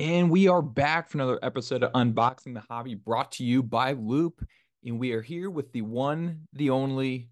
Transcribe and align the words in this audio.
And 0.00 0.30
we 0.30 0.48
are 0.48 0.62
back 0.62 1.10
for 1.10 1.18
another 1.18 1.38
episode 1.42 1.82
of 1.82 1.92
Unboxing 1.92 2.54
the 2.54 2.64
Hobby 2.70 2.94
brought 2.94 3.32
to 3.32 3.44
you 3.44 3.62
by 3.62 3.92
Loupe. 3.92 4.42
And 4.82 4.98
we 4.98 5.12
are 5.12 5.20
here 5.20 5.50
with 5.50 5.70
the 5.72 5.82
one, 5.82 6.48
the 6.54 6.70
only 6.70 7.28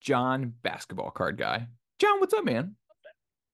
Jon 0.00 0.54
basketball 0.62 1.10
card 1.10 1.36
guy. 1.36 1.68
Jon, 1.98 2.18
what's 2.18 2.32
up, 2.32 2.46
man? 2.46 2.74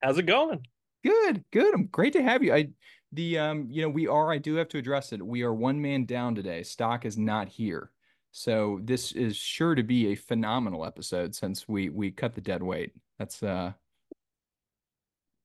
How's 0.00 0.18
it 0.18 0.26
going? 0.26 0.64
Good, 1.02 1.42
good. 1.50 1.74
I'm 1.74 1.86
great 1.86 2.12
to 2.12 2.22
have 2.22 2.44
you. 2.44 2.54
I 2.54 2.68
the 3.10 3.36
um, 3.36 3.66
you 3.68 3.82
know, 3.82 3.88
we 3.88 4.06
are, 4.06 4.32
I 4.32 4.38
do 4.38 4.54
have 4.54 4.68
to 4.68 4.78
address 4.78 5.12
it. 5.12 5.20
We 5.20 5.42
are 5.42 5.52
one 5.52 5.82
man 5.82 6.04
down 6.04 6.36
today. 6.36 6.62
Stock 6.62 7.04
is 7.04 7.18
not 7.18 7.48
here. 7.48 7.90
So 8.30 8.78
this 8.84 9.10
is 9.10 9.36
sure 9.36 9.74
to 9.74 9.82
be 9.82 10.12
a 10.12 10.14
phenomenal 10.14 10.86
episode 10.86 11.34
since 11.34 11.66
we 11.68 11.88
we 11.88 12.12
cut 12.12 12.36
the 12.36 12.40
dead 12.40 12.62
weight. 12.62 12.92
That's 13.18 13.42
uh 13.42 13.72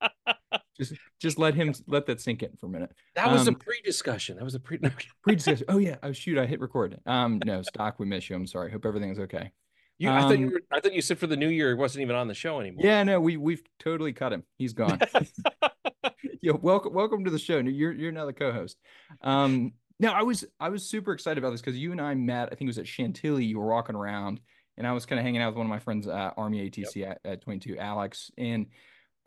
just 0.78 0.94
just 1.20 1.40
let 1.40 1.54
him 1.56 1.74
let 1.88 2.06
that 2.06 2.22
sink 2.22 2.44
in 2.44 2.56
for 2.58 2.68
a 2.68 2.70
minute. 2.70 2.92
That 3.16 3.32
was 3.32 3.48
Um, 3.48 3.56
a 3.56 3.58
pre-discussion. 3.58 4.38
That 4.38 4.44
was 4.44 4.56
a 4.56 4.60
pre. 4.60 4.80
Pre-discussion. 5.24 5.66
Oh 5.70 5.78
yeah. 5.78 5.98
Oh 6.04 6.12
shoot, 6.12 6.38
I 6.38 6.46
hit 6.46 6.60
record. 6.60 7.00
Um, 7.06 7.42
no, 7.46 7.62
stock, 7.64 8.00
we 8.00 8.06
miss 8.06 8.30
you. 8.30 8.36
I'm 8.36 8.48
sorry. 8.48 8.72
Hope 8.72 8.86
everything's 8.86 9.20
okay. 9.20 9.52
You, 10.00 10.12
I 10.12 10.22
thought 10.22 10.38
you 10.38 10.46
Um, 10.48 10.52
were. 10.54 10.62
I 10.72 10.80
thought 10.80 10.94
you 10.94 11.02
said 11.02 11.18
for 11.18 11.26
the 11.28 11.36
new 11.38 11.50
year 11.50 11.72
it 11.72 11.76
wasn't 11.78 12.04
even 12.04 12.16
on 12.16 12.28
the 12.28 12.36
show 12.36 12.60
anymore. 12.60 12.86
Yeah, 12.86 13.02
no, 13.04 13.20
we 13.20 13.36
we've 13.38 13.64
totally 13.80 14.14
cut 14.14 14.32
him. 14.32 14.44
He's 14.58 14.74
gone. 14.74 15.00
yeah, 16.42 16.54
welcome 16.62 16.94
welcome 16.94 17.24
to 17.26 17.32
the 17.32 17.40
show. 17.40 17.58
You're 17.60 17.94
you're 17.94 18.12
now 18.12 18.26
the 18.26 18.34
co-host. 18.34 18.78
Um, 19.22 19.74
no, 20.00 20.12
I 20.12 20.22
was 20.24 20.46
I 20.60 20.70
was 20.70 20.88
super 20.88 21.14
excited 21.14 21.40
about 21.44 21.52
this 21.52 21.62
because 21.62 21.78
you 21.78 21.92
and 21.92 22.00
I 22.02 22.14
met. 22.14 22.48
I 22.52 22.56
think 22.56 22.64
it 22.64 22.68
was 22.68 22.78
at 22.78 22.88
Chantilly. 22.88 23.46
You 23.46 23.60
were 23.60 23.68
walking 23.68 23.96
around, 23.96 24.40
and 24.78 24.86
I 24.86 24.92
was 24.94 25.06
kind 25.08 25.18
of 25.20 25.26
hanging 25.26 25.42
out 25.42 25.50
with 25.50 25.58
one 25.58 25.66
of 25.66 25.72
my 25.72 25.80
friends, 25.80 26.08
uh, 26.08 26.32
Army 26.38 26.70
ATC 26.70 27.10
at, 27.10 27.20
at 27.26 27.42
22, 27.42 27.78
Alex, 27.80 28.30
and 28.38 28.68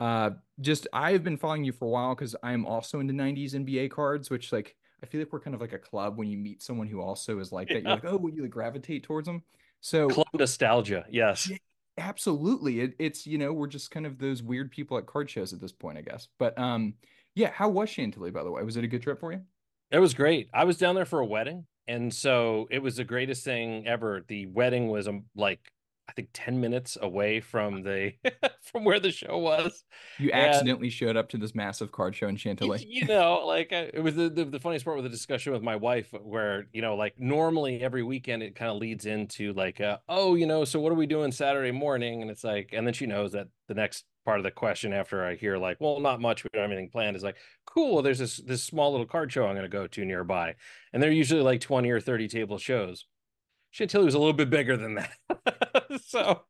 uh, 0.01 0.31
just 0.59 0.87
I 0.91 1.11
have 1.11 1.23
been 1.23 1.37
following 1.37 1.63
you 1.63 1.71
for 1.71 1.85
a 1.85 1.89
while 1.89 2.15
because 2.15 2.35
I'm 2.41 2.65
also 2.65 2.99
into 2.99 3.13
90s 3.13 3.53
NBA 3.53 3.91
cards, 3.91 4.31
which 4.31 4.51
like 4.51 4.75
I 5.03 5.05
feel 5.05 5.21
like 5.21 5.31
we're 5.31 5.39
kind 5.39 5.53
of 5.53 5.61
like 5.61 5.73
a 5.73 5.79
club 5.79 6.17
when 6.17 6.27
you 6.27 6.39
meet 6.39 6.63
someone 6.63 6.87
who 6.87 6.99
also 6.99 7.37
is 7.37 7.51
like 7.51 7.67
that. 7.67 7.83
You're 7.83 7.91
like, 7.91 8.05
oh, 8.05 8.17
will 8.17 8.31
you 8.31 8.41
like 8.41 8.51
gravitate 8.51 9.03
towards 9.03 9.27
them? 9.27 9.43
So 9.79 10.09
Club 10.09 10.27
nostalgia. 10.33 11.05
Yes. 11.09 11.47
Yeah. 11.49 11.57
absolutely, 11.99 12.81
it, 12.81 12.95
it's 12.97 13.27
you 13.27 13.37
know 13.37 13.53
we're 13.53 13.67
just 13.67 13.91
kind 13.91 14.07
of 14.07 14.17
those 14.17 14.41
weird 14.41 14.71
people 14.71 14.97
at 14.97 15.05
card 15.05 15.29
shows 15.29 15.53
at 15.53 15.61
this 15.61 15.71
point, 15.71 15.99
I 15.99 16.01
guess. 16.01 16.27
But 16.39 16.57
um, 16.57 16.95
yeah, 17.35 17.51
how 17.51 17.69
was 17.69 17.89
Chantilly 17.89 18.31
by 18.31 18.43
the 18.43 18.49
way? 18.49 18.63
Was 18.63 18.77
it 18.77 18.83
a 18.83 18.87
good 18.87 19.03
trip 19.03 19.19
for 19.19 19.31
you? 19.31 19.41
It 19.91 19.99
was 19.99 20.15
great. 20.15 20.49
I 20.51 20.63
was 20.63 20.77
down 20.77 20.95
there 20.95 21.05
for 21.05 21.19
a 21.19 21.25
wedding, 21.25 21.67
and 21.87 22.11
so 22.11 22.67
it 22.71 22.81
was 22.81 22.95
the 22.95 23.03
greatest 23.03 23.43
thing 23.43 23.85
ever. 23.85 24.25
The 24.27 24.47
wedding 24.47 24.87
was 24.87 25.07
um, 25.07 25.25
like 25.35 25.59
I 26.09 26.13
think 26.13 26.29
ten 26.33 26.59
minutes 26.59 26.97
away 26.99 27.39
from 27.39 27.83
the 27.83 28.13
from 28.71 28.83
where 28.85 28.99
the 28.99 29.11
show 29.11 29.37
was. 29.37 29.83
You 30.17 30.31
And- 30.31 30.47
accidentally 30.47 30.89
showed 30.89 31.17
up 31.17 31.29
to 31.29 31.37
this 31.37 31.53
massive 31.55 31.91
card 31.91 32.15
show 32.15 32.27
in 32.27 32.35
Chantilly. 32.37 32.85
you 32.87 33.05
know, 33.05 33.43
like 33.45 33.73
I, 33.73 33.89
it 33.93 34.01
was 34.03 34.15
the, 34.15 34.29
the 34.29 34.45
the 34.45 34.59
funniest 34.59 34.85
part 34.85 34.97
with 34.97 35.03
the 35.05 35.09
discussion 35.09 35.53
with 35.53 35.61
my 35.63 35.75
wife, 35.75 36.13
where 36.21 36.67
you 36.73 36.81
know, 36.81 36.95
like 36.95 37.15
normally 37.17 37.81
every 37.81 38.03
weekend 38.03 38.43
it 38.43 38.55
kind 38.55 38.71
of 38.71 38.77
leads 38.77 39.05
into 39.05 39.53
like, 39.53 39.81
uh, 39.81 39.97
oh, 40.09 40.35
you 40.35 40.45
know, 40.47 40.63
so 40.65 40.79
what 40.79 40.91
are 40.91 40.95
we 40.95 41.07
doing 41.07 41.31
Saturday 41.31 41.71
morning? 41.71 42.21
And 42.21 42.31
it's 42.31 42.43
like, 42.43 42.69
and 42.73 42.85
then 42.85 42.93
she 42.93 43.05
knows 43.05 43.31
that 43.33 43.47
the 43.67 43.73
next 43.73 44.05
part 44.23 44.37
of 44.37 44.43
the 44.43 44.51
question 44.51 44.93
after 44.93 45.25
I 45.25 45.35
hear 45.35 45.57
like, 45.57 45.77
well, 45.81 45.99
not 45.99 46.21
much, 46.21 46.43
we 46.43 46.49
don't 46.53 46.61
have 46.61 46.71
anything 46.71 46.89
planned, 46.91 47.15
is 47.15 47.23
like, 47.23 47.37
cool. 47.65 48.01
There's 48.01 48.19
this 48.19 48.37
this 48.37 48.63
small 48.63 48.91
little 48.91 49.07
card 49.07 49.31
show 49.31 49.45
I'm 49.47 49.55
going 49.55 49.63
to 49.63 49.69
go 49.69 49.87
to 49.87 50.05
nearby, 50.05 50.55
and 50.93 51.01
they're 51.01 51.11
usually 51.11 51.41
like 51.41 51.61
twenty 51.61 51.89
or 51.89 51.99
thirty 51.99 52.27
table 52.27 52.57
shows. 52.57 53.05
Chantilly 53.73 54.03
was 54.05 54.15
a 54.15 54.19
little 54.19 54.33
bit 54.33 54.49
bigger 54.49 54.75
than 54.75 54.95
that. 54.95 55.11
so 56.05 56.41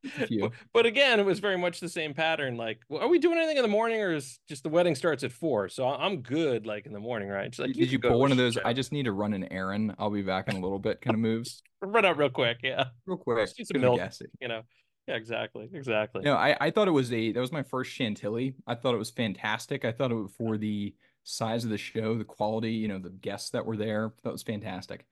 but 0.72 0.86
again, 0.86 1.20
it 1.20 1.26
was 1.26 1.38
very 1.38 1.58
much 1.58 1.80
the 1.80 1.88
same 1.88 2.14
pattern. 2.14 2.56
Like, 2.56 2.80
well, 2.88 3.02
are 3.02 3.08
we 3.08 3.18
doing 3.18 3.38
anything 3.38 3.56
in 3.56 3.62
the 3.62 3.68
morning, 3.68 4.00
or 4.00 4.12
is 4.12 4.38
just 4.48 4.62
the 4.62 4.68
wedding 4.68 4.94
starts 4.94 5.24
at 5.24 5.32
four? 5.32 5.68
So 5.68 5.86
I'm 5.86 6.22
good, 6.22 6.66
like 6.66 6.86
in 6.86 6.92
the 6.92 7.00
morning, 7.00 7.28
right? 7.28 7.54
She's 7.54 7.64
like, 7.66 7.74
Did 7.74 7.92
you 7.92 7.98
pull 7.98 8.20
one 8.20 8.30
of 8.30 8.38
those? 8.38 8.54
show." 8.54 8.62
I 8.64 8.72
just 8.72 8.92
need 8.92 9.04
to 9.04 9.12
run 9.12 9.32
an 9.32 9.50
errand. 9.52 9.94
I'll 9.98 10.10
be 10.10 10.22
back 10.22 10.48
in 10.48 10.56
a 10.56 10.60
little 10.60 10.78
bit. 10.78 11.00
Kind 11.00 11.14
of 11.14 11.20
moves 11.20 11.62
run 11.82 12.04
out 12.04 12.16
real 12.16 12.30
quick, 12.30 12.58
yeah, 12.62 12.84
real 13.06 13.18
quick. 13.18 13.38
Just 13.38 13.58
need 13.58 13.66
some 13.66 13.80
go 13.80 13.96
to 13.96 14.02
the 14.02 14.08
milk. 14.08 14.32
you 14.40 14.48
know, 14.48 14.62
yeah, 15.08 15.14
exactly, 15.16 15.68
exactly. 15.72 16.22
No, 16.22 16.36
I, 16.36 16.56
I 16.60 16.70
thought 16.70 16.88
it 16.88 16.92
was 16.92 17.12
a 17.12 17.32
that 17.32 17.40
was 17.40 17.52
my 17.52 17.62
first 17.62 17.90
Chantilly. 17.90 18.54
I 18.66 18.74
thought 18.74 18.94
it 18.94 18.98
was 18.98 19.10
fantastic. 19.10 19.84
I 19.84 19.92
thought 19.92 20.10
it 20.10 20.16
was 20.16 20.32
for 20.36 20.56
the 20.56 20.94
size 21.24 21.64
of 21.64 21.70
the 21.70 21.78
show, 21.78 22.16
the 22.16 22.24
quality, 22.24 22.72
you 22.72 22.88
know, 22.88 22.98
the 22.98 23.10
guests 23.10 23.50
that 23.50 23.66
were 23.66 23.76
there. 23.76 24.12
That 24.24 24.32
was 24.32 24.42
fantastic. 24.42 25.06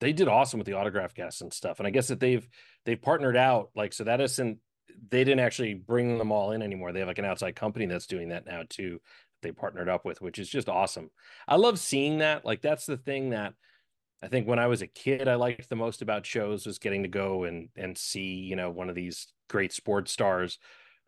They 0.00 0.12
did 0.12 0.28
awesome 0.28 0.58
with 0.58 0.66
the 0.66 0.74
autograph 0.74 1.14
guests 1.14 1.40
and 1.40 1.52
stuff, 1.52 1.78
and 1.78 1.86
I 1.86 1.90
guess 1.90 2.08
that 2.08 2.20
they've 2.20 2.46
they've 2.84 3.00
partnered 3.00 3.36
out, 3.36 3.70
like, 3.74 3.92
so 3.92 4.04
that 4.04 4.20
isn't 4.20 4.58
they 5.10 5.24
didn't 5.24 5.40
actually 5.40 5.74
bring 5.74 6.18
them 6.18 6.32
all 6.32 6.52
in 6.52 6.62
anymore. 6.62 6.92
They 6.92 7.00
have 7.00 7.08
like 7.08 7.18
an 7.18 7.24
outside 7.24 7.56
company 7.56 7.86
that's 7.86 8.06
doing 8.06 8.30
that 8.30 8.46
now 8.46 8.62
too. 8.68 9.00
They 9.42 9.52
partnered 9.52 9.88
up 9.88 10.04
with, 10.04 10.20
which 10.20 10.38
is 10.38 10.48
just 10.48 10.68
awesome. 10.68 11.10
I 11.46 11.56
love 11.56 11.78
seeing 11.78 12.18
that. 12.18 12.44
Like, 12.44 12.62
that's 12.62 12.86
the 12.86 12.96
thing 12.96 13.30
that 13.30 13.54
I 14.22 14.28
think 14.28 14.48
when 14.48 14.58
I 14.58 14.66
was 14.66 14.82
a 14.82 14.86
kid, 14.86 15.28
I 15.28 15.34
liked 15.34 15.68
the 15.68 15.76
most 15.76 16.02
about 16.02 16.26
shows 16.26 16.66
was 16.66 16.78
getting 16.78 17.02
to 17.02 17.08
go 17.08 17.44
and 17.44 17.68
and 17.76 17.96
see, 17.96 18.34
you 18.34 18.56
know, 18.56 18.70
one 18.70 18.88
of 18.88 18.94
these 18.94 19.28
great 19.48 19.72
sports 19.72 20.12
stars. 20.12 20.58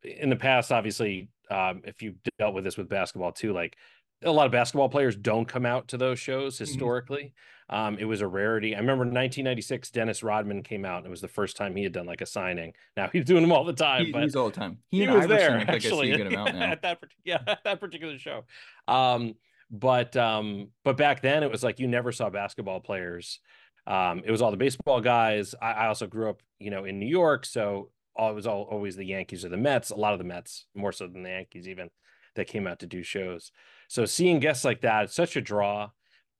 In 0.02 0.30
the 0.30 0.36
past, 0.36 0.70
obviously, 0.70 1.28
um, 1.50 1.82
if 1.84 2.02
you 2.02 2.14
dealt 2.38 2.54
with 2.54 2.64
this 2.64 2.76
with 2.76 2.88
basketball 2.88 3.32
too, 3.32 3.52
like 3.52 3.76
a 4.22 4.30
lot 4.30 4.46
of 4.46 4.52
basketball 4.52 4.88
players 4.88 5.16
don't 5.16 5.48
come 5.48 5.66
out 5.66 5.88
to 5.88 5.96
those 5.96 6.18
shows 6.18 6.58
historically. 6.58 7.34
Um, 7.70 7.98
it 7.98 8.04
was 8.06 8.20
a 8.22 8.26
rarity. 8.26 8.74
I 8.74 8.78
remember 8.78 9.02
in 9.02 9.08
1996, 9.08 9.90
Dennis 9.90 10.22
Rodman 10.22 10.62
came 10.62 10.84
out, 10.86 10.98
and 10.98 11.06
it 11.06 11.10
was 11.10 11.20
the 11.20 11.28
first 11.28 11.56
time 11.56 11.76
he 11.76 11.82
had 11.82 11.92
done 11.92 12.06
like 12.06 12.20
a 12.22 12.26
signing. 12.26 12.72
Now 12.96 13.10
he's 13.12 13.24
doing 13.26 13.42
them 13.42 13.52
all 13.52 13.64
the 13.64 13.74
time, 13.74 14.06
He, 14.06 14.12
but 14.12 14.22
he's 14.22 14.36
all 14.36 14.46
the 14.50 14.56
time. 14.56 14.78
He, 14.90 15.00
he 15.00 15.06
was 15.08 15.24
Iverson, 15.24 15.28
there 15.28 15.56
I 15.56 15.58
think 15.58 15.70
I 15.70 15.74
actually 15.74 16.12
a 16.12 16.16
good 16.16 16.32
now. 16.32 16.46
at 16.46 16.82
that 16.82 16.98
yeah 17.24 17.38
at 17.46 17.64
that 17.64 17.80
particular 17.80 18.18
show 18.18 18.44
um 18.86 19.34
but 19.70 20.16
um 20.16 20.68
but 20.84 20.96
back 20.96 21.20
then 21.20 21.42
it 21.42 21.50
was 21.50 21.62
like 21.62 21.78
you 21.78 21.86
never 21.88 22.10
saw 22.10 22.30
basketball 22.30 22.80
players 22.80 23.40
um 23.86 24.22
it 24.24 24.30
was 24.30 24.40
all 24.40 24.50
the 24.50 24.56
baseball 24.56 25.00
guys 25.00 25.54
i, 25.60 25.72
I 25.72 25.86
also 25.88 26.06
grew 26.06 26.30
up 26.30 26.40
you 26.58 26.70
know 26.70 26.84
in 26.84 26.98
new 26.98 27.06
york 27.06 27.44
so 27.44 27.90
all, 28.16 28.30
it 28.30 28.34
was 28.34 28.46
all 28.46 28.62
always 28.70 28.96
the 28.96 29.04
yankees 29.04 29.44
or 29.44 29.50
the 29.50 29.56
mets 29.58 29.90
a 29.90 29.96
lot 29.96 30.14
of 30.14 30.18
the 30.18 30.24
mets 30.24 30.64
more 30.74 30.92
so 30.92 31.06
than 31.06 31.22
the 31.22 31.28
yankees 31.28 31.68
even 31.68 31.90
that 32.34 32.46
came 32.46 32.66
out 32.66 32.78
to 32.78 32.86
do 32.86 33.02
shows 33.02 33.52
so 33.88 34.06
seeing 34.06 34.38
guests 34.40 34.64
like 34.64 34.80
that 34.80 35.04
it's 35.04 35.14
such 35.14 35.36
a 35.36 35.40
draw 35.40 35.90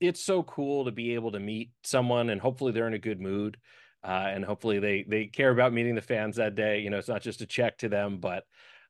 it's 0.01 0.23
so 0.23 0.43
cool 0.43 0.85
to 0.85 0.93
be 0.93 1.15
able 1.15 1.33
to 1.33 1.41
meet 1.41 1.71
someone 1.83 2.31
and 2.31 2.41
hopefully 2.41 2.73
they're 2.73 2.87
in 2.87 2.95
a 2.95 2.99
good 2.99 3.21
mood 3.21 3.57
uh, 4.05 4.31
and 4.33 4.45
hopefully 4.45 4.79
they 4.79 5.05
they 5.09 5.27
care 5.27 5.51
about 5.51 5.73
meeting 5.73 5.95
the 5.95 6.01
fans 6.01 6.37
that 6.37 6.55
day. 6.55 6.81
You 6.81 6.91
know, 6.91 6.99
it's 6.99 7.09
not 7.09 7.23
just 7.23 7.41
a 7.41 7.47
check 7.47 7.79
to 7.79 7.89
them, 7.89 8.19
but 8.19 8.45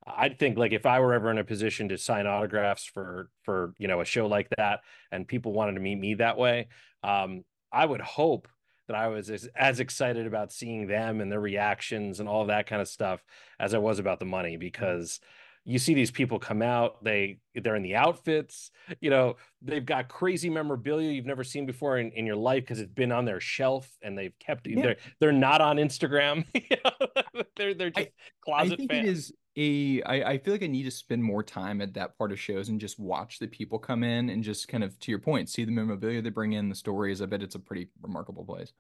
I 0.07 0.29
think 0.29 0.59
like 0.59 0.73
if 0.73 0.87
I 0.87 1.01
were 1.01 1.15
ever 1.15 1.31
in 1.31 1.39
a 1.39 1.45
position 1.45 1.89
to 1.89 1.99
sign 1.99 2.27
autographs 2.27 2.85
for 2.85 3.31
for 3.43 3.75
you 3.79 3.89
know 3.89 4.01
a 4.01 4.05
show 4.05 4.27
like 4.27 4.49
that, 4.57 4.81
and 5.11 5.27
people 5.27 5.53
wanted 5.53 5.75
to 5.75 5.81
meet 5.81 5.97
me 5.97 6.15
that 6.15 6.37
way, 6.37 6.69
um, 7.03 7.45
I 7.73 7.87
would 7.87 8.01
hope 8.01 8.49
that 8.87 8.97
I 8.97 9.09
was 9.09 9.29
as, 9.29 9.47
as 9.55 9.81
excited 9.81 10.27
about 10.27 10.53
seeing 10.53 10.87
them 10.87 11.21
and 11.21 11.31
their 11.31 11.41
reactions 11.41 12.21
and 12.21 12.29
all 12.29 12.43
of 12.43 12.49
that 12.49 12.67
kind 12.67 12.81
of 12.81 12.89
stuff 12.89 13.23
as 13.61 13.75
I 13.75 13.79
was 13.79 13.99
about 13.99 14.19
the 14.19 14.25
money 14.25 14.57
because 14.57 15.21
you 15.69 15.79
see 15.79 15.93
these 15.95 16.11
people 16.11 16.39
come 16.39 16.63
out 16.63 17.03
they 17.05 17.39
they're 17.55 17.77
in 17.77 17.83
the 17.83 17.95
outfits 17.95 18.71
you 19.01 19.11
know 19.11 19.37
they've 19.63 19.85
got 19.87 20.09
crazy 20.09 20.49
memorabilia 20.49 21.11
you've 21.11 21.27
never 21.27 21.45
seen 21.45 21.67
before 21.67 21.99
in, 21.99 22.11
in 22.13 22.25
your 22.27 22.37
life 22.37 22.63
because 22.65 22.81
it's 22.81 22.93
been 22.93 23.13
on 23.13 23.25
their 23.25 23.39
shelf 23.41 23.89
and 24.03 24.17
they've 24.17 24.37
kept 24.39 24.67
Yeah. 24.67 24.83
they're 24.83 24.97
they're 25.21 25.33
not 25.33 25.61
on 25.61 25.77
Instagram 25.77 26.45
they're 27.57 27.75
they're 27.75 27.93
I- 27.95 28.01
just 28.03 28.11
closet 28.45 28.73
I 28.73 28.77
think 28.77 28.91
fans 28.91 29.07
it 29.07 29.11
is 29.11 29.33
a 29.57 30.03
I, 30.03 30.31
I 30.33 30.39
feel 30.39 30.55
like 30.55 30.63
I 30.63 30.69
need 30.69 30.85
to 30.85 30.91
spend 30.91 31.23
more 31.23 31.43
time 31.43 31.81
at 31.81 31.93
that 31.95 32.17
part 32.17 32.33
of 32.33 32.39
shows 32.41 32.69
and 32.69 32.81
just 32.81 32.99
watch 32.99 33.39
the 33.39 33.49
people 33.49 33.79
come 33.79 34.03
in 34.05 34.31
and 34.31 34.43
just 34.43 34.69
kind 34.69 34.85
of 34.85 34.99
to 35.01 35.11
your 35.11 35.19
point, 35.19 35.49
see 35.49 35.65
the 35.65 35.73
memorabilia 35.73 36.23
they 36.23 36.31
bring 36.31 36.53
in, 36.53 36.69
the 36.69 36.75
stories. 36.77 37.21
I 37.21 37.27
bet 37.27 37.43
it's 37.43 37.57
a 37.57 37.59
pretty 37.59 37.89
remarkable 38.01 38.45
place. 38.45 38.73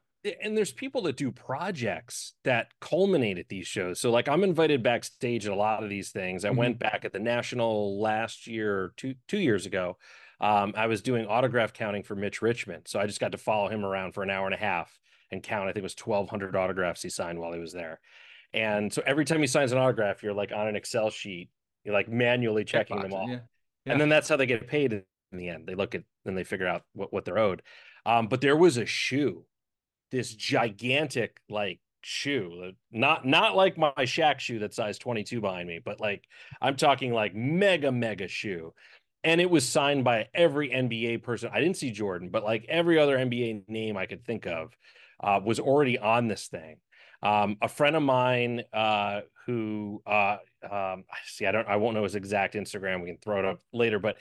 And 0.42 0.56
there's 0.56 0.72
people 0.72 1.02
that 1.02 1.16
do 1.16 1.30
projects 1.30 2.34
that 2.44 2.72
culminate 2.80 3.38
at 3.38 3.48
these 3.48 3.66
shows. 3.66 4.00
So 4.00 4.10
like 4.10 4.28
I'm 4.28 4.42
invited 4.44 4.82
backstage 4.82 5.46
at 5.46 5.52
a 5.52 5.56
lot 5.56 5.82
of 5.84 5.88
these 5.90 6.10
things. 6.10 6.44
I 6.44 6.50
Mhm. 6.50 6.56
went 6.56 6.78
back 6.78 7.04
at 7.04 7.12
the 7.12 7.18
national 7.20 8.00
last 8.00 8.46
year, 8.46 8.76
or 8.78 8.94
two 8.96 9.14
two 9.28 9.38
years 9.38 9.64
ago. 9.66 9.96
Um, 10.40 10.72
I 10.76 10.86
was 10.86 11.02
doing 11.02 11.26
autograph 11.26 11.72
counting 11.72 12.02
for 12.02 12.14
Mitch 12.14 12.42
Richmond. 12.42 12.86
So 12.88 13.00
I 13.00 13.06
just 13.06 13.20
got 13.20 13.32
to 13.32 13.38
follow 13.38 13.68
him 13.68 13.84
around 13.84 14.12
for 14.12 14.22
an 14.22 14.30
hour 14.30 14.46
and 14.46 14.54
a 14.54 14.58
half 14.58 14.98
and 15.30 15.42
count. 15.42 15.64
I 15.68 15.72
think 15.72 15.78
it 15.78 15.82
was 15.82 15.94
1,200 15.94 16.54
autographs 16.56 17.02
he 17.02 17.08
signed 17.08 17.38
while 17.40 17.52
he 17.52 17.58
was 17.60 17.72
there. 17.72 18.00
And 18.52 18.92
so 18.92 19.02
every 19.04 19.24
time 19.24 19.40
he 19.40 19.46
signs 19.46 19.72
an 19.72 19.78
autograph, 19.78 20.22
you're 20.22 20.32
like 20.32 20.52
on 20.52 20.68
an 20.68 20.76
Excel 20.76 21.10
sheet, 21.10 21.50
you're 21.84 21.94
like 21.94 22.08
manually 22.08 22.64
checking 22.64 23.00
them 23.00 23.12
all 23.12 23.28
Yeah. 23.28 23.40
Yeah. 23.84 23.92
and 23.92 24.00
then 24.00 24.08
that's 24.08 24.28
how 24.28 24.36
they 24.36 24.46
get 24.46 24.66
paid 24.66 24.92
in 24.92 25.04
the 25.32 25.48
end. 25.48 25.66
They 25.66 25.74
look 25.74 25.94
at 25.94 26.04
and 26.24 26.36
they 26.36 26.44
figure 26.44 26.66
out 26.66 26.84
what, 26.92 27.12
what 27.12 27.24
they're 27.24 27.38
owed. 27.38 27.62
Um, 28.06 28.28
but 28.28 28.40
there 28.40 28.56
was 28.56 28.76
a 28.78 28.86
shoe, 28.86 29.44
this 30.10 30.34
gigantic 30.34 31.38
like 31.48 31.80
shoe, 32.02 32.72
not 32.90 33.26
not 33.26 33.56
like 33.56 33.76
my 33.76 33.92
Shaq 33.98 34.38
shoe 34.38 34.60
that 34.60 34.74
size 34.74 34.98
22 34.98 35.40
behind 35.40 35.68
me, 35.68 35.80
but 35.84 36.00
like 36.00 36.24
I'm 36.60 36.76
talking 36.76 37.12
like 37.12 37.34
mega 37.34 37.92
mega 37.92 38.28
shoe. 38.28 38.74
And 39.24 39.40
it 39.40 39.50
was 39.50 39.68
signed 39.68 40.04
by 40.04 40.28
every 40.32 40.70
NBA 40.70 41.22
person. 41.24 41.50
I 41.52 41.60
didn't 41.60 41.76
see 41.76 41.90
Jordan, 41.90 42.28
but 42.30 42.44
like 42.44 42.64
every 42.68 42.98
other 42.98 43.18
NBA 43.18 43.68
name 43.68 43.96
I 43.96 44.06
could 44.06 44.24
think 44.24 44.46
of 44.46 44.76
uh, 45.20 45.40
was 45.44 45.58
already 45.58 45.98
on 45.98 46.28
this 46.28 46.46
thing. 46.46 46.76
Um, 47.20 47.56
a 47.60 47.68
friend 47.68 47.96
of 47.96 48.02
mine 48.02 48.62
uh, 48.72 49.22
who 49.44 50.02
uh, 50.06 50.36
um, 50.68 51.04
see, 51.26 51.46
I 51.46 51.52
don't, 51.52 51.68
I 51.68 51.76
won't 51.76 51.94
know 51.94 52.04
his 52.04 52.14
exact 52.14 52.54
Instagram. 52.54 53.02
We 53.02 53.08
can 53.08 53.18
throw 53.18 53.38
it 53.38 53.44
up 53.44 53.60
later, 53.72 53.98
but 53.98 54.16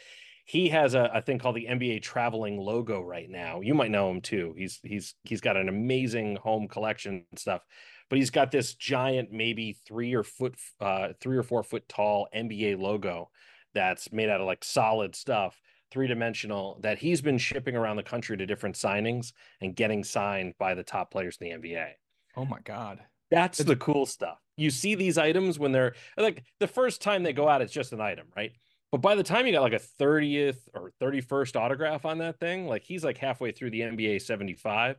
he 0.48 0.70
has 0.70 0.96
a, 0.96 1.12
a 1.14 1.22
thing 1.22 1.40
called 1.40 1.58
the 1.58 1.68
NBA 1.70 2.02
traveling 2.02 2.58
logo 2.58 3.02
right 3.02 3.30
now. 3.30 3.60
You 3.60 3.76
might 3.76 3.92
know 3.92 4.10
him 4.10 4.22
too. 4.22 4.56
He's 4.58 4.80
he's 4.82 5.14
he's 5.24 5.42
got 5.42 5.58
an 5.58 5.68
amazing 5.68 6.38
home 6.38 6.70
collection 6.70 7.26
and 7.30 7.38
stuff, 7.38 7.64
but 8.10 8.18
he's 8.18 8.30
got 8.30 8.50
this 8.50 8.74
giant, 8.74 9.30
maybe 9.30 9.78
three 9.86 10.16
or 10.16 10.24
foot, 10.24 10.56
uh, 10.80 11.10
three 11.20 11.36
or 11.36 11.44
four 11.44 11.64
foot 11.64 11.88
tall 11.90 12.30
NBA 12.34 12.80
logo 12.80 13.30
that's 13.74 14.14
made 14.14 14.30
out 14.30 14.40
of 14.40 14.48
like 14.48 14.64
solid 14.64 15.18
stuff, 15.18 15.62
three 15.92 16.08
dimensional. 16.08 16.80
That 16.82 16.98
he's 16.98 17.22
been 17.22 17.38
shipping 17.38 17.76
around 17.76 17.98
the 17.98 18.04
country 18.04 18.38
to 18.38 18.46
different 18.46 18.78
signings 18.78 19.34
and 19.60 19.76
getting 19.76 20.06
signed 20.06 20.54
by 20.58 20.76
the 20.76 20.84
top 20.84 21.12
players 21.12 21.38
in 21.42 21.50
the 21.62 21.68
NBA. 21.68 21.90
Oh 22.38 22.46
my 22.46 22.60
god, 22.64 23.02
that's 23.30 23.58
the 23.58 23.76
cool 23.76 24.06
stuff. 24.06 24.40
You 24.56 24.70
see 24.70 24.96
these 24.96 25.18
items 25.18 25.60
when 25.60 25.74
they're 25.74 25.96
like 26.16 26.46
the 26.62 26.68
first 26.68 27.02
time 27.02 27.24
they 27.24 27.34
go 27.34 27.50
out, 27.50 27.62
it's 27.62 27.74
just 27.74 27.92
an 27.92 28.00
item, 28.00 28.28
right? 28.34 28.54
But 28.98 29.10
by 29.10 29.16
the 29.16 29.22
time 29.22 29.46
you 29.46 29.52
got 29.52 29.62
like 29.62 29.74
a 29.74 30.04
30th 30.04 30.58
or 30.74 30.92
31st 31.00 31.56
autograph 31.56 32.04
on 32.04 32.18
that 32.18 32.40
thing, 32.40 32.68
like 32.68 32.82
he's 32.82 33.04
like 33.04 33.20
halfway 33.20 33.52
through 33.52 33.70
the 33.70 33.82
NBA 33.82 34.24
75. 34.24 34.96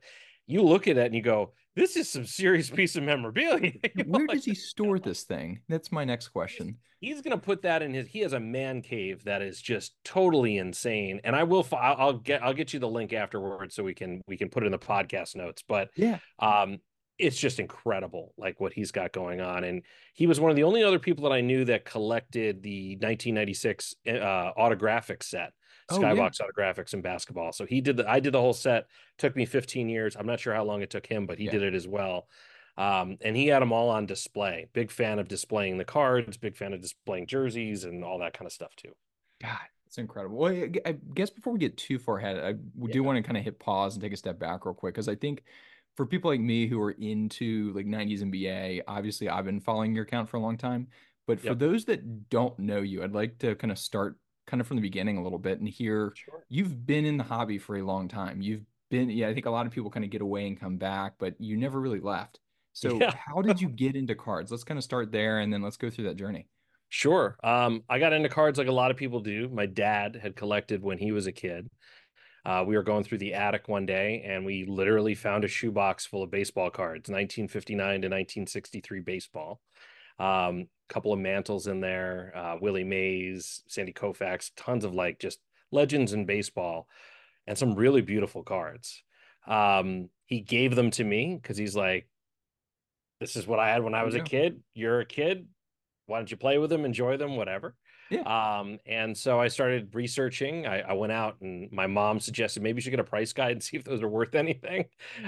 You 0.46 0.62
look 0.62 0.86
at 0.86 0.96
it 0.96 1.06
and 1.06 1.16
you 1.16 1.20
go, 1.20 1.52
this 1.74 1.96
is 1.96 2.08
some 2.08 2.24
serious 2.24 2.70
piece 2.70 2.94
of 2.94 3.02
memorabilia. 3.02 3.72
Where 4.06 4.28
does 4.28 4.44
he 4.44 4.54
store 4.54 5.00
this 5.00 5.24
thing? 5.24 5.62
That's 5.68 5.90
my 5.90 6.04
next 6.04 6.28
question. 6.28 6.76
He's, 7.00 7.14
he's 7.14 7.22
going 7.22 7.38
to 7.38 7.44
put 7.44 7.62
that 7.62 7.82
in 7.82 7.92
his. 7.92 8.06
He 8.06 8.20
has 8.20 8.34
a 8.34 8.40
man 8.40 8.82
cave 8.82 9.24
that 9.24 9.42
is 9.42 9.60
just 9.60 9.94
totally 10.04 10.58
insane. 10.58 11.20
And 11.24 11.34
I 11.34 11.42
will. 11.42 11.66
I'll, 11.72 11.96
I'll 11.98 12.12
get. 12.18 12.42
I'll 12.42 12.54
get 12.54 12.72
you 12.72 12.78
the 12.78 12.88
link 12.88 13.12
afterwards 13.12 13.74
so 13.74 13.82
we 13.82 13.94
can 13.94 14.22
we 14.28 14.36
can 14.36 14.48
put 14.48 14.62
it 14.62 14.66
in 14.66 14.72
the 14.72 14.78
podcast 14.78 15.34
notes. 15.34 15.64
But 15.66 15.90
yeah, 15.96 16.18
um, 16.38 16.78
it's 17.18 17.38
just 17.38 17.58
incredible 17.58 18.32
like 18.38 18.60
what 18.60 18.72
he's 18.72 18.92
got 18.92 19.12
going 19.12 19.40
on 19.40 19.64
and 19.64 19.82
he 20.14 20.26
was 20.26 20.40
one 20.40 20.50
of 20.50 20.56
the 20.56 20.62
only 20.62 20.82
other 20.82 20.98
people 20.98 21.24
that 21.24 21.34
i 21.34 21.40
knew 21.40 21.64
that 21.64 21.84
collected 21.84 22.62
the 22.62 22.92
1996 22.96 23.94
uh, 24.06 24.10
autographic 24.56 25.22
set 25.22 25.52
skybox 25.90 26.40
oh, 26.40 26.44
yeah. 26.44 26.72
autographics 26.72 26.94
and 26.94 27.02
basketball 27.02 27.52
so 27.52 27.64
he 27.64 27.80
did 27.80 27.96
the 27.96 28.08
i 28.08 28.20
did 28.20 28.32
the 28.32 28.40
whole 28.40 28.52
set 28.52 28.86
took 29.16 29.34
me 29.34 29.44
15 29.44 29.88
years 29.88 30.16
i'm 30.16 30.26
not 30.26 30.40
sure 30.40 30.54
how 30.54 30.64
long 30.64 30.82
it 30.82 30.90
took 30.90 31.06
him 31.06 31.26
but 31.26 31.38
he 31.38 31.46
yeah. 31.46 31.52
did 31.52 31.62
it 31.62 31.74
as 31.74 31.86
well 31.86 32.28
um, 32.76 33.18
and 33.22 33.36
he 33.36 33.48
had 33.48 33.60
them 33.60 33.72
all 33.72 33.90
on 33.90 34.06
display 34.06 34.68
big 34.72 34.90
fan 34.90 35.18
of 35.18 35.26
displaying 35.26 35.78
the 35.78 35.84
cards 35.84 36.36
big 36.36 36.56
fan 36.56 36.72
of 36.72 36.80
displaying 36.80 37.26
jerseys 37.26 37.84
and 37.84 38.04
all 38.04 38.20
that 38.20 38.34
kind 38.34 38.46
of 38.46 38.52
stuff 38.52 38.74
too 38.76 38.92
god 39.42 39.58
it's 39.86 39.98
incredible 39.98 40.36
well 40.36 40.52
i 40.84 40.94
guess 41.14 41.30
before 41.30 41.52
we 41.52 41.58
get 41.58 41.76
too 41.76 41.98
far 41.98 42.18
ahead 42.18 42.36
i 42.38 42.48
yeah. 42.50 42.92
do 42.92 43.02
want 43.02 43.16
to 43.16 43.22
kind 43.22 43.38
of 43.38 43.42
hit 43.42 43.58
pause 43.58 43.94
and 43.94 44.02
take 44.02 44.12
a 44.12 44.16
step 44.16 44.38
back 44.38 44.64
real 44.64 44.74
quick 44.74 44.94
because 44.94 45.08
i 45.08 45.14
think 45.14 45.42
for 45.98 46.06
people 46.06 46.30
like 46.30 46.38
me 46.38 46.68
who 46.68 46.80
are 46.80 46.92
into 46.92 47.72
like 47.74 47.84
90s 47.84 48.22
NBA, 48.22 48.82
obviously 48.86 49.28
I've 49.28 49.46
been 49.46 49.58
following 49.58 49.96
your 49.96 50.04
account 50.04 50.28
for 50.28 50.36
a 50.36 50.40
long 50.40 50.56
time. 50.56 50.86
But 51.26 51.40
for 51.40 51.48
yep. 51.48 51.58
those 51.58 51.84
that 51.86 52.30
don't 52.30 52.56
know 52.56 52.82
you, 52.82 53.02
I'd 53.02 53.16
like 53.16 53.36
to 53.40 53.56
kind 53.56 53.72
of 53.72 53.80
start 53.80 54.16
kind 54.46 54.60
of 54.60 54.68
from 54.68 54.76
the 54.76 54.80
beginning 54.80 55.16
a 55.16 55.22
little 55.24 55.40
bit 55.40 55.58
and 55.58 55.68
hear 55.68 56.12
sure. 56.14 56.44
you've 56.48 56.86
been 56.86 57.04
in 57.04 57.16
the 57.16 57.24
hobby 57.24 57.58
for 57.58 57.78
a 57.78 57.82
long 57.82 58.06
time. 58.06 58.40
You've 58.40 58.62
been, 58.92 59.10
yeah, 59.10 59.26
I 59.26 59.34
think 59.34 59.46
a 59.46 59.50
lot 59.50 59.66
of 59.66 59.72
people 59.72 59.90
kind 59.90 60.04
of 60.04 60.12
get 60.12 60.22
away 60.22 60.46
and 60.46 60.58
come 60.58 60.76
back, 60.76 61.14
but 61.18 61.34
you 61.40 61.56
never 61.56 61.80
really 61.80 62.00
left. 62.00 62.38
So 62.74 63.00
yeah. 63.00 63.12
how 63.16 63.42
did 63.42 63.60
you 63.60 63.68
get 63.68 63.96
into 63.96 64.14
cards? 64.14 64.52
Let's 64.52 64.62
kind 64.62 64.78
of 64.78 64.84
start 64.84 65.10
there 65.10 65.40
and 65.40 65.52
then 65.52 65.62
let's 65.62 65.76
go 65.76 65.90
through 65.90 66.04
that 66.04 66.14
journey. 66.14 66.46
Sure. 66.90 67.36
Um, 67.42 67.82
I 67.88 67.98
got 67.98 68.12
into 68.12 68.28
cards 68.28 68.56
like 68.56 68.68
a 68.68 68.72
lot 68.72 68.92
of 68.92 68.96
people 68.96 69.18
do. 69.18 69.48
My 69.48 69.66
dad 69.66 70.16
had 70.22 70.36
collected 70.36 70.80
when 70.80 70.96
he 70.96 71.10
was 71.10 71.26
a 71.26 71.32
kid. 71.32 71.68
Uh, 72.44 72.64
we 72.66 72.76
were 72.76 72.82
going 72.82 73.04
through 73.04 73.18
the 73.18 73.34
attic 73.34 73.68
one 73.68 73.86
day 73.86 74.22
and 74.26 74.44
we 74.44 74.64
literally 74.64 75.14
found 75.14 75.44
a 75.44 75.48
shoebox 75.48 76.06
full 76.06 76.22
of 76.22 76.30
baseball 76.30 76.70
cards, 76.70 77.10
1959 77.10 77.78
to 77.78 77.92
1963 78.08 79.00
baseball. 79.00 79.60
A 80.18 80.24
um, 80.24 80.68
couple 80.88 81.12
of 81.12 81.18
mantles 81.18 81.66
in 81.66 81.80
there, 81.80 82.32
uh, 82.34 82.56
Willie 82.60 82.84
Mays, 82.84 83.62
Sandy 83.68 83.92
Koufax, 83.92 84.50
tons 84.56 84.84
of 84.84 84.94
like 84.94 85.18
just 85.18 85.38
legends 85.70 86.12
in 86.12 86.24
baseball, 86.24 86.88
and 87.46 87.56
some 87.56 87.74
really 87.74 88.00
beautiful 88.00 88.42
cards. 88.42 89.02
Um, 89.46 90.10
he 90.26 90.40
gave 90.40 90.74
them 90.74 90.90
to 90.92 91.04
me 91.04 91.38
because 91.40 91.56
he's 91.56 91.76
like, 91.76 92.08
"This 93.20 93.36
is 93.36 93.46
what 93.46 93.60
I 93.60 93.68
had 93.68 93.82
when 93.82 93.94
I 93.94 94.02
was 94.02 94.14
a 94.14 94.20
kid. 94.20 94.60
You're 94.74 95.00
a 95.00 95.06
kid. 95.06 95.46
Why 96.06 96.18
don't 96.18 96.30
you 96.30 96.36
play 96.36 96.58
with 96.58 96.70
them, 96.70 96.84
enjoy 96.84 97.16
them, 97.16 97.36
whatever." 97.36 97.76
Yeah. 98.10 98.20
Um, 98.22 98.78
and 98.86 99.16
so 99.16 99.40
I 99.40 99.48
started 99.48 99.94
researching. 99.94 100.66
I, 100.66 100.80
I, 100.80 100.92
went 100.94 101.12
out 101.12 101.36
and 101.40 101.70
my 101.70 101.86
mom 101.86 102.20
suggested 102.20 102.62
maybe 102.62 102.78
you 102.78 102.82
should 102.82 102.90
get 102.90 103.00
a 103.00 103.04
price 103.04 103.32
guide 103.32 103.52
and 103.52 103.62
see 103.64 103.76
if 103.76 103.84
those 103.84 104.02
are 104.02 104.08
worth 104.08 104.34
anything. 104.34 104.86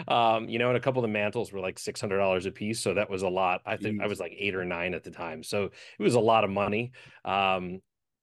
Um, 0.08 0.48
you 0.48 0.58
know, 0.58 0.68
and 0.68 0.76
a 0.76 0.80
couple 0.80 1.04
of 1.04 1.08
the 1.08 1.12
mantles 1.12 1.52
were 1.52 1.60
like 1.60 1.78
six 1.78 2.00
hundred 2.00 2.18
dollars 2.18 2.46
a 2.46 2.50
piece, 2.50 2.80
so 2.80 2.94
that 2.94 3.10
was 3.10 3.22
a 3.22 3.28
lot. 3.28 3.60
I 3.66 3.76
think 3.76 4.00
I 4.00 4.06
was 4.06 4.20
like 4.20 4.34
eight 4.36 4.54
or 4.54 4.64
nine 4.64 4.94
at 4.94 5.04
the 5.04 5.10
time, 5.10 5.42
so 5.42 5.64
it 5.64 6.02
was 6.02 6.14
a 6.14 6.20
lot 6.20 6.44
of 6.44 6.50
money. 6.50 6.92
Um, 7.24 7.80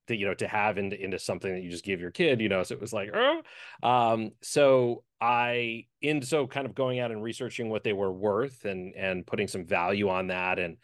to 0.08 0.16
you 0.16 0.26
know 0.26 0.34
to 0.34 0.48
have 0.48 0.78
into 0.78 1.02
into 1.02 1.20
something 1.20 1.54
that 1.54 1.62
you 1.62 1.70
just 1.70 1.84
give 1.84 2.00
your 2.00 2.12
kid, 2.12 2.42
you 2.42 2.50
know. 2.50 2.64
So 2.64 2.74
it 2.76 2.82
was 2.82 2.94
like, 2.94 3.12
oh. 3.14 3.42
Um, 3.84 4.32
so 4.42 5.04
I 5.22 5.86
in 6.02 6.22
so 6.22 6.48
kind 6.48 6.66
of 6.66 6.76
going 6.76 7.00
out 7.00 7.12
and 7.12 7.22
researching 7.22 7.70
what 7.70 7.84
they 7.84 7.94
were 7.94 8.12
worth 8.12 8.66
and 8.66 8.96
and 8.96 9.26
putting 9.26 9.48
some 9.48 9.66
value 9.66 10.10
on 10.10 10.28
that 10.28 10.60
and 10.60 10.78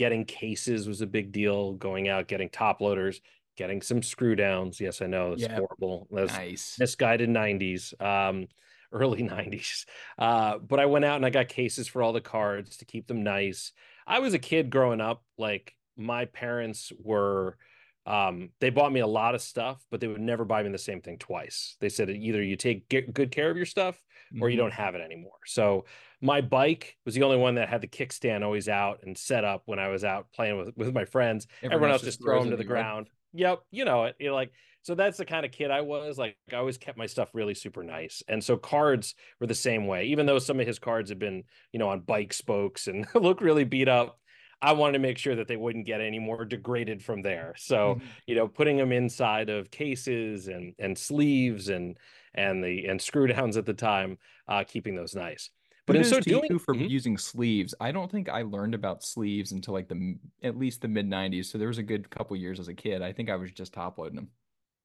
getting 0.00 0.24
cases 0.24 0.88
was 0.88 1.02
a 1.02 1.06
big 1.06 1.30
deal. 1.30 1.74
Going 1.74 2.08
out, 2.08 2.26
getting 2.26 2.48
top 2.48 2.80
loaders, 2.80 3.20
getting 3.54 3.82
some 3.82 4.02
screw 4.02 4.34
downs. 4.34 4.80
Yes, 4.80 5.02
I 5.02 5.06
know 5.06 5.32
it's 5.32 5.42
yep. 5.42 5.58
horrible. 5.58 6.08
That's 6.10 6.32
nice. 6.32 6.76
misguided 6.80 7.28
'90s, 7.28 8.00
um, 8.00 8.48
early 8.92 9.22
'90s. 9.22 9.84
Uh, 10.18 10.56
but 10.56 10.80
I 10.80 10.86
went 10.86 11.04
out 11.04 11.16
and 11.16 11.26
I 11.26 11.28
got 11.28 11.48
cases 11.48 11.86
for 11.86 12.02
all 12.02 12.14
the 12.14 12.20
cards 12.22 12.78
to 12.78 12.86
keep 12.86 13.08
them 13.08 13.22
nice. 13.22 13.72
I 14.06 14.20
was 14.20 14.32
a 14.32 14.38
kid 14.38 14.70
growing 14.70 15.02
up. 15.02 15.22
Like 15.36 15.76
my 15.98 16.24
parents 16.24 16.94
were 16.98 17.58
um, 18.06 18.48
they 18.58 18.70
bought 18.70 18.92
me 18.92 19.00
a 19.00 19.06
lot 19.06 19.34
of 19.34 19.42
stuff, 19.42 19.84
but 19.90 20.00
they 20.00 20.08
would 20.08 20.22
never 20.22 20.46
buy 20.46 20.62
me 20.62 20.70
the 20.70 20.78
same 20.78 21.02
thing 21.02 21.18
twice. 21.18 21.76
They 21.78 21.90
said 21.90 22.08
either 22.08 22.42
you 22.42 22.56
take 22.56 22.88
good 22.88 23.30
care 23.30 23.50
of 23.50 23.58
your 23.58 23.66
stuff 23.66 24.02
or 24.32 24.34
mm-hmm. 24.34 24.48
you 24.52 24.56
don't 24.56 24.72
have 24.72 24.94
it 24.94 25.02
anymore. 25.02 25.40
So 25.44 25.84
my 26.20 26.40
bike 26.40 26.96
was 27.04 27.14
the 27.14 27.22
only 27.22 27.36
one 27.36 27.54
that 27.54 27.68
had 27.68 27.80
the 27.80 27.88
kickstand 27.88 28.44
always 28.44 28.68
out 28.68 29.00
and 29.02 29.16
set 29.16 29.44
up 29.44 29.62
when 29.66 29.78
I 29.78 29.88
was 29.88 30.04
out 30.04 30.26
playing 30.34 30.58
with, 30.58 30.76
with 30.76 30.94
my 30.94 31.04
friends. 31.04 31.46
Everyone, 31.62 31.74
Everyone 31.74 31.92
else 31.92 32.02
just 32.02 32.22
throw 32.22 32.40
them 32.40 32.50
to 32.50 32.56
the 32.56 32.64
ground. 32.64 33.08
Right? 33.34 33.40
Yep. 33.40 33.60
You 33.70 33.84
know 33.84 34.04
it. 34.04 34.16
You're 34.18 34.34
like, 34.34 34.52
so 34.82 34.94
that's 34.94 35.18
the 35.18 35.24
kind 35.24 35.44
of 35.44 35.52
kid 35.52 35.70
I 35.70 35.82
was. 35.82 36.18
Like 36.18 36.36
I 36.52 36.56
always 36.56 36.78
kept 36.78 36.98
my 36.98 37.06
stuff 37.06 37.30
really 37.34 37.54
super 37.54 37.82
nice. 37.82 38.22
And 38.28 38.42
so 38.42 38.56
cards 38.56 39.14
were 39.40 39.46
the 39.46 39.54
same 39.54 39.86
way. 39.86 40.06
Even 40.06 40.26
though 40.26 40.38
some 40.38 40.60
of 40.60 40.66
his 40.66 40.78
cards 40.78 41.10
had 41.10 41.18
been, 41.18 41.44
you 41.72 41.78
know, 41.78 41.88
on 41.88 42.00
bike 42.00 42.32
spokes 42.32 42.86
and 42.86 43.06
look 43.14 43.40
really 43.40 43.64
beat 43.64 43.88
up, 43.88 44.18
I 44.62 44.72
wanted 44.72 44.94
to 44.94 44.98
make 44.98 45.16
sure 45.16 45.36
that 45.36 45.48
they 45.48 45.56
wouldn't 45.56 45.86
get 45.86 46.00
any 46.00 46.18
more 46.18 46.44
degraded 46.44 47.02
from 47.02 47.22
there. 47.22 47.54
So, 47.56 47.94
mm-hmm. 47.94 48.06
you 48.26 48.34
know, 48.34 48.46
putting 48.46 48.76
them 48.76 48.92
inside 48.92 49.48
of 49.48 49.70
cases 49.70 50.48
and 50.48 50.74
and 50.78 50.98
sleeves 50.98 51.68
and 51.68 51.96
and 52.34 52.62
the 52.62 52.86
and 52.86 53.00
screw 53.00 53.26
downs 53.26 53.56
at 53.56 53.66
the 53.66 53.74
time, 53.74 54.18
uh, 54.48 54.64
keeping 54.64 54.94
those 54.94 55.14
nice. 55.14 55.50
But 55.92 55.96
in 55.96 56.04
so 56.04 56.20
doing 56.20 56.58
for 56.58 56.74
mm-hmm. 56.74 56.86
using 56.86 57.18
sleeves, 57.18 57.74
I 57.80 57.92
don't 57.92 58.10
think 58.10 58.28
I 58.28 58.42
learned 58.42 58.74
about 58.74 59.02
sleeves 59.02 59.52
until 59.52 59.74
like 59.74 59.88
the 59.88 60.16
at 60.42 60.56
least 60.56 60.82
the 60.82 60.88
mid 60.88 61.08
'90s. 61.08 61.46
So 61.46 61.58
there 61.58 61.68
was 61.68 61.78
a 61.78 61.82
good 61.82 62.10
couple 62.10 62.36
years 62.36 62.60
as 62.60 62.68
a 62.68 62.74
kid. 62.74 63.02
I 63.02 63.12
think 63.12 63.30
I 63.30 63.36
was 63.36 63.50
just 63.50 63.72
top 63.72 63.98
loading 63.98 64.16
them. 64.16 64.28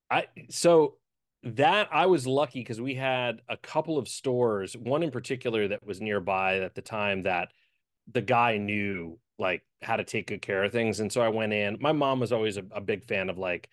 I 0.10 0.28
so 0.50 0.98
that 1.44 1.90
I 1.92 2.08
was 2.08 2.26
lucky 2.26 2.60
because 2.60 2.82
we 2.82 2.96
had 2.96 3.42
a 3.48 3.58
couple 3.58 3.98
of 3.98 4.08
stores, 4.08 4.76
one 4.76 5.04
in 5.04 5.12
particular 5.12 5.68
that 5.68 5.86
was 5.86 6.02
nearby 6.02 6.60
at 6.60 6.74
the 6.74 6.82
time 6.82 7.24
that 7.24 7.50
the 8.12 8.22
guy 8.22 8.58
knew 8.58 9.20
like 9.38 9.64
how 9.82 9.96
to 9.96 10.04
take 10.04 10.28
good 10.28 10.42
care 10.42 10.64
of 10.64 10.72
things. 10.72 11.00
And 11.00 11.12
so 11.12 11.22
I 11.22 11.28
went 11.28 11.54
in. 11.54 11.78
My 11.80 11.92
mom 11.92 12.20
was 12.20 12.32
always 12.32 12.58
a, 12.58 12.64
a 12.72 12.82
big 12.82 13.04
fan 13.04 13.30
of 13.30 13.38
like, 13.38 13.70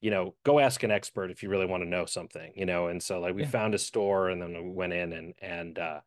you 0.00 0.10
know, 0.10 0.34
go 0.44 0.58
ask 0.58 0.82
an 0.82 0.90
expert 0.90 1.30
if 1.30 1.42
you 1.42 1.48
really 1.48 1.66
want 1.66 1.82
to 1.82 1.88
know 1.88 2.06
something, 2.06 2.52
you 2.56 2.66
know. 2.66 2.88
And 2.88 3.00
so 3.00 3.20
like 3.20 3.34
we 3.34 3.42
yeah. 3.42 3.48
found 3.48 3.74
a 3.74 3.78
store 3.78 4.30
and 4.30 4.42
then 4.42 4.52
we 4.52 4.70
went 4.70 4.92
in 4.92 5.12
and 5.12 5.34
and 5.40 5.78
uh 5.78 6.00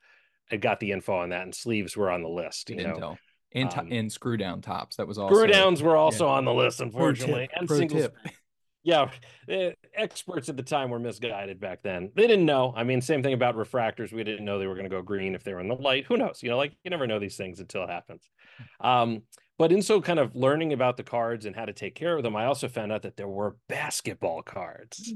I 0.52 0.58
got 0.58 0.80
the 0.80 0.92
info 0.92 1.16
on 1.18 1.30
that, 1.30 1.44
and 1.44 1.56
sleeves 1.56 1.98
were 1.98 2.12
on 2.12 2.22
the 2.22 2.30
list. 2.30 2.70
You 2.70 2.78
Intel. 2.78 3.00
know, 3.00 3.18
and 3.54 3.74
um, 3.78 3.92
and 3.92 4.12
screw 4.12 4.38
down 4.38 4.62
tops. 4.62 4.98
That 4.98 5.08
was 5.08 5.18
also 5.18 5.34
screw 5.34 5.48
downs 5.48 5.82
were 5.82 5.98
also 5.98 6.28
yeah. 6.28 6.34
on 6.34 6.46
the 6.46 6.54
list, 6.54 6.82
unfortunately. 6.82 7.48
Pro 7.48 7.54
tip, 7.54 7.60
and 7.60 7.68
pro 7.68 7.78
singles. 7.78 8.02
Tip. 8.04 8.16
Yeah, 8.84 9.10
eh, 9.50 9.72
experts 9.96 10.48
at 10.48 10.58
the 10.58 10.64
time 10.64 10.92
were 10.92 11.00
misguided 11.00 11.60
back 11.60 11.82
then. 11.82 12.12
They 12.16 12.28
didn't 12.28 12.46
know. 12.46 12.72
I 12.78 12.84
mean, 12.84 13.02
same 13.02 13.24
thing 13.24 13.34
about 13.34 13.56
refractors. 13.56 14.14
We 14.14 14.24
didn't 14.24 14.46
know 14.46 14.60
they 14.60 14.68
were 14.68 14.76
going 14.76 14.86
to 14.88 14.96
go 14.96 15.02
green 15.02 15.34
if 15.34 15.44
they 15.44 15.56
were 15.56 15.60
in 15.60 15.68
the 15.68 15.74
light. 15.74 16.06
Who 16.06 16.18
knows? 16.18 16.44
You 16.44 16.52
know, 16.52 16.58
like 16.58 16.74
you 16.84 16.92
never 16.92 17.08
know 17.08 17.18
these 17.18 17.36
things 17.36 17.60
until 17.60 17.84
it 17.84 17.90
happens. 17.90 18.30
Um, 18.80 19.24
but 19.58 19.72
in 19.72 19.82
so 19.82 20.02
kind 20.02 20.20
of 20.20 20.36
learning 20.36 20.72
about 20.72 20.98
the 20.98 21.04
cards 21.04 21.48
and 21.48 21.56
how 21.56 21.66
to 21.66 21.74
take 21.74 21.96
care 21.96 22.16
of 22.16 22.22
them, 22.22 22.36
I 22.36 22.46
also 22.46 22.68
found 22.68 22.92
out 22.92 23.02
that 23.04 23.18
there 23.18 23.28
were 23.28 23.56
basketball 23.68 24.44
cards. 24.44 25.14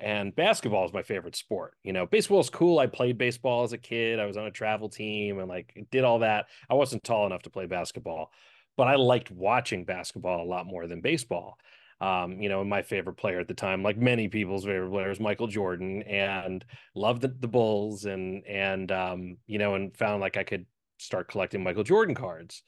And 0.00 0.34
basketball 0.34 0.86
is 0.86 0.92
my 0.92 1.02
favorite 1.02 1.36
sport. 1.36 1.74
You 1.84 1.92
know, 1.92 2.06
baseball 2.06 2.40
is 2.40 2.50
cool. 2.50 2.78
I 2.78 2.86
played 2.86 3.18
baseball 3.18 3.64
as 3.64 3.72
a 3.72 3.78
kid. 3.78 4.18
I 4.18 4.26
was 4.26 4.36
on 4.36 4.46
a 4.46 4.50
travel 4.50 4.88
team 4.88 5.38
and 5.38 5.48
like 5.48 5.86
did 5.90 6.04
all 6.04 6.20
that. 6.20 6.46
I 6.70 6.74
wasn't 6.74 7.04
tall 7.04 7.26
enough 7.26 7.42
to 7.42 7.50
play 7.50 7.66
basketball, 7.66 8.32
but 8.76 8.88
I 8.88 8.96
liked 8.96 9.30
watching 9.30 9.84
basketball 9.84 10.42
a 10.42 10.48
lot 10.48 10.66
more 10.66 10.86
than 10.86 11.02
baseball. 11.02 11.58
Um, 12.00 12.40
you 12.40 12.48
know, 12.48 12.64
my 12.64 12.80
favorite 12.80 13.18
player 13.18 13.40
at 13.40 13.48
the 13.48 13.54
time, 13.54 13.82
like 13.82 13.98
many 13.98 14.28
people's 14.28 14.64
favorite 14.64 14.90
players, 14.90 15.20
Michael 15.20 15.48
Jordan, 15.48 16.02
and 16.04 16.64
loved 16.94 17.20
the, 17.20 17.28
the 17.28 17.48
Bulls 17.48 18.06
and 18.06 18.46
and 18.46 18.90
um, 18.90 19.36
you 19.46 19.58
know, 19.58 19.74
and 19.74 19.94
found 19.94 20.22
like 20.22 20.38
I 20.38 20.44
could 20.44 20.64
start 20.98 21.28
collecting 21.28 21.62
Michael 21.62 21.84
Jordan 21.84 22.14
cards. 22.14 22.62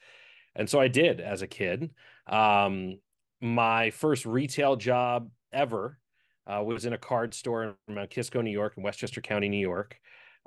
And 0.55 0.69
so 0.69 0.79
I 0.79 0.89
did 0.89 1.19
as 1.21 1.41
a 1.41 1.47
kid. 1.47 1.91
Um, 2.27 2.99
my 3.41 3.91
first 3.91 4.27
retail 4.27 4.77
job 4.77 5.31
ever 5.51 5.99
uh, 6.47 6.63
was 6.63 6.85
in 6.85 6.93
a 6.93 6.99
card 6.99 7.35
store 7.35 7.77
in 7.89 7.95
Mount 7.95 8.11
Kisco, 8.11 8.41
New 8.41 8.51
York, 8.51 8.75
in 8.77 8.83
Westchester 8.83 9.21
County, 9.21 9.49
New 9.49 9.61
York. 9.61 9.99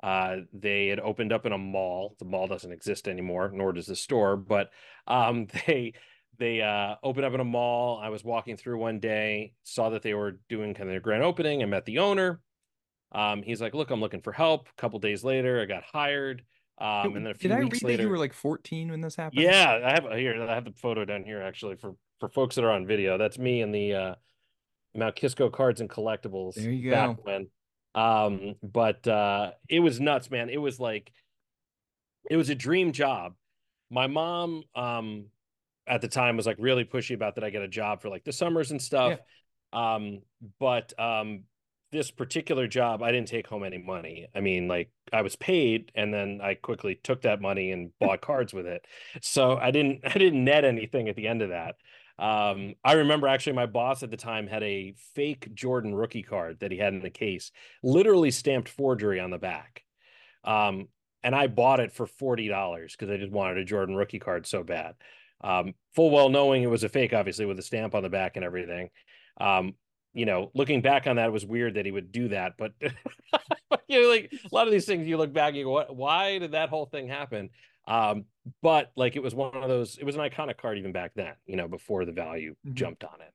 Uh, 0.02 0.38
they 0.52 0.88
had 0.88 1.00
opened 1.00 1.32
up 1.32 1.46
in 1.46 1.52
a 1.52 1.58
mall. 1.58 2.16
The 2.18 2.26
mall 2.26 2.46
doesn't 2.46 2.72
exist 2.72 3.08
anymore, 3.08 3.50
nor 3.52 3.72
does 3.72 3.86
the 3.86 3.96
store. 3.96 4.36
But 4.36 4.70
um, 5.06 5.46
they 5.66 5.94
they 6.38 6.60
uh, 6.60 6.96
opened 7.02 7.24
up 7.24 7.34
in 7.34 7.40
a 7.40 7.44
mall. 7.44 7.98
I 8.02 8.10
was 8.10 8.22
walking 8.24 8.56
through 8.56 8.78
one 8.78 9.00
day, 9.00 9.54
saw 9.62 9.90
that 9.90 10.02
they 10.02 10.14
were 10.14 10.40
doing 10.48 10.74
kind 10.74 10.88
of 10.88 10.92
their 10.92 11.00
grand 11.00 11.22
opening. 11.22 11.62
I 11.62 11.66
met 11.66 11.86
the 11.86 11.98
owner. 11.98 12.40
Um, 13.12 13.42
he's 13.42 13.60
like, 13.60 13.74
"Look, 13.74 13.90
I'm 13.90 14.00
looking 14.00 14.20
for 14.20 14.32
help." 14.32 14.68
A 14.68 14.80
couple 14.80 14.98
days 14.98 15.24
later, 15.24 15.60
I 15.60 15.64
got 15.64 15.84
hired. 15.84 16.44
Um, 16.78 17.16
and 17.16 17.24
then 17.24 17.32
a 17.32 17.34
few 17.34 17.48
Did 17.48 17.52
I 17.52 17.60
weeks 17.60 17.82
read 17.82 17.88
later, 17.88 17.96
that 18.02 18.02
you 18.02 18.10
were 18.10 18.18
like 18.18 18.34
14 18.34 18.90
when 18.90 19.00
this 19.00 19.16
happened? 19.16 19.46
yeah, 19.46 19.80
I 19.84 19.90
have 19.92 20.04
here. 20.18 20.42
I 20.42 20.54
have 20.54 20.64
the 20.64 20.72
photo 20.72 21.04
down 21.04 21.24
here 21.24 21.40
actually 21.42 21.76
for 21.76 21.94
for 22.20 22.28
folks 22.28 22.56
that 22.56 22.64
are 22.64 22.70
on 22.70 22.86
video. 22.86 23.18
That's 23.18 23.38
me 23.38 23.62
and 23.62 23.74
the 23.74 23.94
uh, 23.94 24.14
Mount 24.96 25.16
Kisco 25.16 25.50
Cards 25.50 25.80
and 25.80 25.90
Collectibles. 25.90 26.54
There 26.54 26.70
you 26.70 26.90
back 26.90 27.16
go. 27.16 27.22
when. 27.22 27.48
Um, 27.94 28.54
but 28.62 29.06
uh, 29.06 29.52
it 29.68 29.80
was 29.80 30.00
nuts, 30.00 30.30
man. 30.30 30.50
It 30.50 30.58
was 30.60 30.78
like 30.78 31.12
it 32.30 32.36
was 32.36 32.50
a 32.50 32.54
dream 32.54 32.92
job. 32.92 33.34
My 33.90 34.06
mom, 34.06 34.64
um, 34.74 35.26
at 35.86 36.00
the 36.00 36.08
time 36.08 36.36
was 36.36 36.46
like 36.46 36.56
really 36.58 36.84
pushy 36.84 37.14
about 37.14 37.36
that 37.36 37.44
I 37.44 37.50
get 37.50 37.62
a 37.62 37.68
job 37.68 38.02
for 38.02 38.08
like 38.08 38.24
the 38.24 38.32
summers 38.32 38.70
and 38.70 38.82
stuff. 38.82 39.18
Um, 39.72 40.22
but 40.58 40.98
um, 40.98 41.44
this 41.92 42.10
particular 42.10 42.66
job, 42.66 43.02
I 43.02 43.12
didn't 43.12 43.28
take 43.28 43.46
home 43.46 43.62
any 43.64 43.78
money. 43.78 44.26
I 44.34 44.40
mean, 44.40 44.68
like 44.68 44.90
I 45.12 45.22
was 45.22 45.36
paid, 45.36 45.92
and 45.94 46.12
then 46.12 46.40
I 46.42 46.54
quickly 46.54 46.98
took 47.02 47.22
that 47.22 47.40
money 47.40 47.70
and 47.70 47.90
bought 48.00 48.20
cards 48.20 48.52
with 48.52 48.66
it. 48.66 48.84
So 49.22 49.56
I 49.56 49.70
didn't, 49.70 50.00
I 50.04 50.18
didn't 50.18 50.44
net 50.44 50.64
anything 50.64 51.08
at 51.08 51.16
the 51.16 51.28
end 51.28 51.42
of 51.42 51.50
that. 51.50 51.76
Um, 52.18 52.74
I 52.82 52.94
remember 52.94 53.28
actually 53.28 53.54
my 53.54 53.66
boss 53.66 54.02
at 54.02 54.10
the 54.10 54.16
time 54.16 54.46
had 54.46 54.62
a 54.62 54.94
fake 55.14 55.54
Jordan 55.54 55.94
rookie 55.94 56.22
card 56.22 56.60
that 56.60 56.72
he 56.72 56.78
had 56.78 56.94
in 56.94 57.00
the 57.00 57.10
case, 57.10 57.52
literally 57.82 58.30
stamped 58.30 58.68
forgery 58.68 59.20
on 59.20 59.30
the 59.30 59.38
back. 59.38 59.82
Um, 60.44 60.88
and 61.22 61.34
I 61.34 61.48
bought 61.48 61.80
it 61.80 61.92
for 61.92 62.06
forty 62.06 62.48
dollars 62.48 62.94
because 62.96 63.12
I 63.12 63.18
just 63.18 63.32
wanted 63.32 63.58
a 63.58 63.64
Jordan 63.64 63.96
rookie 63.96 64.20
card 64.20 64.46
so 64.46 64.62
bad. 64.62 64.94
Um, 65.42 65.74
full 65.94 66.10
well 66.10 66.28
knowing 66.28 66.62
it 66.62 66.70
was 66.70 66.84
a 66.84 66.88
fake, 66.88 67.12
obviously 67.12 67.44
with 67.44 67.58
a 67.58 67.62
stamp 67.62 67.94
on 67.94 68.02
the 68.02 68.08
back 68.08 68.36
and 68.36 68.44
everything. 68.44 68.90
Um, 69.38 69.74
you 70.14 70.24
know, 70.24 70.50
looking 70.54 70.80
back 70.80 71.06
on 71.06 71.16
that, 71.16 71.26
it 71.26 71.32
was 71.32 71.44
weird 71.44 71.74
that 71.74 71.84
he 71.84 71.92
would 71.92 72.10
do 72.10 72.28
that. 72.28 72.54
But 72.56 72.72
you 73.88 74.02
know, 74.02 74.08
like 74.08 74.32
a 74.32 74.54
lot 74.54 74.66
of 74.66 74.72
these 74.72 74.86
things, 74.86 75.06
you 75.06 75.18
look 75.18 75.32
back, 75.32 75.54
you 75.54 75.64
go, 75.64 75.72
"What? 75.72 75.94
Why 75.94 76.38
did 76.38 76.52
that 76.52 76.70
whole 76.70 76.86
thing 76.86 77.08
happen?" 77.08 77.50
Um, 77.86 78.24
but 78.62 78.92
like 78.96 79.16
it 79.16 79.22
was 79.22 79.34
one 79.34 79.54
of 79.54 79.68
those. 79.68 79.98
It 79.98 80.04
was 80.04 80.16
an 80.16 80.22
iconic 80.22 80.56
card 80.58 80.78
even 80.78 80.92
back 80.92 81.12
then. 81.14 81.34
You 81.46 81.56
know, 81.56 81.68
before 81.68 82.04
the 82.04 82.12
value 82.12 82.54
Mhm. 82.66 82.74
jumped 82.74 83.04
on 83.04 83.20
it. 83.20 83.32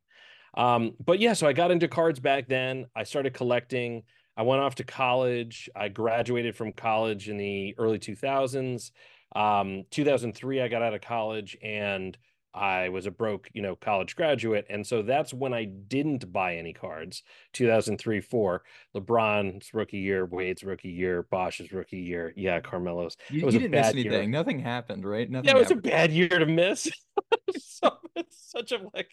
Um, 0.53 0.95
but 1.03 1.19
yeah, 1.19 1.33
so 1.33 1.47
I 1.47 1.53
got 1.53 1.71
into 1.71 1.87
cards 1.87 2.19
back 2.19 2.47
then. 2.47 2.87
I 2.95 3.03
started 3.03 3.33
collecting. 3.33 4.03
I 4.35 4.43
went 4.43 4.61
off 4.61 4.75
to 4.75 4.83
college. 4.83 5.69
I 5.75 5.89
graduated 5.89 6.55
from 6.55 6.73
college 6.73 7.29
in 7.29 7.37
the 7.37 7.75
early 7.77 7.99
2000s. 7.99 8.91
Um, 9.33 9.83
2003, 9.91 10.61
I 10.61 10.67
got 10.67 10.81
out 10.81 10.93
of 10.93 11.01
college 11.01 11.57
and 11.61 12.17
I 12.53 12.89
was 12.89 13.05
a 13.05 13.11
broke, 13.11 13.49
you 13.53 13.61
know, 13.61 13.75
college 13.75 14.15
graduate. 14.15 14.65
And 14.69 14.85
so 14.85 15.01
that's 15.01 15.33
when 15.33 15.53
I 15.53 15.65
didn't 15.65 16.31
buy 16.31 16.55
any 16.55 16.73
cards. 16.73 17.23
2003, 17.53 18.21
four, 18.21 18.63
LeBron's 18.95 19.73
rookie 19.73 19.99
year, 19.99 20.25
Wade's 20.25 20.63
rookie 20.63 20.89
year, 20.89 21.23
Bosh's 21.23 21.71
rookie 21.71 21.99
year. 21.99 22.33
Yeah, 22.35 22.59
Carmelo's. 22.59 23.17
You, 23.29 23.41
It 23.41 23.45
was 23.45 23.53
you 23.53 23.61
didn't 23.61 23.71
miss 23.71 23.87
bad 23.87 23.95
year. 23.95 24.13
anything. 24.13 24.31
Nothing 24.31 24.59
happened, 24.59 25.05
right? 25.05 25.29
Nothing 25.29 25.47
Yeah, 25.49 25.55
it 25.55 25.59
was 25.59 25.71
a 25.71 25.75
bad 25.75 26.11
year 26.11 26.29
to 26.29 26.45
miss. 26.45 26.89
so 27.57 27.97
it's 28.15 28.51
such 28.51 28.71
a 28.71 28.79
like 28.93 29.09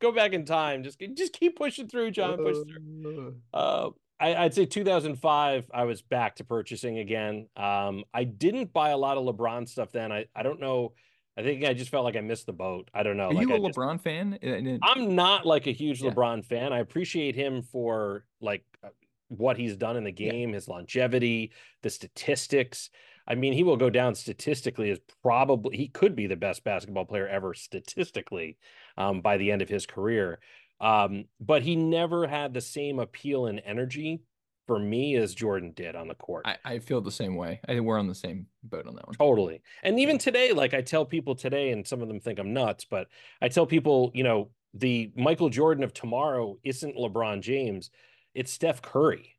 go 0.00 0.12
back 0.12 0.32
in 0.32 0.44
time. 0.44 0.84
Just 0.84 1.00
just 1.14 1.32
keep 1.32 1.56
pushing 1.56 1.88
through, 1.88 2.12
Jon. 2.12 2.36
Push 2.38 2.56
through. 2.68 3.36
Uh, 3.52 3.56
Uh, 3.56 3.90
I, 4.20 4.34
I'd 4.44 4.54
say 4.54 4.66
2005, 4.66 5.70
I 5.72 5.84
was 5.84 6.02
back 6.02 6.36
to 6.36 6.44
purchasing 6.44 6.98
again. 6.98 7.48
Um, 7.56 8.04
I 8.12 8.24
didn't 8.24 8.70
buy 8.72 8.90
a 8.90 8.98
lot 8.98 9.16
of 9.16 9.24
LeBron 9.24 9.66
stuff 9.66 9.92
then. 9.92 10.12
I, 10.12 10.26
I 10.36 10.42
don't 10.42 10.60
know. 10.60 10.92
I 11.36 11.42
think 11.42 11.64
I 11.64 11.72
just 11.74 11.90
felt 11.90 12.04
like 12.04 12.16
I 12.16 12.20
missed 12.20 12.46
the 12.46 12.52
boat. 12.52 12.90
I 12.92 13.02
don't 13.02 13.16
know. 13.16 13.28
Are 13.28 13.32
like 13.32 13.46
you 13.46 13.54
I 13.54 13.56
a 13.56 13.60
just- 13.60 13.78
LeBron 13.78 14.00
fan? 14.00 14.78
I'm 14.82 15.14
not 15.14 15.46
like 15.46 15.66
a 15.66 15.72
huge 15.72 16.02
Yeah. 16.02 16.10
LeBron 16.10 16.44
fan. 16.44 16.72
I 16.72 16.80
appreciate 16.80 17.34
him 17.34 17.62
for 17.62 18.24
like 18.40 18.64
uh, 18.82 18.88
what 19.28 19.56
he's 19.56 19.76
done 19.76 19.96
in 19.96 20.04
the 20.04 20.14
Yeah. 20.16 20.30
game, 20.32 20.52
his 20.52 20.68
longevity, 20.68 21.52
the 21.82 21.90
statistics. 21.90 22.90
I 23.26 23.36
mean, 23.36 23.52
he 23.52 23.62
will 23.62 23.76
go 23.76 23.90
down 23.90 24.16
statistically 24.16 24.90
as 24.90 24.98
probably 25.22 25.76
he 25.76 25.86
could 25.88 26.16
be 26.16 26.26
the 26.26 26.36
best 26.36 26.64
basketball 26.64 27.04
player 27.04 27.28
ever 27.28 27.54
statistically 27.54 28.58
um, 28.96 29.20
by 29.20 29.36
the 29.36 29.52
end 29.52 29.62
of 29.62 29.68
his 29.68 29.86
career. 29.86 30.40
Um, 30.80 31.26
but 31.38 31.62
he 31.62 31.76
never 31.76 32.26
had 32.26 32.54
the 32.54 32.60
same 32.60 32.98
appeal 32.98 33.46
and 33.46 33.60
energy 33.64 34.22
for 34.70 34.78
me 34.78 35.16
as 35.16 35.34
Jordan 35.34 35.72
did 35.74 35.96
on 35.96 36.06
the 36.06 36.14
court. 36.14 36.46
I, 36.46 36.56
I 36.64 36.78
feel 36.78 37.00
the 37.00 37.10
same 37.10 37.34
way. 37.34 37.58
I 37.66 37.72
think 37.72 37.82
we're 37.84 37.98
on 37.98 38.06
the 38.06 38.14
same 38.14 38.46
boat 38.62 38.86
on 38.86 38.94
that 38.94 39.04
one. 39.04 39.16
Totally. 39.16 39.62
And 39.82 39.98
even 39.98 40.16
today, 40.16 40.52
like 40.52 40.74
I 40.74 40.80
tell 40.80 41.04
people 41.04 41.34
today, 41.34 41.72
and 41.72 41.84
some 41.84 42.00
of 42.02 42.06
them 42.06 42.20
think 42.20 42.38
I'm 42.38 42.52
nuts, 42.52 42.84
but 42.84 43.08
I 43.42 43.48
tell 43.48 43.66
people, 43.66 44.12
you 44.14 44.22
know, 44.22 44.50
the 44.72 45.10
Michael 45.16 45.48
Jordan 45.48 45.82
of 45.82 45.92
tomorrow 45.92 46.56
isn't 46.62 46.94
LeBron 46.96 47.40
James, 47.40 47.90
it's 48.32 48.52
Steph 48.52 48.80
Curry. 48.80 49.34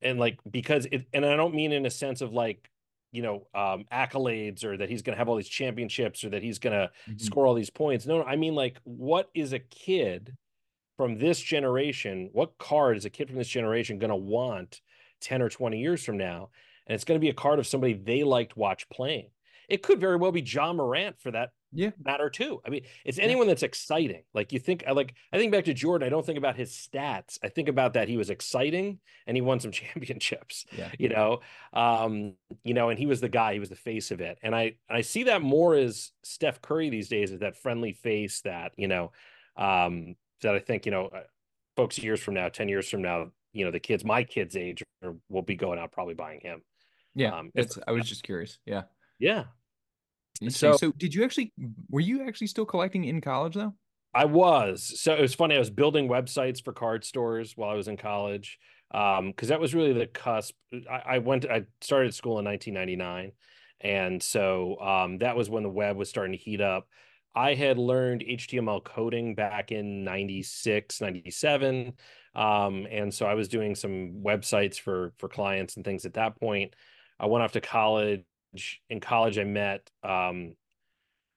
And 0.00 0.18
like, 0.18 0.38
because 0.50 0.86
it, 0.90 1.04
and 1.12 1.26
I 1.26 1.36
don't 1.36 1.54
mean 1.54 1.70
in 1.72 1.84
a 1.84 1.90
sense 1.90 2.22
of 2.22 2.32
like, 2.32 2.70
you 3.12 3.20
know, 3.20 3.46
um, 3.54 3.84
accolades 3.92 4.64
or 4.64 4.78
that 4.78 4.88
he's 4.88 5.02
going 5.02 5.12
to 5.14 5.18
have 5.18 5.28
all 5.28 5.36
these 5.36 5.46
championships 5.46 6.24
or 6.24 6.30
that 6.30 6.42
he's 6.42 6.58
going 6.58 6.72
to 6.72 6.90
Mhm. 7.10 7.20
score 7.20 7.46
all 7.46 7.52
these 7.52 7.68
points. 7.68 8.06
No, 8.06 8.20
no, 8.20 8.24
I 8.24 8.36
mean 8.36 8.54
like, 8.54 8.78
what 8.84 9.28
is 9.34 9.52
a 9.52 9.58
kid 9.58 10.34
from 10.96 11.18
this 11.18 11.40
generation? 11.40 12.30
What 12.32 12.58
card 12.58 12.96
is 12.96 13.04
a 13.04 13.10
kid 13.10 13.28
from 13.28 13.38
this 13.38 13.48
generation 13.48 13.98
going 13.98 14.10
to 14.10 14.16
want 14.16 14.80
10 15.20 15.42
or 15.42 15.48
20 15.48 15.78
years 15.80 16.04
from 16.04 16.16
now? 16.16 16.50
And 16.86 16.94
it's 16.94 17.04
going 17.04 17.18
to 17.18 17.24
be 17.24 17.30
a 17.30 17.34
card 17.34 17.58
of 17.58 17.66
somebody 17.66 17.94
they 17.94 18.24
liked 18.24 18.56
watch 18.56 18.88
playing. 18.90 19.30
It 19.68 19.82
could 19.82 19.98
very 19.98 20.16
well 20.16 20.32
be 20.32 20.42
Ja 20.42 20.74
Morant 20.74 21.18
for 21.18 21.30
that 21.30 21.52
Yeah. 21.72 21.92
matter 21.98 22.28
too. 22.28 22.60
I 22.66 22.68
mean, 22.68 22.82
it's 23.06 23.18
anyone 23.18 23.46
that's 23.46 23.62
exciting. 23.62 24.24
Like 24.34 24.52
you 24.52 24.58
think, 24.58 24.84
I 24.86 24.90
like. 24.92 25.14
I 25.32 25.38
think 25.38 25.52
back 25.52 25.64
to 25.64 25.72
Jordan. 25.72 26.06
I 26.06 26.10
don't 26.10 26.24
think 26.24 26.36
about 26.36 26.54
his 26.56 26.70
stats. 26.70 27.38
I 27.42 27.48
think 27.48 27.70
about 27.70 27.94
that 27.94 28.06
he 28.06 28.18
was 28.18 28.28
exciting 28.28 29.00
and 29.26 29.34
he 29.34 29.40
won 29.40 29.60
some 29.60 29.72
championships. 29.80 30.66
Yeah. 30.76 30.90
You 30.98 31.08
know, 31.08 31.40
um, 31.72 32.34
you 32.62 32.74
know, 32.74 32.90
and 32.90 32.98
he 32.98 33.06
was 33.06 33.22
the 33.22 33.30
guy. 33.30 33.54
He 33.54 33.58
was 33.58 33.70
the 33.70 33.74
face 33.76 34.10
of 34.10 34.20
it. 34.20 34.38
And 34.42 34.54
I 34.54 34.74
I 34.90 35.00
see 35.00 35.22
that 35.24 35.40
more 35.40 35.74
as 35.74 36.12
Steph 36.22 36.60
Curry 36.60 36.90
these 36.90 37.08
days, 37.08 37.32
as 37.32 37.40
that 37.40 37.56
friendly 37.56 37.94
face 37.94 38.42
that 38.42 38.72
you 38.76 38.86
know, 38.88 39.12
um, 39.56 40.14
that 40.42 40.54
I 40.54 40.58
think 40.58 40.86
you 40.86 40.92
know, 40.92 41.06
uh, 41.06 41.22
folks 41.76 41.98
years 41.98 42.20
from 42.20 42.34
now, 42.34 42.48
ten 42.48 42.68
years 42.68 42.88
from 42.88 43.02
now, 43.02 43.30
you 43.52 43.64
know, 43.64 43.70
the 43.70 43.80
kids, 43.80 44.04
my 44.04 44.24
kids' 44.24 44.56
age, 44.56 44.82
are, 45.02 45.14
will 45.28 45.42
be 45.42 45.54
going 45.56 45.78
out 45.78 45.92
probably 45.92 46.14
buying 46.14 46.40
him. 46.40 46.62
Yeah. 47.14 47.36
Um, 47.38 47.50
That's, 47.54 47.78
I 47.86 47.92
was 47.92 48.08
just 48.08 48.22
curious. 48.24 48.58
Yeah. 48.66 48.82
Yeah. 49.18 49.44
So- 50.48 50.76
So, 50.76 50.92
did 50.92 51.14
you 51.14 51.24
actually, 51.24 51.52
were 51.88 52.00
you 52.00 52.26
actually 52.26 52.48
still 52.48 52.66
collecting 52.66 53.04
in 53.04 53.20
college 53.20 53.54
though? 53.54 53.74
I 54.12 54.24
was. 54.26 55.00
So 55.00 55.12
it 55.14 55.20
was 55.20 55.34
funny. 55.34 55.56
I 55.56 55.58
was 55.58 55.70
building 55.70 56.08
websites 56.08 56.62
for 56.62 56.72
card 56.72 57.04
stores 57.04 57.52
while 57.56 57.70
I 57.70 57.74
was 57.74 57.88
in 57.88 57.96
college. 57.96 58.58
Um, 58.92 59.28
because 59.30 59.48
that 59.48 59.58
was 59.60 59.74
really 59.74 59.92
the 59.92 60.06
cusp. 60.06 60.54
I, 60.88 61.02
I 61.14 61.18
went, 61.18 61.46
I 61.50 61.64
started 61.80 62.14
school 62.14 62.38
in 62.38 62.44
1999. 62.44 63.32
And 63.80 64.22
so 64.22 64.78
um, 64.80 65.18
that 65.18 65.36
was 65.36 65.50
when 65.50 65.64
the 65.64 65.68
web 65.68 65.96
was 65.96 66.08
starting 66.08 66.32
to 66.32 66.38
heat 66.38 66.60
up. 66.60 66.86
I 67.34 67.54
had 67.54 67.78
learned 67.78 68.22
HTML 68.22 68.82
coding 68.84 69.34
back 69.34 69.72
in 69.72 70.04
96, 70.04 71.00
97. 71.00 71.94
Um, 72.34 72.86
and 72.90 73.12
so 73.12 73.26
I 73.26 73.34
was 73.34 73.48
doing 73.48 73.74
some 73.74 74.22
websites 74.24 74.78
for 74.78 75.12
for 75.18 75.28
clients 75.28 75.76
and 75.76 75.84
things 75.84 76.04
at 76.04 76.14
that 76.14 76.38
point. 76.38 76.74
I 77.18 77.26
went 77.26 77.44
off 77.44 77.52
to 77.52 77.60
college. 77.60 78.24
In 78.88 79.00
college, 79.00 79.38
I 79.38 79.44
met 79.44 79.90
um, 80.04 80.54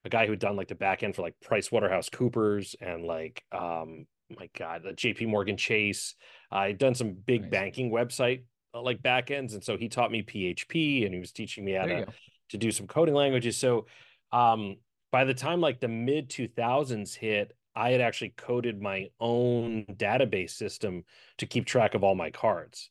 a 0.05 0.09
guy 0.09 0.27
who'd 0.27 0.39
done 0.39 0.55
like 0.55 0.67
the 0.67 0.75
back 0.75 1.03
end 1.03 1.15
for 1.15 1.21
like 1.23 1.35
Price 1.41 1.71
Waterhouse 1.71 2.09
Coopers 2.09 2.75
and 2.79 3.05
like 3.05 3.43
um 3.51 4.05
my 4.37 4.49
god, 4.57 4.83
the 4.83 4.91
JP 4.91 5.27
Morgan 5.29 5.57
Chase. 5.57 6.15
I'd 6.51 6.77
done 6.77 6.95
some 6.95 7.13
big 7.13 7.43
Nice. 7.43 7.51
banking 7.51 7.91
website 7.91 8.43
uh, 8.73 8.81
like 8.81 9.01
back 9.01 9.31
ends. 9.31 9.53
And 9.53 9.63
so 9.63 9.77
he 9.77 9.87
taught 9.87 10.11
me 10.11 10.21
PHP 10.21 11.05
and 11.05 11.13
he 11.13 11.19
was 11.19 11.31
teaching 11.31 11.63
me 11.63 11.73
how 11.73 11.85
to, 11.85 12.05
to 12.49 12.57
do 12.57 12.71
some 12.71 12.87
coding 12.87 13.15
languages. 13.15 13.57
So 13.57 13.85
um 14.31 14.77
by 15.11 15.23
the 15.23 15.33
time 15.33 15.61
like 15.61 15.79
the 15.79 15.87
mid 15.87 16.29
2000s 16.29 17.15
hit, 17.15 17.55
I 17.75 17.91
had 17.91 18.01
actually 18.01 18.33
coded 18.35 18.81
my 18.81 19.09
own 19.19 19.85
database 19.85 20.51
system 20.51 21.03
to 21.37 21.45
keep 21.45 21.65
track 21.65 21.93
of 21.93 22.03
all 22.03 22.15
my 22.15 22.31
cards. 22.31 22.89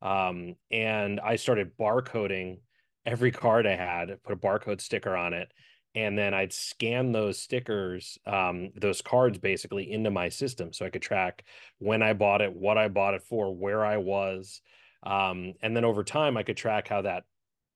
Um, 0.00 0.54
and 0.70 1.18
I 1.18 1.36
started 1.36 1.76
barcoding 1.76 2.60
every 3.04 3.32
card 3.32 3.66
I 3.66 3.74
had, 3.74 4.22
put 4.22 4.32
a 4.32 4.36
barcode 4.36 4.80
sticker 4.80 5.16
on 5.16 5.32
it, 5.32 5.52
and 5.94 6.16
then 6.16 6.34
I'd 6.34 6.52
scan 6.52 7.10
those 7.10 7.40
stickers, 7.40 8.18
um, 8.26 8.70
those 8.76 9.02
cards 9.02 9.38
basically 9.38 9.90
into 9.90 10.10
my 10.10 10.28
system 10.28 10.72
so 10.72 10.86
I 10.86 10.90
could 10.90 11.02
track 11.02 11.44
when 11.78 12.02
I 12.02 12.12
bought 12.12 12.40
it, 12.40 12.54
what 12.54 12.78
I 12.78 12.86
bought 12.88 13.14
it 13.14 13.22
for, 13.22 13.52
where 13.54 13.84
I 13.84 13.96
was. 13.96 14.60
Um, 15.02 15.54
and 15.62 15.76
then 15.76 15.84
over 15.84 16.04
time 16.04 16.36
I 16.36 16.44
could 16.44 16.56
track 16.56 16.88
how 16.88 17.02
that 17.02 17.24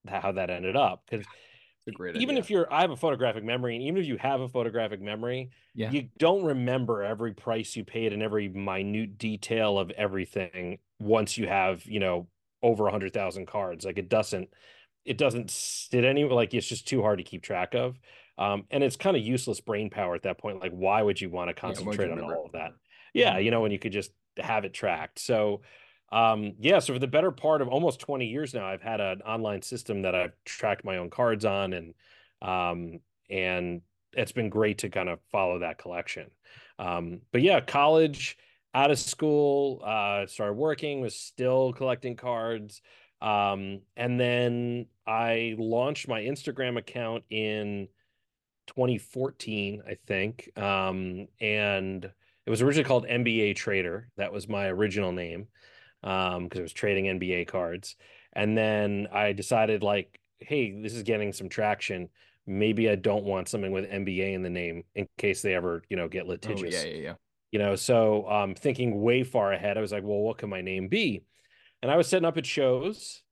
how 0.06 0.32
that 0.32 0.50
ended 0.50 0.76
up. 0.76 1.02
Because 1.08 1.26
even 2.14 2.36
idea. 2.36 2.38
if 2.38 2.50
you're 2.50 2.72
I 2.72 2.80
have 2.82 2.90
a 2.90 2.96
photographic 2.96 3.44
memory, 3.44 3.74
and 3.76 3.84
even 3.84 4.00
if 4.02 4.06
you 4.06 4.16
have 4.18 4.40
a 4.40 4.48
photographic 4.48 5.00
memory, 5.00 5.50
Yeah. 5.74 5.92
you 5.92 6.10
don't 6.18 6.44
remember 6.44 7.02
every 7.02 7.34
price 7.34 7.74
you 7.76 7.84
paid 7.84 8.12
and 8.12 8.22
every 8.22 8.48
minute 8.48 9.18
detail 9.18 9.78
of 9.78 9.90
everything 9.92 10.78
once 11.00 11.36
you 11.38 11.48
have, 11.48 11.84
you 11.86 12.00
know, 12.00 12.28
over 12.62 12.86
a 12.86 12.90
hundred 12.90 13.12
thousand 13.12 13.46
cards. 13.46 13.84
Like 13.84 13.98
it 13.98 14.08
doesn't 14.08 14.50
it 15.04 15.18
doesn't 15.18 15.50
sit 15.50 16.04
any 16.04 16.24
like 16.24 16.54
it's 16.54 16.66
just 16.68 16.86
too 16.86 17.02
hard 17.02 17.18
to 17.18 17.24
keep 17.24 17.42
track 17.42 17.74
of. 17.74 17.98
Um, 18.38 18.66
and 18.70 18.82
it's 18.84 18.96
kind 18.96 19.16
of 19.16 19.22
useless 19.22 19.60
brain 19.60 19.90
power 19.90 20.14
at 20.14 20.22
that 20.22 20.38
point. 20.38 20.60
Like, 20.60 20.72
why 20.72 21.02
would 21.02 21.20
you 21.20 21.30
want 21.30 21.48
to 21.50 21.54
Yeah, 21.66 21.76
concentrate 21.76 22.10
on 22.10 22.20
remember 22.20 22.36
all 22.36 22.46
of 22.46 22.52
that? 22.52 22.72
Yeah, 23.14 23.38
Mhm. 23.38 23.38
you 23.38 23.50
know, 23.50 23.60
when 23.60 23.72
you 23.72 23.78
could 23.78 23.92
just 23.92 24.12
have 24.38 24.64
it 24.64 24.72
tracked. 24.72 25.18
So 25.18 25.62
um, 26.12 26.52
yeah, 26.60 26.78
so 26.78 26.92
for 26.92 26.98
the 26.98 27.06
better 27.06 27.30
part 27.30 27.62
of 27.62 27.68
almost 27.68 28.00
20 28.00 28.26
years 28.26 28.52
now, 28.52 28.66
I've 28.66 28.82
had 28.82 29.00
an 29.00 29.22
online 29.22 29.62
system 29.62 30.02
that 30.02 30.14
I've 30.14 30.34
tracked 30.44 30.84
my 30.84 30.98
own 30.98 31.08
cards 31.08 31.44
on 31.44 31.72
and 31.72 31.94
um, 32.42 33.00
and 33.30 33.80
it's 34.12 34.32
been 34.32 34.50
great 34.50 34.78
to 34.78 34.90
kind 34.90 35.08
of 35.08 35.20
follow 35.30 35.60
that 35.60 35.78
collection. 35.78 36.30
Um, 36.78 37.20
but 37.32 37.40
yeah, 37.40 37.60
college, 37.60 38.36
out 38.74 38.90
of 38.90 38.98
school, 38.98 39.80
uh, 39.84 40.26
started 40.26 40.54
working, 40.54 41.00
was 41.00 41.16
still 41.16 41.72
collecting 41.72 42.16
cards. 42.16 42.82
Um, 43.22 43.80
and 43.96 44.20
then 44.20 44.86
I 45.06 45.54
launched 45.56 46.08
my 46.08 46.20
Instagram 46.20 46.76
account 46.76 47.24
in 47.30 47.88
2014, 48.66 49.82
I 49.88 49.96
think. 50.06 50.50
Um, 50.58 51.28
and 51.40 52.04
it 52.04 52.50
was 52.50 52.60
originally 52.60 52.88
called 52.88 53.06
NBA 53.06 53.56
Trader. 53.56 54.08
That 54.16 54.32
was 54.32 54.48
my 54.48 54.66
original 54.66 55.12
name 55.12 55.46
um, 56.02 56.44
because 56.44 56.60
I 56.60 56.62
was 56.62 56.72
trading 56.72 57.08
NBA 57.08 57.44
cards. 57.44 57.96
And 58.32 58.56
then 58.56 59.08
I 59.12 59.32
decided, 59.32 59.82
like, 59.82 60.20
hey, 60.40 60.80
this 60.80 60.94
is 60.94 61.02
getting 61.02 61.32
some 61.32 61.48
traction. 61.48 62.08
Maybe 62.46 62.88
I 62.90 62.96
don't 62.96 63.24
want 63.24 63.48
something 63.48 63.72
with 63.72 63.90
NBA 63.90 64.32
in 64.34 64.42
the 64.42 64.50
name 64.50 64.84
in 64.94 65.08
case 65.18 65.42
they 65.42 65.54
ever, 65.54 65.82
you 65.88 65.96
know, 65.96 66.08
get 66.08 66.26
Oh 66.44 66.62
litigious. 66.62 66.64
yeah, 66.64 66.84
yeah, 66.84 66.94
yeah. 67.02 67.14
You 67.52 67.58
know, 67.58 67.76
so 67.76 68.28
um, 68.30 68.54
thinking 68.54 69.02
way 69.02 69.24
far 69.24 69.52
ahead, 69.52 69.78
I 69.78 69.82
was 69.82 69.92
like, 69.92 70.04
well, 70.04 70.20
what 70.20 70.38
can 70.38 70.50
my 70.50 70.62
name 70.62 70.88
be? 70.88 71.24
And 71.82 71.90
I 71.90 71.96
was 71.96 72.08
setting 72.08 72.26
up 72.26 72.38
at 72.38 72.46
shows, 72.46 73.22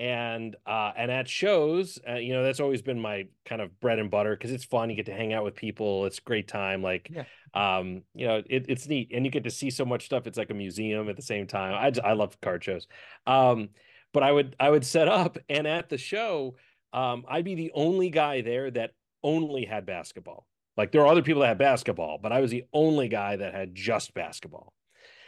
and 0.00 0.56
uh, 0.66 0.92
and 0.96 1.10
at 1.10 1.28
shows, 1.28 1.98
uh, 2.08 2.14
you 2.14 2.32
know, 2.32 2.42
that's 2.42 2.58
always 2.58 2.80
been 2.80 2.98
my 2.98 3.26
kind 3.44 3.60
of 3.60 3.78
bread 3.80 3.98
and 3.98 4.10
butter 4.10 4.34
because 4.34 4.50
it's 4.50 4.64
fun. 4.64 4.88
You 4.88 4.96
get 4.96 5.06
to 5.06 5.12
hang 5.14 5.34
out 5.34 5.44
with 5.44 5.54
people. 5.54 6.06
It's 6.06 6.18
a 6.18 6.22
great 6.22 6.48
time. 6.48 6.82
Like, 6.82 7.10
Yeah. 7.14 7.24
um, 7.52 8.02
you 8.14 8.26
know, 8.26 8.42
it, 8.48 8.64
it's 8.68 8.88
neat, 8.88 9.10
and 9.14 9.26
you 9.26 9.30
get 9.30 9.44
to 9.44 9.50
see 9.50 9.68
so 9.68 9.84
much 9.84 10.06
stuff. 10.06 10.26
It's 10.26 10.38
like 10.38 10.50
a 10.50 10.54
museum 10.54 11.10
at 11.10 11.16
the 11.16 11.22
same 11.22 11.46
time. 11.46 11.74
I 11.74 11.92
I 12.08 12.14
love 12.14 12.40
card 12.40 12.64
shows. 12.64 12.86
Um, 13.26 13.68
but 14.14 14.22
I 14.22 14.32
would 14.32 14.56
I 14.58 14.70
would 14.70 14.86
set 14.86 15.06
up, 15.06 15.36
and 15.50 15.66
at 15.66 15.90
the 15.90 15.98
show, 15.98 16.56
um, 16.94 17.24
I'd 17.28 17.44
be 17.44 17.54
the 17.54 17.70
only 17.74 18.08
guy 18.08 18.40
there 18.40 18.70
that 18.70 18.92
only 19.22 19.66
had 19.66 19.84
basketball. 19.84 20.46
Like 20.78 20.92
there 20.92 21.02
are 21.02 21.08
other 21.08 21.22
people 21.22 21.42
that 21.42 21.48
had 21.48 21.58
basketball, 21.58 22.18
but 22.22 22.32
I 22.32 22.40
was 22.40 22.50
the 22.50 22.64
only 22.72 23.08
guy 23.08 23.36
that 23.36 23.54
had 23.54 23.74
just 23.74 24.14
basketball. 24.14 24.72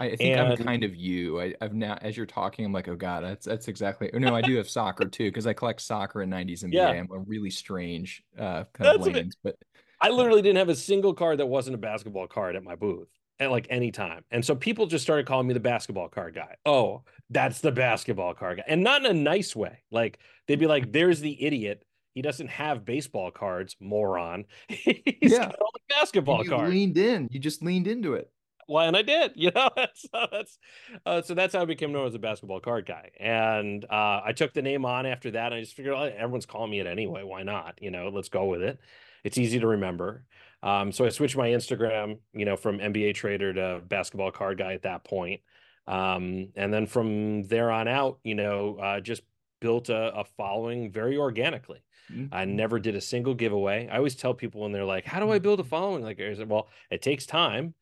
I 0.04 0.16
think 0.16 0.38
I'm 0.38 0.56
kind 0.56 0.85
of 0.85 0.94
you. 0.94 1.40
I, 1.40 1.54
I've 1.61 1.75
now, 1.75 1.99
as 2.02 2.16
you're 2.16 2.26
talking, 2.26 2.64
I'm 2.64 2.73
like, 2.73 2.88
oh 2.88 2.97
god, 2.97 3.25
that's 3.25 3.47
that's 3.47 3.68
exactly. 3.68 4.11
No, 4.14 4.35
I 4.35 4.42
do 4.42 4.56
have 4.56 4.68
soccer 4.68 5.06
too 5.06 5.28
because 5.28 5.47
I 5.47 5.52
collect 5.52 5.80
soccer 5.80 6.23
and 6.23 6.32
'90s 6.32 6.64
NBA. 6.64 6.73
yeah, 6.73 6.88
I'm 6.88 7.09
a 7.12 7.18
really 7.18 7.50
strange 7.50 8.23
uh, 8.38 8.64
kind 8.73 8.94
of 8.94 9.00
that's 9.00 9.04
bit. 9.04 9.14
lanes, 9.14 9.37
but 9.42 9.56
I 10.00 10.11
literally 10.11 10.42
didn't 10.42 10.59
have 10.59 10.68
a 10.68 10.75
single 10.75 11.14
card 11.14 11.38
that 11.38 11.47
wasn't 11.47 11.75
a 11.75 11.78
basketball 11.78 12.26
card 12.26 12.56
at 12.56 12.64
my 12.64 12.75
booth 12.75 13.09
at 13.38 13.50
like 13.50 13.66
any 13.71 13.90
time. 13.90 14.25
And 14.30 14.44
so 14.44 14.54
people 14.54 14.87
just 14.87 15.04
started 15.04 15.26
calling 15.26 15.47
me 15.47 15.54
the 15.54 15.61
basketball 15.61 16.09
card 16.09 16.35
guy. 16.35 16.56
Oh, 16.66 17.02
that's 17.30 17.61
the 17.61 17.73
basketball 17.73 18.35
card 18.35 18.59
guy. 18.59 18.64
And 18.66 18.82
not 18.82 19.04
in 19.04 19.11
a 19.11 19.14
nice 19.14 19.54
way. 19.54 19.78
Like 19.90 20.18
they'd 20.49 20.59
be 20.59 20.66
like, 20.66 20.92
there's 20.92 21.21
the 21.21 21.44
idiot. 21.44 21.84
He 22.15 22.23
doesn't 22.23 22.49
have 22.49 22.84
baseball 22.84 23.30
cards, 23.30 23.76
moron. 23.80 24.45
He's 24.69 24.99
yeah, 25.21 25.47
got 25.47 25.56
all 25.60 25.71
the 25.73 25.95
basketball 25.95 26.45
you 26.45 26.50
cards. 26.50 26.71
leaned 26.71 26.99
in. 26.99 27.28
You 27.30 27.38
just 27.38 27.62
leaned 27.62 27.86
into 27.86 28.15
it. 28.15 28.30
Well, 28.68 28.86
and 28.86 28.96
I 28.96 29.02
did, 29.02 29.32
you 29.36 29.50
know, 29.54 29.68
so 29.94 30.26
that's 30.30 30.58
uh, 31.04 31.22
so 31.22 31.34
that's 31.34 31.54
how 31.54 31.62
I 31.62 31.64
became 31.64 31.92
known 31.92 32.06
as 32.06 32.14
a 32.14 32.18
basketball 32.18 32.60
card 32.60 32.86
guy. 32.86 33.10
And 33.18 33.84
uh, 33.84 34.22
I 34.25 34.32
took 34.32 34.52
the 34.52 34.62
name 34.62 34.84
on 34.84 35.06
after 35.06 35.30
that. 35.32 35.46
And 35.46 35.54
I 35.56 35.60
just 35.60 35.75
figured 35.75 35.94
oh, 35.94 36.02
everyone's 36.02 36.46
calling 36.46 36.70
me 36.70 36.80
it 36.80 36.86
anyway. 36.86 37.22
Why 37.22 37.42
not? 37.42 37.82
You 37.82 37.90
know, 37.90 38.08
let's 38.08 38.28
go 38.28 38.46
with 38.46 38.62
it. 38.62 38.78
It's 39.25 39.38
easy 39.38 39.60
to 39.60 39.66
remember. 39.66 40.26
Um, 40.62 40.92
so 40.92 41.04
I 41.04 41.08
switched 41.08 41.36
my 41.36 41.48
Instagram, 41.48 42.18
you 42.32 42.44
know, 42.44 42.56
from 42.56 42.80
NBA 42.80 43.14
trader 43.14 43.52
to 43.52 43.82
basketball 43.86 44.30
card 44.30 44.58
guy 44.58 44.75
at 44.75 44.82
that 44.82 45.04
point. 45.04 45.40
Um, 45.86 46.52
and 46.54 46.72
then 46.72 46.86
from 46.86 47.42
there 47.48 47.70
on 47.70 47.88
out, 47.88 48.20
you 48.22 48.34
know, 48.36 48.76
uh, 48.76 49.00
just 49.00 49.22
built 49.60 49.88
a, 49.88 50.14
a 50.20 50.25
following 50.25 50.90
very 50.92 51.16
organically. 51.16 51.82
I 52.30 52.44
Mhm. 52.44 52.46
never 52.46 52.78
did 52.78 52.94
a 52.94 53.00
single 53.00 53.34
giveaway. 53.34 53.88
I 53.88 53.96
always 53.96 54.16
tell 54.16 54.34
people 54.34 54.62
when 54.62 54.72
they're 54.72 54.84
like, 54.84 55.04
"How 55.04 55.20
do 55.20 55.30
I 55.30 55.38
build 55.38 55.60
a 55.60 55.64
following?" 55.64 56.02
Like, 56.02 56.20
I 56.20 56.34
said, 56.34 56.48
well, 56.48 56.68
it 56.90 57.02
takes 57.02 57.26
time. 57.26 57.75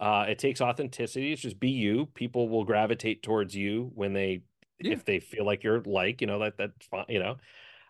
Uh, 0.00 0.26
it 0.28 0.38
takes 0.38 0.60
authenticity. 0.60 1.32
It's 1.32 1.42
just 1.42 1.58
be 1.58 1.70
you. 1.70 2.06
People 2.14 2.48
will 2.48 2.64
gravitate 2.64 3.22
towards 3.22 3.54
you 3.54 3.90
when 3.94 4.12
they, 4.12 4.42
Yeah, 4.80 4.92
if 4.92 5.04
they 5.04 5.18
feel 5.18 5.44
like 5.44 5.64
you're 5.64 5.82
like, 5.82 6.20
you 6.20 6.26
know, 6.26 6.38
that 6.38 6.56
that's 6.56 6.86
fine, 6.86 7.06
you 7.08 7.18
know. 7.18 7.36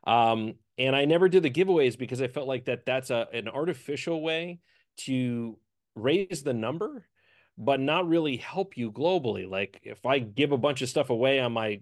Um, 0.05 0.55
and 0.79 0.97
I 0.97 1.05
never 1.05 1.29
did 1.29 1.43
the 1.43 1.51
giveaways 1.51 1.99
because 1.99 2.23
I 2.23 2.29
felt 2.29 2.49
like 2.49 2.65
that 2.67 2.87
that's 2.87 3.11
a 3.11 3.29
an 3.33 3.49
artificial 3.49 4.23
way 4.23 4.61
to 4.99 5.59
raise 5.95 6.43
the 6.43 6.55
number, 6.55 7.07
but 7.59 7.81
not 7.81 8.09
really 8.09 8.37
help 8.37 8.77
you 8.77 8.91
globally. 8.91 9.49
Like 9.49 9.81
if 9.83 10.07
I 10.07 10.19
give 10.19 10.53
a 10.53 10.59
bunch 10.59 10.81
of 10.81 10.89
stuff 10.89 11.11
away 11.11 11.41
on 11.41 11.53
my 11.53 11.81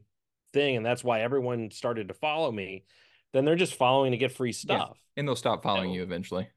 thing, 0.53 0.77
and 0.77 0.85
that's 0.85 1.05
why 1.05 1.21
everyone 1.21 1.71
started 1.71 2.09
to 2.09 2.15
follow 2.15 2.51
me, 2.51 2.85
then 3.33 3.45
they're 3.45 3.55
just 3.55 3.75
following 3.75 4.13
to 4.13 4.17
get 4.17 4.33
free 4.33 4.51
yeah, 4.51 4.55
stuff. 4.55 4.99
and 5.17 5.29
they'll 5.29 5.37
stop 5.37 5.63
following 5.63 5.91
you 5.91 6.03
eventually. 6.03 6.49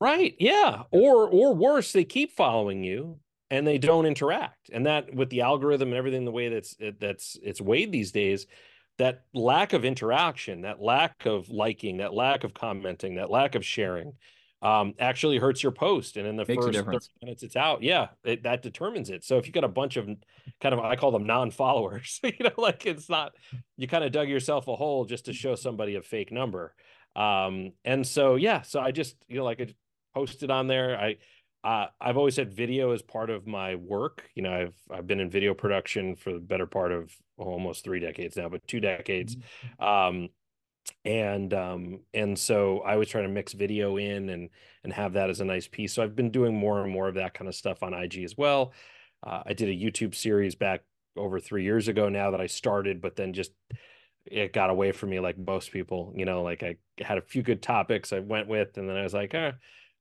Right. 0.00 0.34
Yeah. 0.38 0.84
Or 0.90 1.28
or 1.28 1.54
worse, 1.54 1.92
they 1.92 2.04
keep 2.04 2.32
following 2.32 2.82
you 2.82 3.20
and 3.50 3.66
they 3.66 3.78
don't 3.78 4.06
interact. 4.06 4.70
And 4.72 4.86
that 4.86 5.14
with 5.14 5.28
the 5.30 5.42
algorithm 5.42 5.88
and 5.88 5.96
everything 5.96 6.24
the 6.24 6.30
way 6.32 6.48
that's 6.48 6.74
it, 6.78 7.00
that's 7.00 7.36
it's 7.42 7.60
weighed 7.60 7.92
these 7.92 8.12
days, 8.12 8.46
that 8.98 9.24
lack 9.34 9.72
of 9.72 9.84
interaction, 9.84 10.62
that 10.62 10.80
lack 10.80 11.26
of 11.26 11.50
liking, 11.50 11.98
that 11.98 12.14
lack 12.14 12.44
of 12.44 12.54
commenting, 12.54 13.16
that 13.16 13.30
lack 13.30 13.54
of 13.54 13.64
sharing 13.64 14.14
um 14.62 14.92
actually 14.98 15.38
hurts 15.38 15.62
your 15.62 15.72
post 15.72 16.18
and 16.18 16.26
in 16.26 16.36
the 16.36 16.44
Makes 16.46 16.66
first 16.66 16.78
30 16.84 16.98
minutes 17.22 17.42
it's 17.42 17.56
out 17.56 17.82
yeah 17.82 18.08
it, 18.24 18.42
that 18.42 18.62
determines 18.62 19.08
it 19.08 19.24
so 19.24 19.38
if 19.38 19.46
you 19.46 19.52
got 19.52 19.64
a 19.64 19.68
bunch 19.68 19.96
of 19.96 20.06
kind 20.60 20.74
of 20.74 20.80
i 20.80 20.96
call 20.96 21.10
them 21.12 21.24
non-followers 21.24 22.20
you 22.24 22.32
know 22.40 22.50
like 22.58 22.84
it's 22.84 23.08
not 23.08 23.32
you 23.78 23.88
kind 23.88 24.04
of 24.04 24.12
dug 24.12 24.28
yourself 24.28 24.68
a 24.68 24.76
hole 24.76 25.06
just 25.06 25.24
to 25.26 25.32
show 25.32 25.54
somebody 25.54 25.94
a 25.94 26.02
fake 26.02 26.30
number 26.30 26.74
um 27.16 27.72
and 27.86 28.06
so 28.06 28.36
yeah 28.36 28.60
so 28.60 28.80
i 28.80 28.90
just 28.90 29.16
you 29.28 29.38
know 29.38 29.44
like 29.44 29.74
posted 30.14 30.50
on 30.50 30.66
there. 30.66 30.98
I 30.98 31.16
uh, 31.62 31.88
i've 32.00 32.16
always 32.16 32.34
said 32.34 32.52
video 32.52 32.92
is 32.92 33.02
part 33.02 33.30
of 33.30 33.46
my 33.46 33.74
work. 33.74 34.30
You 34.34 34.42
know 34.42 34.52
i've 34.52 34.74
i've 34.90 35.06
been 35.06 35.20
in 35.20 35.30
video 35.30 35.54
production 35.54 36.16
for 36.16 36.32
the 36.32 36.38
better 36.40 36.66
part 36.66 36.92
of 36.92 37.12
almost 37.36 37.84
three 37.84 38.00
decades 38.00 38.36
now 38.36 38.48
but 38.48 38.66
two 38.66 38.80
decades. 38.80 39.36
Mhm. 39.80 39.86
um 39.86 40.28
and 41.04 41.52
um 41.54 42.00
and 42.14 42.38
so 42.38 42.80
i 42.80 42.96
was 42.96 43.08
trying 43.08 43.24
to 43.24 43.30
mix 43.30 43.52
video 43.52 43.96
in 43.98 44.30
and 44.30 44.48
and 44.82 44.92
have 44.92 45.12
that 45.12 45.30
as 45.30 45.40
a 45.40 45.44
nice 45.44 45.68
piece. 45.68 45.92
So 45.92 46.02
i've 46.02 46.16
been 46.16 46.30
doing 46.30 46.56
more 46.56 46.82
and 46.82 46.90
more 46.92 47.08
of 47.08 47.14
that 47.16 47.34
kind 47.34 47.48
of 47.48 47.54
stuff 47.54 47.82
on 47.82 47.94
ig 47.94 48.18
as 48.24 48.36
well. 48.36 48.72
Uh, 49.22 49.42
i 49.46 49.52
did 49.52 49.68
a 49.68 49.72
youtube 49.72 50.14
series 50.14 50.54
back 50.54 50.80
over 51.16 51.38
three 51.38 51.64
years 51.64 51.88
ago 51.88 52.08
now 52.08 52.30
that 52.30 52.40
i 52.40 52.46
started 52.46 53.00
but 53.02 53.16
then 53.16 53.32
just 53.34 53.52
it 54.26 54.52
got 54.52 54.70
away 54.70 54.92
from 54.92 55.10
me 55.10 55.20
like 55.20 55.36
most 55.38 55.72
people 55.72 56.12
you 56.16 56.24
know 56.24 56.42
like 56.42 56.62
i 56.62 56.76
had 57.00 57.18
a 57.18 57.22
few 57.22 57.42
good 57.42 57.60
topics 57.62 58.12
i 58.12 58.18
went 58.18 58.48
with 58.48 58.78
and 58.78 58.88
then 58.88 58.96
i 58.96 59.02
was 59.02 59.12
like 59.12 59.34
eh, 59.34 59.52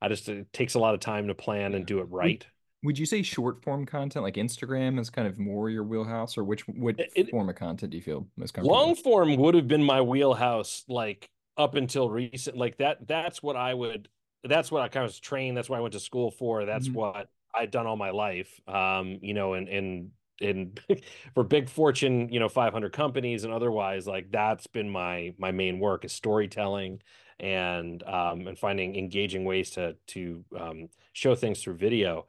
i 0.01 0.07
just 0.07 0.27
it 0.29 0.51
takes 0.53 0.73
a 0.75 0.79
lot 0.79 0.93
of 0.93 0.99
time 0.99 1.27
to 1.27 1.35
plan 1.35 1.73
and 1.73 1.85
do 1.85 1.99
it 1.99 2.07
right 2.09 2.45
would 2.83 2.97
you 2.97 3.05
say 3.05 3.21
short 3.21 3.61
form 3.61 3.85
content 3.85 4.23
like 4.23 4.35
Instagram 4.35 4.99
is 5.01 5.09
kind 5.09 5.27
of 5.27 5.37
more 5.37 5.69
your 5.69 5.83
wheelhouse, 5.83 6.37
or 6.37 6.45
which 6.45 6.65
what 6.67 6.95
It- 6.97 7.29
form 7.29 7.49
of 7.49 7.55
content 7.57 7.91
do 7.91 7.97
you 7.97 8.03
feel 8.03 8.25
most 8.37 8.53
comfortable 8.53 8.77
long 8.77 8.89
with? 8.91 8.99
form 8.99 9.35
would 9.35 9.53
have 9.55 9.67
been 9.67 9.83
my 9.83 10.01
wheelhouse 10.01 10.85
like 10.87 11.29
up 11.57 11.75
until 11.75 12.09
recent 12.09 12.55
like 12.55 12.77
that 12.77 13.05
that's 13.05 13.43
what 13.43 13.57
i 13.57 13.73
would 13.73 14.07
that's 14.45 14.71
what 14.71 14.81
i 14.81 14.87
kind 14.87 15.03
of 15.03 15.09
was 15.09 15.19
trained 15.19 15.57
that's 15.57 15.69
what 15.69 15.77
i 15.77 15.81
went 15.81 15.91
to 15.93 15.99
school 15.99 16.31
for 16.31 16.63
that's 16.63 16.87
Mhm. 16.87 16.93
what 16.93 17.29
i've 17.53 17.69
done 17.71 17.85
all 17.85 17.97
my 17.97 18.11
life 18.11 18.61
um 18.65 19.19
you 19.21 19.33
know 19.33 19.55
and 19.55 19.67
and 19.67 20.11
and 20.39 20.79
for 21.33 21.43
big 21.43 21.67
fortune 21.67 22.29
you 22.29 22.39
know 22.39 22.47
500 22.47 22.93
companies 22.93 23.43
and 23.43 23.51
otherwise 23.53 24.07
like 24.07 24.31
that's 24.31 24.67
been 24.67 24.89
my 24.89 25.33
my 25.37 25.51
main 25.51 25.79
work 25.79 26.05
is 26.05 26.13
storytelling 26.13 27.01
and 27.39 28.03
um 28.03 28.47
and 28.47 28.57
finding 28.57 28.95
engaging 28.95 29.45
ways 29.45 29.71
to 29.71 29.95
to 30.07 30.43
um 30.59 30.89
show 31.13 31.35
things 31.35 31.61
through 31.61 31.75
video. 31.75 32.27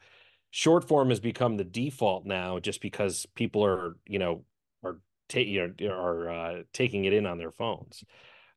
Short 0.51 0.87
form 0.87 1.11
has 1.11 1.21
become 1.21 1.57
the 1.57 1.65
default 1.65 2.27
now 2.27 2.59
just 2.59 2.81
because 2.81 3.27
people 3.35 3.65
are 3.65 3.97
you 4.07 4.19
know 4.19 4.45
are 4.83 4.99
ta- 5.29 5.41
you 5.41 5.75
know, 5.81 5.93
are 5.93 6.31
uh, 6.31 6.63
taking 6.73 7.05
it 7.05 7.13
in 7.13 7.27
on 7.27 7.39
their 7.39 7.53
phones. 7.53 8.05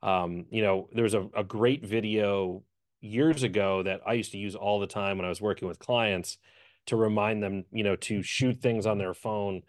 Um 0.01 0.45
you 0.49 0.61
know 0.61 0.89
there's 0.93 1.13
a, 1.13 1.27
a 1.35 1.43
great 1.43 1.85
video 1.85 2.63
years 3.01 3.43
ago 3.43 3.83
that 3.83 3.99
i 4.07 4.13
used 4.13 4.31
to 4.31 4.37
use 4.37 4.55
all 4.55 4.79
the 4.79 4.87
time 4.87 5.17
when 5.17 5.25
i 5.25 5.29
was 5.29 5.41
working 5.41 5.67
with 5.67 5.77
clients 5.77 6.37
to 6.85 6.95
remind 6.95 7.43
them 7.43 7.65
you 7.69 7.83
know 7.83 7.97
to 7.97 8.23
shoot 8.23 8.61
things 8.61 8.85
on 8.85 8.97
their 8.97 9.13
phone 9.13 9.61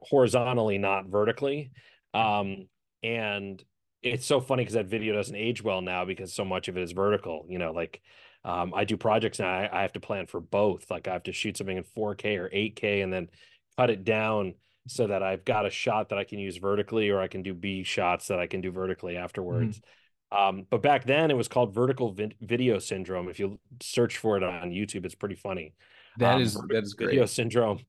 horizontally 0.00 0.78
not 0.78 1.06
vertically. 1.06 1.70
Um 2.14 2.68
and 3.02 3.62
it's 4.02 4.26
so 4.26 4.40
funny 4.40 4.62
because 4.62 4.74
that 4.74 4.86
video 4.86 5.14
doesn't 5.14 5.36
age 5.36 5.62
well 5.62 5.80
now 5.80 6.04
because 6.04 6.32
so 6.32 6.44
much 6.44 6.68
of 6.68 6.76
it 6.76 6.82
is 6.82 6.92
vertical. 6.92 7.46
You 7.48 7.58
know, 7.58 7.72
like 7.72 8.00
um, 8.44 8.72
I 8.74 8.84
do 8.84 8.96
projects 8.96 9.38
now. 9.38 9.48
I, 9.48 9.68
I 9.72 9.82
have 9.82 9.92
to 9.94 10.00
plan 10.00 10.26
for 10.26 10.40
both. 10.40 10.90
Like 10.90 11.08
I 11.08 11.12
have 11.12 11.24
to 11.24 11.32
shoot 11.32 11.56
something 11.56 11.76
in 11.76 11.84
4K 11.84 12.38
or 12.38 12.48
8K 12.48 13.02
and 13.02 13.12
then 13.12 13.28
cut 13.76 13.90
it 13.90 14.04
down 14.04 14.54
so 14.88 15.06
that 15.06 15.22
I've 15.22 15.44
got 15.44 15.66
a 15.66 15.70
shot 15.70 16.08
that 16.08 16.18
I 16.18 16.24
can 16.24 16.38
use 16.38 16.56
vertically, 16.56 17.10
or 17.10 17.20
I 17.20 17.28
can 17.28 17.42
do 17.42 17.54
B 17.54 17.82
shots 17.82 18.28
that 18.28 18.38
I 18.38 18.46
can 18.46 18.60
do 18.60 18.72
vertically 18.72 19.16
afterwards. 19.16 19.78
Mm-hmm. 19.78 19.86
Um, 20.32 20.66
but 20.70 20.80
back 20.80 21.04
then 21.04 21.30
it 21.30 21.36
was 21.36 21.48
called 21.48 21.74
vertical 21.74 22.12
vi- 22.12 22.36
video 22.40 22.78
syndrome. 22.78 23.28
If 23.28 23.38
you 23.38 23.58
search 23.82 24.16
for 24.16 24.36
it 24.36 24.42
on 24.42 24.70
YouTube, 24.70 25.04
it's 25.04 25.14
pretty 25.14 25.34
funny. 25.34 25.74
That 26.18 26.36
um, 26.36 26.42
is 26.42 26.54
that 26.54 26.82
is 26.82 26.94
video 26.98 27.26
syndrome, 27.26 27.80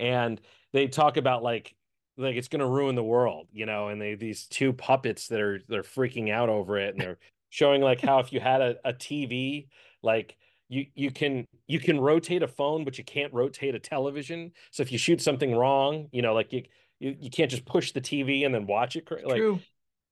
and 0.00 0.40
they 0.72 0.88
talk 0.88 1.16
about 1.16 1.42
like 1.42 1.74
like 2.18 2.36
it's 2.36 2.48
going 2.48 2.60
to 2.60 2.66
ruin 2.66 2.94
the 2.94 3.04
world, 3.04 3.48
you 3.52 3.64
know. 3.64 3.88
And 3.88 4.00
they 4.00 4.14
these 4.14 4.46
two 4.46 4.72
puppets 4.72 5.28
that 5.28 5.40
are 5.40 5.60
they're 5.68 5.82
freaking 5.82 6.30
out 6.30 6.48
over 6.48 6.78
it, 6.78 6.94
and 6.94 7.00
they're 7.00 7.18
showing 7.50 7.80
like 7.80 8.00
how 8.00 8.18
if 8.18 8.32
you 8.32 8.40
had 8.40 8.60
a, 8.60 8.76
a 8.84 8.92
TV, 8.92 9.68
like 10.02 10.36
you 10.68 10.86
you 10.94 11.10
can 11.10 11.46
you 11.66 11.80
can 11.80 12.00
rotate 12.00 12.42
a 12.42 12.48
phone, 12.48 12.84
but 12.84 12.98
you 12.98 13.04
can't 13.04 13.32
rotate 13.32 13.74
a 13.74 13.78
television. 13.78 14.52
So 14.70 14.82
if 14.82 14.92
you 14.92 14.98
shoot 14.98 15.20
something 15.20 15.54
wrong, 15.54 16.08
you 16.12 16.22
know, 16.22 16.34
like 16.34 16.52
you 16.52 16.64
you, 16.98 17.16
you 17.20 17.30
can't 17.30 17.50
just 17.50 17.64
push 17.64 17.92
the 17.92 18.00
TV 18.00 18.44
and 18.44 18.54
then 18.54 18.66
watch 18.66 18.96
it. 18.96 19.08
Like 19.10 19.38
True. 19.38 19.60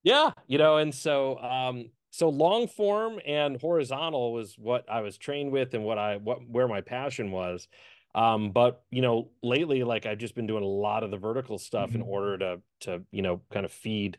Yeah, 0.03 0.31
you 0.47 0.59
know, 0.59 0.77
and 0.77 0.95
so 0.95 1.39
um 1.39 1.91
so 2.11 2.31
long 2.31 2.67
form 2.69 3.21
and 3.27 3.61
horizontal 3.61 4.33
was 4.33 4.57
what 4.57 4.91
I 4.91 5.01
was 5.01 5.19
trained 5.19 5.53
with 5.53 5.75
and 5.75 5.85
what 5.85 5.99
I 5.99 6.17
what 6.17 6.49
where 6.49 6.69
my 6.69 6.81
passion 6.81 7.31
was. 7.31 7.69
Um, 8.17 8.51
but 8.51 8.83
you 8.91 9.03
know, 9.03 9.29
lately, 9.43 9.85
like 9.85 10.07
I've 10.07 10.19
just 10.19 10.35
been 10.35 10.47
doing 10.47 10.65
a 10.65 10.67
lot 10.67 11.05
of 11.05 11.11
the 11.11 11.19
vertical 11.19 11.59
stuff 11.59 11.91
mm-hmm. 11.91 12.01
in 12.01 12.03
order 12.03 12.39
to 12.39 12.61
to 12.81 13.03
you 13.13 13.23
know 13.23 13.43
kind 13.53 13.67
of 13.67 13.71
feed 13.71 14.19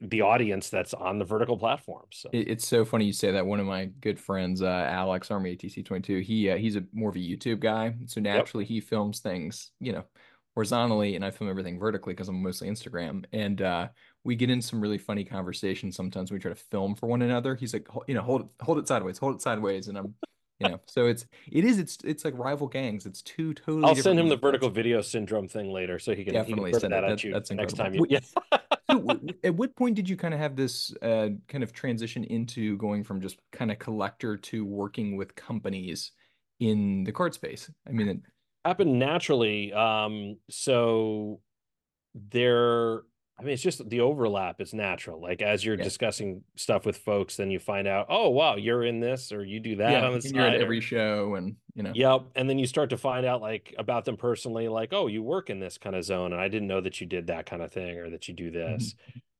the 0.00 0.22
audience 0.22 0.70
that's 0.70 0.94
on 0.94 1.18
the 1.18 1.24
vertical 1.24 1.58
platform. 1.58 2.06
So 2.12 2.30
it's 2.32 2.66
so 2.66 2.84
funny 2.84 3.04
you 3.04 3.12
say 3.12 3.32
that. 3.32 3.44
One 3.44 3.60
of 3.60 3.66
my 3.66 3.86
good 4.00 4.18
friends, 4.18 4.62
uh, 4.62 4.86
Alex 4.88 5.30
Army 5.30 5.56
ATC 5.56 5.84
twenty 5.84 6.02
two, 6.02 6.20
he 6.20 6.50
uh, 6.50 6.56
he's 6.56 6.76
a 6.76 6.84
more 6.92 7.10
of 7.10 7.16
a 7.16 7.18
YouTube 7.18 7.58
guy, 7.58 7.96
so 8.06 8.20
naturally 8.20 8.64
yep. 8.64 8.68
he 8.68 8.80
films 8.80 9.18
things, 9.18 9.72
you 9.80 9.92
know, 9.92 10.04
horizontally, 10.54 11.16
and 11.16 11.24
I 11.24 11.32
film 11.32 11.50
everything 11.50 11.80
vertically 11.80 12.14
because 12.14 12.28
I'm 12.28 12.40
mostly 12.40 12.68
Instagram. 12.68 13.24
And 13.32 13.60
uh, 13.60 13.88
we 14.22 14.36
get 14.36 14.50
in 14.50 14.62
some 14.62 14.80
really 14.80 14.98
funny 14.98 15.24
conversations 15.24 15.96
sometimes 15.96 16.30
we 16.30 16.38
try 16.38 16.50
to 16.50 16.54
film 16.54 16.94
for 16.94 17.08
one 17.08 17.22
another. 17.22 17.56
He's 17.56 17.72
like, 17.72 17.88
you 18.06 18.14
know, 18.14 18.22
hold 18.22 18.42
it, 18.42 18.46
hold 18.60 18.78
it 18.78 18.86
sideways, 18.86 19.18
hold 19.18 19.34
it 19.34 19.42
sideways, 19.42 19.88
and 19.88 19.98
I'm, 19.98 20.14
you 20.60 20.68
know, 20.68 20.80
so 20.86 21.06
it's 21.06 21.26
it 21.50 21.64
is 21.64 21.78
it's 21.78 21.98
it's 22.04 22.24
like 22.24 22.36
rival 22.36 22.68
gangs. 22.68 23.06
It's 23.06 23.22
two 23.22 23.54
totally. 23.54 23.84
I'll 23.84 23.94
send 23.94 24.20
him 24.20 24.28
the 24.28 24.36
vertical 24.36 24.68
video 24.68 25.00
syndrome 25.00 25.48
thing 25.48 25.72
later, 25.72 25.98
so 25.98 26.14
he 26.14 26.22
can 26.22 26.34
definitely 26.34 26.68
he 26.68 26.72
can 26.72 26.80
send 26.80 26.92
that, 26.92 27.00
that 27.00 27.12
at 27.12 27.24
you 27.24 27.32
that's 27.32 27.50
next 27.50 27.74
time. 27.74 27.94
You, 27.94 28.06
yeah. 28.08 28.20
so 28.90 29.20
at 29.42 29.54
what 29.54 29.74
point 29.74 29.94
did 29.94 30.08
you 30.08 30.16
kind 30.16 30.34
of 30.34 30.40
have 30.40 30.56
this 30.56 30.94
uh, 31.00 31.30
kind 31.48 31.64
of 31.64 31.72
transition 31.72 32.24
into 32.24 32.76
going 32.76 33.04
from 33.04 33.20
just 33.20 33.38
kind 33.52 33.70
of 33.70 33.78
collector 33.78 34.36
to 34.36 34.64
working 34.64 35.16
with 35.16 35.34
companies 35.34 36.12
in 36.60 37.04
the 37.04 37.12
card 37.12 37.32
space? 37.32 37.70
I 37.88 37.92
mean, 37.92 38.08
it 38.08 38.20
happened 38.64 38.98
naturally. 38.98 39.72
Um, 39.72 40.36
so 40.50 41.40
there 42.14 43.02
I 43.40 43.44
mean, 43.44 43.54
it's 43.54 43.62
just 43.62 43.88
the 43.88 44.00
overlap 44.00 44.60
is 44.60 44.74
natural. 44.74 45.20
Like 45.20 45.42
as 45.42 45.64
you're 45.64 45.78
yeah. 45.78 45.84
discussing 45.84 46.42
stuff 46.56 46.84
with 46.84 46.98
folks, 46.98 47.36
then 47.36 47.50
you 47.50 47.58
find 47.58 47.88
out, 47.88 48.06
oh 48.08 48.28
wow, 48.28 48.56
you're 48.56 48.84
in 48.84 49.00
this 49.00 49.32
or 49.32 49.44
you 49.44 49.60
do 49.60 49.76
that 49.76 49.92
yeah, 49.92 50.06
on 50.06 50.14
the 50.14 50.22
side. 50.22 50.34
You're 50.34 50.46
at 50.46 50.60
every 50.60 50.80
show, 50.80 51.34
and 51.34 51.56
you 51.74 51.82
know. 51.82 51.92
Yep, 51.94 52.22
and 52.36 52.48
then 52.48 52.58
you 52.58 52.66
start 52.66 52.90
to 52.90 52.96
find 52.96 53.24
out 53.24 53.40
like 53.40 53.74
about 53.78 54.04
them 54.04 54.16
personally, 54.16 54.68
like 54.68 54.92
oh, 54.92 55.06
you 55.06 55.22
work 55.22 55.50
in 55.50 55.58
this 55.58 55.78
kind 55.78 55.96
of 55.96 56.04
zone, 56.04 56.32
and 56.32 56.40
I 56.40 56.48
didn't 56.48 56.68
know 56.68 56.80
that 56.80 57.00
you 57.00 57.06
did 57.06 57.28
that 57.28 57.46
kind 57.46 57.62
of 57.62 57.72
thing 57.72 57.98
or 57.98 58.10
that 58.10 58.28
you 58.28 58.34
do 58.34 58.50
this. 58.50 58.94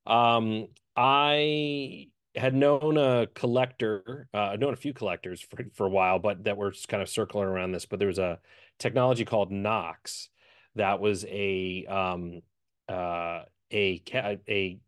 Mm-hmm. 0.07 0.13
Um, 0.13 0.69
I 0.97 2.09
had 2.35 2.55
known 2.55 2.97
a 2.97 3.27
collector, 3.35 4.29
uh, 4.33 4.39
I'd 4.53 4.61
known 4.61 4.73
a 4.73 4.77
few 4.77 4.93
collectors 4.93 5.41
for 5.41 5.65
for 5.75 5.87
a 5.87 5.91
while, 5.91 6.19
but 6.19 6.45
that 6.45 6.57
were 6.57 6.71
just 6.71 6.89
kind 6.89 7.03
of 7.03 7.09
circling 7.09 7.49
around 7.49 7.73
this. 7.73 7.87
But 7.87 7.99
there 7.99 8.09
was 8.09 8.19
a 8.19 8.39
technology 8.79 9.25
called 9.25 9.53
Knox 9.53 10.31
that 10.77 11.01
was 11.01 11.25
a 11.27 11.85
um 11.87 12.43
uh 12.89 13.43
a 13.73 14.03
a 14.49 14.79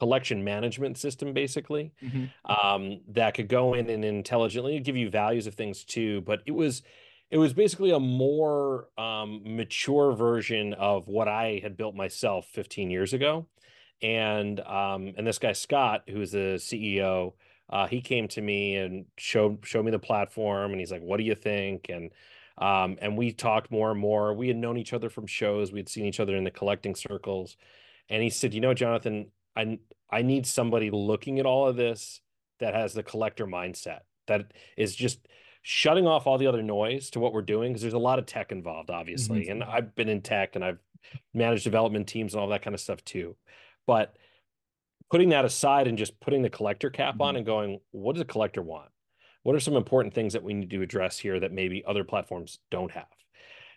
collection 0.00 0.42
management 0.42 0.98
system 0.98 1.32
basically 1.32 1.92
mm-hmm. 2.02 2.26
um, 2.50 3.00
that 3.08 3.34
could 3.34 3.48
go 3.48 3.74
in 3.74 3.88
and 3.88 4.04
intelligently 4.04 4.78
give 4.80 4.96
you 4.96 5.08
values 5.08 5.46
of 5.46 5.54
things 5.54 5.84
too 5.84 6.20
but 6.22 6.42
it 6.46 6.52
was 6.52 6.82
it 7.30 7.38
was 7.38 7.52
basically 7.52 7.90
a 7.90 7.98
more 7.98 8.88
um, 8.98 9.40
mature 9.44 10.12
version 10.12 10.74
of 10.74 11.08
what 11.08 11.28
i 11.28 11.60
had 11.62 11.76
built 11.76 11.94
myself 11.94 12.46
15 12.52 12.90
years 12.90 13.12
ago. 13.12 13.46
And 14.02 14.60
um, 14.60 15.14
and 15.16 15.26
this 15.26 15.38
guy 15.38 15.52
scott 15.52 16.04
who's 16.08 16.32
the 16.32 16.56
ceo 16.58 17.32
uh, 17.70 17.86
he 17.86 18.00
came 18.00 18.28
to 18.28 18.42
me 18.42 18.76
and 18.76 19.06
showed 19.16 19.64
showed 19.64 19.84
me 19.84 19.90
the 19.90 19.98
platform 19.98 20.72
and 20.72 20.80
he's 20.80 20.92
like 20.92 21.02
what 21.02 21.16
do 21.16 21.24
you 21.24 21.34
think? 21.34 21.88
And 21.88 22.10
um, 22.58 22.98
and 23.00 23.16
we 23.16 23.32
talked 23.32 23.72
more 23.72 23.90
and 23.90 23.98
more. 23.98 24.32
We 24.32 24.46
had 24.48 24.56
known 24.56 24.76
each 24.76 24.92
other 24.92 25.10
from 25.10 25.26
shows. 25.26 25.72
We 25.72 25.80
had 25.80 25.88
seen 25.88 26.04
each 26.04 26.20
other 26.20 26.36
in 26.36 26.44
the 26.44 26.52
collecting 26.52 26.94
circles 26.94 27.56
and 28.08 28.22
he 28.22 28.30
said, 28.30 28.54
"You 28.54 28.60
know, 28.60 28.74
Jonathan, 28.74 29.30
I 29.56 29.78
I 30.10 30.22
need 30.22 30.46
somebody 30.46 30.90
looking 30.90 31.38
at 31.38 31.46
all 31.46 31.66
of 31.66 31.76
this 31.76 32.20
that 32.60 32.74
has 32.74 32.94
the 32.94 33.02
collector 33.02 33.46
mindset 33.46 34.00
that 34.26 34.52
is 34.76 34.94
just 34.94 35.26
shutting 35.62 36.06
off 36.06 36.26
all 36.26 36.38
the 36.38 36.46
other 36.46 36.62
noise 36.62 37.10
to 37.10 37.20
what 37.20 37.32
we're 37.32 37.42
doing 37.42 37.72
because 37.72 37.82
there's 37.82 37.94
a 37.94 37.98
lot 37.98 38.18
of 38.18 38.26
tech 38.26 38.52
involved, 38.52 38.90
obviously, 38.90 39.42
mm-hmm. 39.42 39.62
and 39.62 39.64
I've 39.64 39.94
been 39.94 40.08
in 40.08 40.22
tech 40.22 40.56
and 40.56 40.64
I've 40.64 40.78
managed 41.32 41.64
development 41.64 42.06
teams 42.06 42.34
and 42.34 42.40
all 42.40 42.48
that 42.48 42.62
kind 42.62 42.74
of 42.74 42.80
stuff 42.80 43.04
too, 43.04 43.36
but." 43.86 44.16
Putting 45.10 45.28
that 45.28 45.44
aside 45.44 45.86
and 45.86 45.98
just 45.98 46.18
putting 46.18 46.42
the 46.42 46.50
collector 46.50 46.90
cap 46.90 47.14
mm-hmm. 47.14 47.22
on 47.22 47.36
and 47.36 47.46
going, 47.46 47.78
what 47.92 48.14
does 48.14 48.22
a 48.22 48.24
collector 48.24 48.62
want? 48.62 48.88
What 49.44 49.54
are 49.54 49.60
some 49.60 49.76
important 49.76 50.14
things 50.14 50.32
that 50.32 50.42
we 50.42 50.54
need 50.54 50.70
to 50.70 50.82
address 50.82 51.18
here 51.18 51.38
that 51.38 51.52
maybe 51.52 51.84
other 51.86 52.02
platforms 52.02 52.58
don't 52.70 52.90
have? 52.90 53.06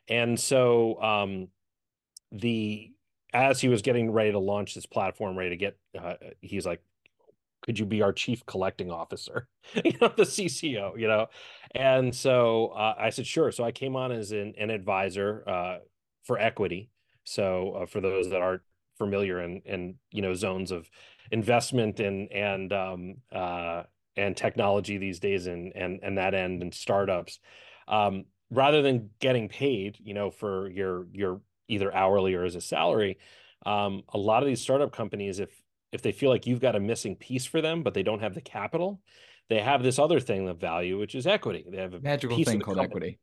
And 0.07 0.39
so 0.39 0.99
um, 1.01 1.49
the 2.31 2.91
as 3.33 3.61
he 3.61 3.67
was 3.67 3.81
getting 3.81 4.11
ready 4.11 4.31
to 4.31 4.39
launch 4.39 4.73
this 4.73 4.85
platform, 4.85 5.37
ready 5.37 5.51
to 5.51 5.57
get, 5.57 5.77
uh, 5.99 6.15
he's 6.41 6.65
like, 6.65 6.81
could 7.61 7.79
you 7.79 7.85
be 7.85 8.01
our 8.01 8.13
chief 8.13 8.45
collecting 8.45 8.91
officer? 8.91 9.47
You 9.83 9.91
know 9.99 10.13
the 10.15 10.23
cco 10.23 10.97
you 10.97 11.07
know? 11.07 11.27
And 11.75 12.15
so 12.15 12.67
uh, 12.67 12.95
i 12.97 13.09
said 13.09 13.27
sure. 13.27 13.51
So 13.51 13.63
i 13.63 13.71
came 13.71 13.95
on 13.95 14.11
as 14.11 14.31
an, 14.31 14.53
an 14.57 14.69
advisor 14.69 15.43
uh, 15.47 15.77
for 16.23 16.39
equity. 16.39 16.89
So 17.25 17.81
uh, 17.81 17.85
for 17.85 17.99
those 17.99 18.29
that 18.29 18.41
aren't 18.41 18.61
familiar 18.97 19.41
in 19.41 19.61
in 19.65 19.95
you 20.11 20.21
know 20.21 20.33
zones 20.33 20.71
of 20.71 20.89
investment 21.31 21.99
and 21.99 22.31
and 22.31 22.73
um, 22.73 23.15
uh, 23.31 23.83
and 24.15 24.35
technology 24.35 24.97
these 24.97 25.19
days 25.19 25.47
and 25.47 25.73
and 25.75 25.99
and 26.01 26.17
that 26.17 26.33
end 26.33 26.61
and 26.61 26.73
startups 26.73 27.39
um, 27.87 28.25
rather 28.49 28.81
than 28.81 29.09
getting 29.19 29.47
paid 29.49 29.97
you 30.01 30.13
know 30.13 30.31
for 30.31 30.69
your 30.69 31.07
your 31.11 31.41
either 31.67 31.93
hourly 31.93 32.33
or 32.33 32.43
as 32.43 32.55
a 32.55 32.61
salary. 32.61 33.17
Um, 33.65 34.03
a 34.13 34.17
lot 34.17 34.43
of 34.43 34.47
these 34.47 34.61
startup 34.61 34.91
companies, 34.91 35.39
if 35.39 35.49
if 35.91 36.01
they 36.01 36.11
feel 36.11 36.29
like 36.29 36.45
you've 36.45 36.59
got 36.59 36.75
a 36.75 36.79
missing 36.79 37.15
piece 37.15 37.45
for 37.45 37.61
them, 37.61 37.81
but 37.81 37.93
they 37.93 38.03
don't 38.03 38.19
have 38.19 38.33
the 38.33 38.41
capital, 38.41 39.01
they 39.49 39.59
have 39.59 39.83
this 39.83 39.99
other 39.99 40.19
thing 40.19 40.47
of 40.49 40.59
value, 40.59 40.99
which 40.99 41.15
is 41.15 41.25
equity. 41.25 41.65
They 41.69 41.77
have 41.77 41.93
a 41.93 41.99
magical 41.99 42.43
thing 42.43 42.59
called 42.59 42.77
company. 42.77 43.05
equity. 43.05 43.19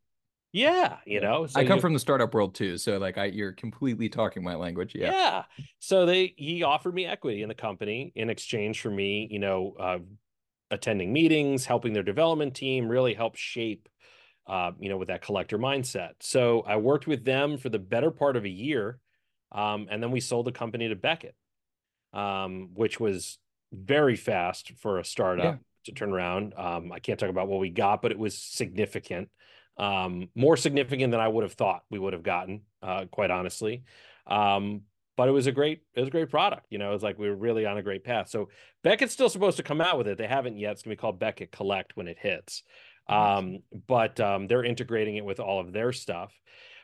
Yeah, 0.53 0.99
you 1.05 1.21
know. 1.21 1.47
So 1.47 1.59
I 1.59 1.67
come 1.67 1.79
you, 1.79 1.81
from 1.81 1.95
the 1.95 1.99
startup 1.99 2.33
world 2.33 2.55
too, 2.55 2.79
so 2.79 2.97
like 2.99 3.19
I, 3.19 3.27
you're 3.27 3.53
completely 3.53 4.09
talking 4.09 4.43
my 4.43 4.55
language. 4.55 4.95
Yeah. 4.95 5.11
Yeah. 5.11 5.43
So 5.81 6.07
they 6.07 6.33
he 6.37 6.63
offered 6.63 6.95
me 6.95 7.07
equity 7.07 7.43
in 7.43 7.49
the 7.49 7.57
company 7.57 8.13
in 8.15 8.31
exchange 8.31 8.81
for 8.81 8.91
me, 8.91 9.27
you 9.31 9.41
know, 9.41 9.75
uh, 9.81 9.99
attending 10.71 11.13
meetings, 11.13 11.67
helping 11.67 11.93
their 11.93 12.05
development 12.05 12.55
team, 12.55 12.89
really 12.89 13.15
help 13.15 13.35
shape 13.35 13.89
uh, 14.47 14.73
you 14.79 14.89
know, 14.89 14.97
with 14.97 15.09
that 15.09 15.23
collector 15.23 15.59
mindset. 15.59 16.13
So 16.21 16.63
I 16.67 16.77
worked 16.77 17.07
with 17.07 17.25
them 17.25 17.57
for 17.57 17.69
the 17.69 17.79
better 17.79 18.11
part 18.11 18.37
of 18.37 18.45
a 18.45 18.49
year. 18.49 18.99
Um, 19.53 19.89
and 19.91 20.03
then 20.03 20.11
we 20.11 20.21
sold 20.21 20.47
the 20.47 20.53
company 20.53 20.89
to 20.89 20.97
Beckett, 20.97 21.37
um, 22.13 22.71
which 22.75 22.99
was 22.99 23.39
very 23.73 24.17
fast 24.17 24.73
for 24.79 24.99
a 24.99 25.05
startup 25.05 25.45
yeah. 25.45 25.57
to 25.85 25.93
turn 25.93 26.13
around. 26.13 26.55
Um, 26.57 26.93
I 26.93 26.99
can't 26.99 27.19
talk 27.19 27.31
about 27.31 27.49
what 27.49 27.61
we 27.61 27.71
got, 27.71 28.03
but 28.03 28.11
it 28.11 28.19
was 28.19 28.37
significant, 28.37 29.29
um, 29.77 30.29
more 30.35 30.57
significant 30.57 31.13
than 31.13 31.21
I 31.21 31.29
would 31.29 31.45
have 31.45 31.55
thought 31.55 31.83
we 31.91 31.99
would 31.99 32.13
have 32.13 32.23
gotten, 32.23 32.63
uh, 32.83 33.05
quite 33.11 33.31
honestly. 33.31 33.85
Um, 34.27 34.83
but 35.17 35.29
it 35.29 35.33
was 35.33 35.47
a 35.47 35.53
great, 35.53 35.83
it 35.95 36.01
was 36.01 36.09
a 36.09 36.13
great 36.13 36.31
product. 36.31 36.67
You 36.71 36.79
know, 36.79 36.93
it's 36.93 37.05
like 37.05 37.19
we 37.19 37.29
were 37.29 37.37
really 37.37 37.67
on 37.67 37.79
a 37.79 37.83
great 37.83 38.03
path. 38.03 38.29
So 38.29 38.49
Beckett's 38.83 39.13
still 39.13 39.29
supposed 39.29 39.57
to 39.59 39.63
come 39.63 39.81
out 39.81 39.97
with 39.97 40.09
it. 40.09 40.19
They 40.19 40.27
haven't 40.27 40.59
yet. 40.59 40.73
It's 40.73 40.83
gonna 40.83 40.97
be 40.97 41.01
called 41.01 41.21
Beckett 41.21 41.53
Collect 41.53 41.97
when 41.97 42.09
it 42.09 42.19
hits 42.19 42.65
um, 43.09 43.59
but 43.87 44.19
um, 44.21 44.47
they're 44.47 44.65
integrating 44.65 45.17
it 45.17 45.25
with 45.25 45.41
all 45.41 45.61
of 45.61 45.73
their 45.73 45.93
stuff. 45.93 46.33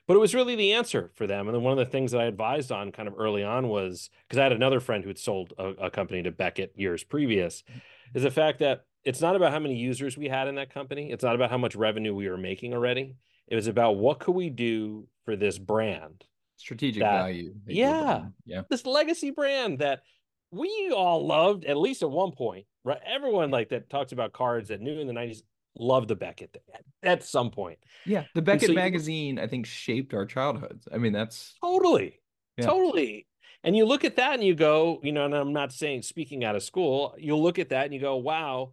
But 0.07 0.17
it 0.17 0.21
was 0.21 0.35
really 0.35 0.57
the 0.57 0.73
answer 0.73 1.13
for 1.15 1.27
them. 1.27 1.47
And 1.47 1.55
then 1.55 1.63
one 1.63 1.73
of 1.73 1.79
the 1.79 1.91
things 1.91 2.13
that 2.13 2.21
i 2.21 2.25
advised 2.25 2.73
on 2.73 2.91
kind 2.91 3.07
of 3.07 3.15
early 3.17 3.45
on 3.45 3.69
was 3.69 4.11
because 4.27 4.39
i 4.39 4.43
had 4.43 4.53
another 4.53 4.81
friend 4.81 5.05
who 5.05 5.09
had 5.09 5.19
sold 5.19 5.53
a, 5.57 5.69
a 5.69 5.91
company 5.91 6.23
to 6.25 6.33
beckett 6.33 6.73
years 6.75 7.05
previous 7.05 7.63
mm-hmm. 7.63 8.17
is 8.17 8.25
the 8.25 8.31
fact 8.31 8.59
that 8.59 8.83
it's 9.05 9.21
not 9.21 9.37
about 9.37 9.53
how 9.53 9.59
many 9.59 9.77
users 9.77 10.19
we 10.19 10.29
had 10.29 10.47
in 10.47 10.57
that 10.57 10.75
company. 10.75 11.11
It's 11.11 11.25
not 11.25 11.35
about 11.35 11.51
how 11.51 11.57
much 11.57 11.75
revenue 11.75 12.15
we 12.15 12.29
were 12.29 12.37
making 12.37 12.75
already. 12.75 13.15
It 13.49 13.55
was 13.55 13.67
about 13.67 13.97
what 13.97 14.19
could 14.19 14.35
we 14.35 14.51
do 14.51 15.07
for 15.25 15.37
this 15.37 15.59
brand 15.59 16.25
strategic 16.57 17.03
that, 17.03 17.23
value 17.23 17.55
that 17.65 17.75
yeah. 17.75 18.25
yeah. 18.45 18.63
This 18.69 18.85
legacy 18.85 19.31
brand 19.31 19.79
that 19.79 20.03
we 20.51 20.93
all 20.95 21.27
loved 21.27 21.65
at 21.65 21.79
least 21.79 22.03
at 22.03 22.11
one 22.11 22.33
point 22.33 22.67
right? 22.85 23.01
Everyone 23.07 23.51
like 23.51 23.71
that 23.71 23.91
talks 23.91 24.13
about 24.13 24.33
cards 24.33 24.69
that 24.69 24.81
knew 24.81 24.99
in 25.01 25.07
the 25.07 25.13
90s 25.13 25.43
love 25.79 26.09
the 26.09 26.17
Beckett 26.17 26.57
at 27.03 27.25
some 27.25 27.51
point. 27.51 27.79
Yeah, 28.05 28.25
the 28.35 28.43
Beckett 28.43 28.69
so 28.69 28.75
magazine 28.75 29.37
you, 29.37 29.43
I 29.43 29.47
think 29.47 29.67
shaped 29.67 30.15
our 30.15 30.27
childhoods. 30.27 30.89
I 30.93 30.99
mean, 30.99 31.13
that's 31.13 31.55
totally, 31.63 32.21
yeah. 32.57 32.67
totally. 32.67 33.27
And 33.63 33.77
you 33.77 33.85
look 33.85 34.05
at 34.05 34.17
that 34.17 34.35
and 34.35 34.45
you 34.45 34.55
go, 34.55 35.01
you 35.03 35.13
know, 35.13 35.27
and 35.27 35.35
I'm 35.35 35.53
not 35.53 35.73
saying 35.73 36.03
speaking 36.03 36.45
out 36.45 36.57
of 36.57 36.63
school, 36.63 37.15
you 37.19 37.37
look 37.37 37.59
at 37.59 37.69
that 37.69 37.85
and 37.85 37.93
you 37.93 38.01
go, 38.01 38.17
wow, 38.17 38.73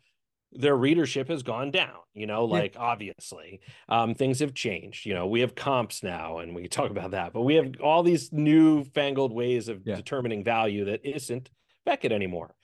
their 0.53 0.75
readership 0.75 1.27
has 1.27 1.43
gone 1.43 1.71
down 1.71 1.97
you 2.13 2.25
know 2.25 2.45
like 2.45 2.75
yeah. 2.75 2.81
obviously 2.81 3.59
um, 3.89 4.13
things 4.13 4.39
have 4.39 4.53
changed 4.53 5.05
you 5.05 5.13
know 5.13 5.27
we 5.27 5.41
have 5.41 5.55
comps 5.55 6.03
now 6.03 6.39
and 6.39 6.55
we 6.55 6.67
talk 6.67 6.89
about 6.89 7.11
that 7.11 7.33
but 7.33 7.41
we 7.41 7.55
have 7.55 7.73
all 7.83 8.03
these 8.03 8.31
new 8.31 8.83
fangled 8.83 9.33
ways 9.33 9.67
of 9.67 9.81
yeah. 9.85 9.95
determining 9.95 10.43
value 10.43 10.85
that 10.85 11.05
isn't 11.05 11.49
beckett 11.85 12.11
anymore 12.11 12.55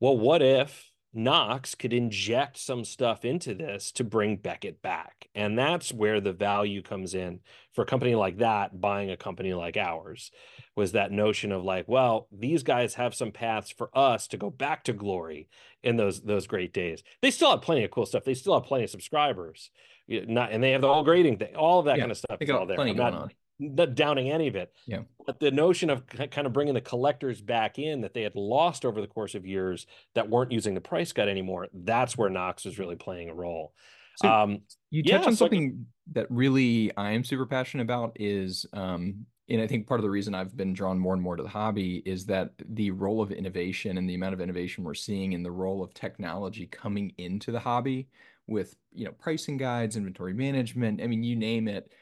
well 0.00 0.16
what 0.16 0.40
if 0.42 0.89
Knox 1.12 1.74
could 1.74 1.92
inject 1.92 2.56
some 2.56 2.84
stuff 2.84 3.24
into 3.24 3.54
this 3.54 3.90
to 3.92 4.04
bring 4.04 4.36
Beckett 4.36 4.80
back. 4.80 5.28
And 5.34 5.58
that's 5.58 5.92
where 5.92 6.20
the 6.20 6.32
value 6.32 6.82
comes 6.82 7.14
in 7.14 7.40
for 7.74 7.82
a 7.82 7.86
company 7.86 8.14
like 8.14 8.38
that 8.38 8.80
buying 8.80 9.10
a 9.10 9.16
company 9.16 9.52
like 9.52 9.76
ours 9.76 10.30
was 10.76 10.92
that 10.92 11.10
notion 11.10 11.50
of 11.50 11.64
like, 11.64 11.88
well, 11.88 12.28
these 12.30 12.62
guys 12.62 12.94
have 12.94 13.14
some 13.14 13.32
paths 13.32 13.70
for 13.70 13.90
us 13.96 14.28
to 14.28 14.36
go 14.36 14.50
back 14.50 14.84
to 14.84 14.92
glory 14.92 15.48
in 15.82 15.96
those 15.96 16.20
those 16.20 16.46
great 16.46 16.72
days. 16.72 17.02
They 17.22 17.30
still 17.30 17.50
have 17.50 17.62
plenty 17.62 17.84
of 17.84 17.90
cool 17.90 18.06
stuff. 18.06 18.24
They 18.24 18.34
still 18.34 18.54
have 18.54 18.64
plenty 18.64 18.84
of 18.84 18.90
subscribers. 18.90 19.70
Not 20.08 20.52
and 20.52 20.62
they 20.62 20.72
have 20.72 20.80
the 20.80 20.92
whole 20.92 21.04
grading 21.04 21.38
thing, 21.38 21.54
all 21.56 21.80
of 21.80 21.86
that 21.86 21.96
yeah, 21.96 22.02
kind 22.02 22.10
of 22.10 22.18
stuff 22.18 22.38
They 22.38 22.46
is 22.46 22.50
all 22.50 22.66
there. 22.66 22.80
I'm 22.80 22.96
not, 22.96 23.32
not 23.60 23.94
downing 23.94 24.30
any 24.30 24.48
of 24.48 24.56
it. 24.56 24.72
Yeah. 24.86 25.00
But 25.26 25.38
the 25.38 25.50
notion 25.50 25.90
of 25.90 26.06
kind 26.06 26.46
of 26.46 26.52
bringing 26.52 26.74
the 26.74 26.80
collectors 26.80 27.40
back 27.40 27.78
in 27.78 28.00
that 28.00 28.14
they 28.14 28.22
had 28.22 28.34
lost 28.34 28.84
over 28.84 29.00
the 29.00 29.06
course 29.06 29.34
of 29.34 29.46
years 29.46 29.86
that 30.14 30.28
weren't 30.28 30.50
using 30.50 30.74
the 30.74 30.80
price 30.80 31.12
cut 31.12 31.28
anymore, 31.28 31.68
that's 31.72 32.16
where 32.16 32.30
Knox 32.30 32.64
was 32.64 32.78
really 32.78 32.96
playing 32.96 33.28
a 33.28 33.34
role. 33.34 33.74
So 34.16 34.28
um, 34.28 34.60
you 34.90 35.02
touch 35.02 35.12
yeah, 35.12 35.26
on 35.26 35.36
so 35.36 35.44
something 35.44 35.86
that 36.12 36.26
really 36.30 36.90
I 36.96 37.12
am 37.12 37.22
super 37.22 37.46
passionate 37.46 37.84
about 37.84 38.16
is, 38.18 38.66
um, 38.72 39.26
and 39.48 39.60
I 39.60 39.66
think 39.66 39.86
part 39.86 40.00
of 40.00 40.02
the 40.02 40.10
reason 40.10 40.34
I've 40.34 40.56
been 40.56 40.72
drawn 40.72 40.98
more 40.98 41.14
and 41.14 41.22
more 41.22 41.36
to 41.36 41.42
the 41.42 41.48
hobby 41.48 42.02
is 42.06 42.26
that 42.26 42.50
the 42.70 42.90
role 42.90 43.20
of 43.20 43.30
innovation 43.30 43.98
and 43.98 44.08
the 44.08 44.14
amount 44.14 44.34
of 44.34 44.40
innovation 44.40 44.84
we're 44.84 44.94
seeing 44.94 45.32
in 45.32 45.42
the 45.42 45.50
role 45.50 45.82
of 45.82 45.94
technology 45.94 46.66
coming 46.66 47.12
into 47.18 47.50
the 47.50 47.60
hobby 47.60 48.08
with 48.46 48.74
you 48.92 49.04
know 49.04 49.12
pricing 49.12 49.56
guides, 49.56 49.96
inventory 49.96 50.34
management. 50.34 51.00
I 51.02 51.06
mean, 51.06 51.22
you 51.22 51.36
name 51.36 51.68
it 51.68 51.92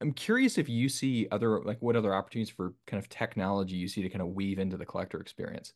I'm 0.00 0.12
curious 0.12 0.58
if 0.58 0.68
you 0.68 0.88
see 0.88 1.26
other 1.30 1.60
like 1.60 1.78
what 1.80 1.96
other 1.96 2.14
opportunities 2.14 2.52
for 2.52 2.74
kind 2.86 3.02
of 3.02 3.08
technology 3.08 3.76
you 3.76 3.88
see 3.88 4.02
to 4.02 4.08
kind 4.08 4.22
of 4.22 4.28
weave 4.28 4.58
into 4.58 4.76
the 4.76 4.86
collector 4.86 5.20
experience. 5.20 5.72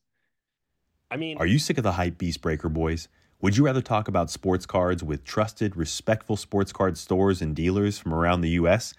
I 1.11 1.17
mean, 1.17 1.37
are 1.39 1.47
you 1.47 1.59
sick 1.59 1.79
of 1.79 1.85
the 1.85 1.93
hype 1.93 2.19
beast 2.19 2.41
breaker 2.41 2.69
boys? 2.69 3.09
Would 3.41 3.57
you 3.57 3.65
rather 3.65 3.83
talk 3.83 4.07
about 4.07 4.31
sports 4.31 4.67
cards 4.67 5.03
with 5.03 5.25
trusted, 5.25 5.77
respectful 5.77 6.37
sports 6.37 6.73
card 6.73 6.97
stores 6.97 7.43
and 7.43 7.57
dealers 7.57 7.99
from 7.99 8.15
around 8.15 8.41
the 8.41 8.51
US? 8.51 8.95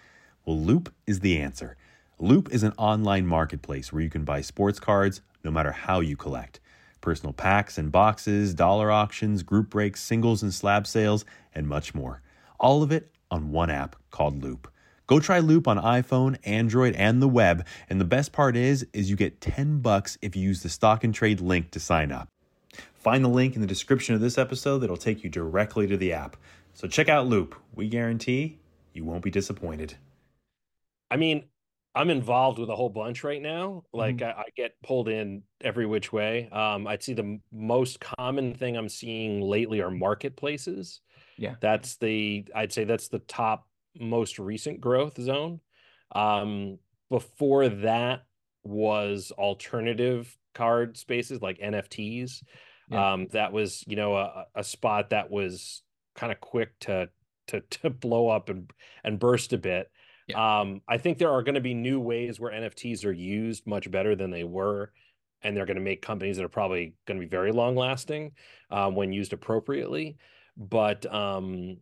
Well, 0.45 0.59
Loupe 0.59 0.93
is 1.07 1.21
the 1.21 1.39
answer. 1.39 1.77
Loupe 2.19 2.51
is 2.51 2.63
an 2.63 2.73
online 2.77 3.25
marketplace 3.25 3.93
where 3.93 4.01
you 4.01 4.09
can 4.09 4.25
buy 4.25 4.41
sports 4.41 4.79
cards 4.79 5.21
no 5.45 5.51
matter 5.51 5.71
how 5.71 6.01
you 6.01 6.17
collect. 6.17 6.59
Personal 6.99 7.33
packs 7.33 7.77
and 7.77 7.91
boxes, 7.91 8.53
dollar 8.53 8.91
auctions, 8.91 9.43
group 9.43 9.69
breaks, 9.69 10.01
singles 10.01 10.43
and 10.43 10.53
slab 10.53 10.85
sales, 10.87 11.25
and 11.55 11.67
much 11.67 11.95
more. 11.95 12.21
All 12.59 12.83
of 12.83 12.91
it 12.91 13.11
on 13.31 13.51
one 13.51 13.69
app 13.69 13.95
called 14.11 14.43
Loupe. 14.43 14.67
Go 15.07 15.19
try 15.19 15.39
Loupe 15.39 15.67
on 15.67 15.77
iPhone, 15.77 16.37
Android, 16.45 16.95
and 16.95 17.21
the 17.21 17.27
web. 17.27 17.65
And 17.89 17.99
the 17.99 18.05
best 18.05 18.31
part 18.31 18.55
is, 18.55 18.87
is 18.93 19.09
you 19.09 19.15
get 19.15 19.41
10 19.41 19.79
bucks 19.79 20.17
if 20.21 20.35
you 20.35 20.43
use 20.43 20.63
the 20.63 20.69
stock 20.69 21.03
and 21.03 21.13
trade 21.13 21.41
link 21.41 21.71
to 21.71 21.79
sign 21.79 22.11
up. 22.11 22.29
Find 22.93 23.23
the 23.23 23.29
link 23.29 23.55
in 23.55 23.61
the 23.61 23.67
description 23.67 24.15
of 24.15 24.21
this 24.21 24.37
episode 24.37 24.79
that'll 24.79 24.95
take 24.95 25.23
you 25.23 25.29
directly 25.29 25.87
to 25.87 25.97
the 25.97 26.13
app. 26.13 26.37
So 26.73 26.87
check 26.87 27.09
out 27.09 27.27
Loupe. 27.27 27.55
We 27.75 27.89
guarantee 27.89 28.59
you 28.93 29.03
won't 29.03 29.23
be 29.23 29.29
disappointed. 29.29 29.95
I 31.11 31.17
mean, 31.17 31.43
I'm 31.95 32.09
involved 32.09 32.57
with 32.57 32.69
a 32.69 32.75
whole 32.75 32.89
bunch 32.89 33.23
right 33.23 33.41
now. 33.41 33.83
Like 33.93 34.17
mm-hmm. 34.17 34.39
I, 34.39 34.43
I, 34.43 34.45
get 34.55 34.75
pulled 34.83 35.09
in 35.09 35.43
every 35.61 35.85
which 35.85 36.11
way. 36.11 36.49
Um, 36.51 36.87
I'd 36.87 37.03
see 37.03 37.13
the 37.13 37.39
most 37.51 37.99
common 37.99 38.55
thing 38.55 38.75
I'm 38.75 38.89
seeing 38.89 39.41
lately 39.41 39.81
are 39.81 39.91
marketplaces. 39.91 41.01
Yeah, 41.37 41.55
that's 41.59 41.97
the 41.97 42.45
I'd 42.55 42.71
say 42.71 42.83
that's 42.83 43.09
the 43.09 43.19
top 43.19 43.67
most 43.99 44.39
recent 44.39 44.81
growth 44.81 45.19
zone. 45.19 45.59
Um, 46.13 46.77
before 47.09 47.69
that 47.69 48.23
was 48.63 49.31
alternative 49.37 50.35
card 50.53 50.97
spaces 50.97 51.41
like 51.41 51.59
NFTs. 51.59 52.43
Yeah. 52.89 53.13
Um, 53.13 53.27
that 53.31 53.51
was, 53.51 53.83
you 53.87 53.95
know, 53.95 54.15
a, 54.15 54.45
a 54.55 54.63
spot 54.63 55.09
that 55.09 55.29
was 55.29 55.83
kind 56.15 56.31
of 56.31 56.39
quick 56.39 56.77
to 56.81 57.09
to 57.47 57.61
to 57.69 57.89
blow 57.89 58.29
up 58.29 58.49
and 58.49 58.69
and 59.03 59.19
burst 59.19 59.53
a 59.53 59.57
bit. 59.57 59.91
Yeah. 60.27 60.61
Um, 60.61 60.81
I 60.87 60.97
think 60.97 61.17
there 61.17 61.31
are 61.31 61.43
going 61.43 61.55
to 61.55 61.61
be 61.61 61.73
new 61.73 61.99
ways 61.99 62.39
where 62.39 62.51
NFTs 62.51 63.05
are 63.05 63.11
used 63.11 63.67
much 63.67 63.91
better 63.91 64.15
than 64.15 64.31
they 64.31 64.45
were, 64.45 64.93
and 65.41 65.55
they're 65.55 65.65
going 65.65 65.77
to 65.77 65.83
make 65.83 66.01
companies 66.01 66.37
that 66.37 66.45
are 66.45 66.49
probably 66.49 66.95
going 67.05 67.19
to 67.19 67.25
be 67.25 67.29
very 67.29 67.51
long 67.51 67.75
lasting 67.75 68.31
um, 68.71 68.95
when 68.95 69.11
used 69.11 69.33
appropriately. 69.33 70.17
But 70.55 71.11
um, 71.13 71.77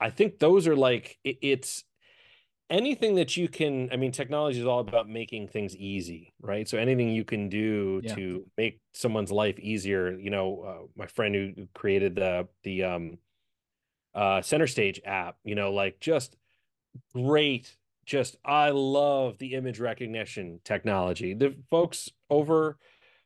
I 0.00 0.10
think 0.10 0.38
those 0.38 0.66
are 0.66 0.76
like 0.76 1.18
it, 1.24 1.38
it's 1.42 1.84
anything 2.70 3.16
that 3.16 3.36
you 3.36 3.48
can 3.48 3.88
i 3.92 3.96
mean 3.96 4.12
technology 4.12 4.60
is 4.60 4.66
all 4.66 4.78
about 4.78 5.08
making 5.08 5.48
things 5.48 5.76
easy 5.76 6.32
right 6.40 6.68
so 6.68 6.78
anything 6.78 7.10
you 7.10 7.24
can 7.24 7.48
do 7.48 8.00
yeah. 8.04 8.14
to 8.14 8.46
make 8.56 8.80
someone's 8.94 9.32
life 9.32 9.58
easier 9.58 10.16
you 10.18 10.30
know 10.30 10.62
uh, 10.62 10.86
my 10.96 11.06
friend 11.06 11.34
who 11.34 11.66
created 11.74 12.14
the 12.14 12.46
the 12.62 12.84
um 12.84 13.18
uh 14.14 14.40
center 14.40 14.68
stage 14.68 15.00
app 15.04 15.36
you 15.44 15.54
know 15.54 15.72
like 15.72 15.98
just 16.00 16.36
great 17.12 17.76
just 18.06 18.36
i 18.44 18.70
love 18.70 19.36
the 19.38 19.54
image 19.54 19.80
recognition 19.80 20.60
technology 20.64 21.34
the 21.34 21.54
folks 21.70 22.08
over 22.30 22.78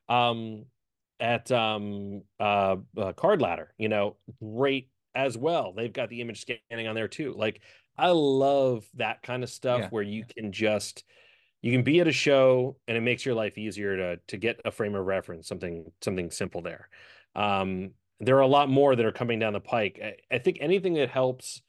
um 0.09 0.65
at 1.21 1.51
um 1.53 2.23
uh, 2.41 2.77
uh 2.99 3.13
card 3.13 3.41
ladder 3.41 3.73
you 3.79 3.89
know 3.89 4.17
great 4.43 4.89
as 5.14 5.37
well. 5.37 5.72
They've 5.72 5.92
got 5.92 6.09
the 6.09 6.20
image 6.20 6.40
scanning 6.40 6.88
on 6.88 6.94
there 6.94 7.09
too. 7.09 7.35
Like 7.37 7.61
I 7.96 8.09
love 8.11 8.85
that 8.94 9.22
kind 9.22 9.42
of 9.42 9.50
stuff 9.50 9.81
yeah. 9.81 9.88
where 9.90 10.03
you 10.03 10.24
can 10.24 10.53
just 10.53 11.05
you 11.62 11.72
can 11.72 11.83
be 11.83 12.00
at 12.00 12.09
a 12.09 12.12
show 12.12 12.77
and 12.87 12.96
it 12.96 13.00
makes 13.00 13.24
your 13.24 13.35
life 13.35 13.57
easier 13.57 13.96
to 13.96 14.20
to 14.29 14.37
get 14.37 14.61
a 14.64 14.70
frame 14.70 14.94
of 14.94 15.07
reference, 15.07 15.48
something 15.48 15.90
something 16.03 16.31
simple 16.31 16.62
there. 16.62 16.88
Um, 17.35 17.92
there 18.20 18.37
are 18.37 18.40
a 18.42 18.46
lot 18.46 18.68
more 18.68 18.94
that 18.94 19.05
are 19.05 19.12
coming 19.12 19.38
down 19.38 19.53
the 19.53 19.61
pike. 19.61 20.00
I, 20.03 20.35
I 20.35 20.38
think 20.38 20.59
anything 20.61 20.94
that 20.94 21.11
helps 21.11 21.62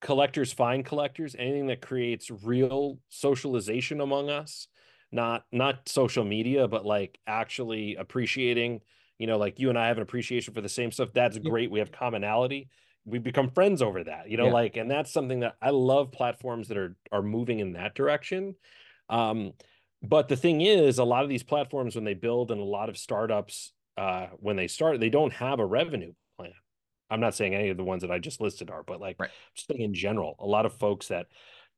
collectors 0.00 0.52
find 0.52 0.84
collectors, 0.84 1.34
anything 1.38 1.66
that 1.68 1.80
creates 1.80 2.30
real 2.30 2.98
socialization 3.08 4.00
among 4.00 4.30
us, 4.30 4.68
not 5.10 5.44
not 5.50 5.88
social 5.88 6.24
media, 6.24 6.68
but 6.68 6.84
like 6.84 7.18
actually 7.26 7.96
appreciating 7.96 8.80
you 9.18 9.26
know, 9.26 9.38
like 9.38 9.58
you 9.58 9.68
and 9.68 9.78
I 9.78 9.88
have 9.88 9.96
an 9.96 10.02
appreciation 10.02 10.54
for 10.54 10.60
the 10.60 10.68
same 10.68 10.90
stuff. 10.90 11.10
That's 11.14 11.38
great. 11.38 11.70
We 11.70 11.78
have 11.78 11.92
commonality. 11.92 12.68
We 13.06 13.18
become 13.18 13.50
friends 13.50 13.82
over 13.82 14.04
that, 14.04 14.30
you 14.30 14.36
know, 14.36 14.46
yeah. 14.46 14.52
like, 14.52 14.76
and 14.76 14.90
that's 14.90 15.12
something 15.12 15.40
that 15.40 15.56
I 15.60 15.70
love 15.70 16.10
platforms 16.10 16.68
that 16.68 16.78
are 16.78 16.96
are 17.12 17.22
moving 17.22 17.58
in 17.58 17.74
that 17.74 17.94
direction. 17.94 18.54
Um, 19.08 19.52
but 20.02 20.28
the 20.28 20.36
thing 20.36 20.60
is, 20.60 20.98
a 20.98 21.04
lot 21.04 21.22
of 21.22 21.28
these 21.28 21.42
platforms, 21.42 21.94
when 21.94 22.04
they 22.04 22.14
build, 22.14 22.50
and 22.50 22.60
a 22.60 22.64
lot 22.64 22.88
of 22.88 22.96
startups, 22.96 23.72
uh, 23.96 24.26
when 24.38 24.56
they 24.56 24.68
start, 24.68 25.00
they 25.00 25.10
don't 25.10 25.32
have 25.34 25.60
a 25.60 25.66
revenue 25.66 26.12
plan. 26.36 26.52
I'm 27.10 27.20
not 27.20 27.34
saying 27.34 27.54
any 27.54 27.68
of 27.68 27.76
the 27.76 27.84
ones 27.84 28.02
that 28.02 28.10
I 28.10 28.18
just 28.18 28.40
listed 28.40 28.70
are, 28.70 28.82
but 28.82 29.00
like 29.00 29.16
right. 29.18 29.30
just 29.54 29.70
in 29.70 29.94
general, 29.94 30.36
a 30.38 30.46
lot 30.46 30.66
of 30.66 30.74
folks 30.74 31.08
that 31.08 31.26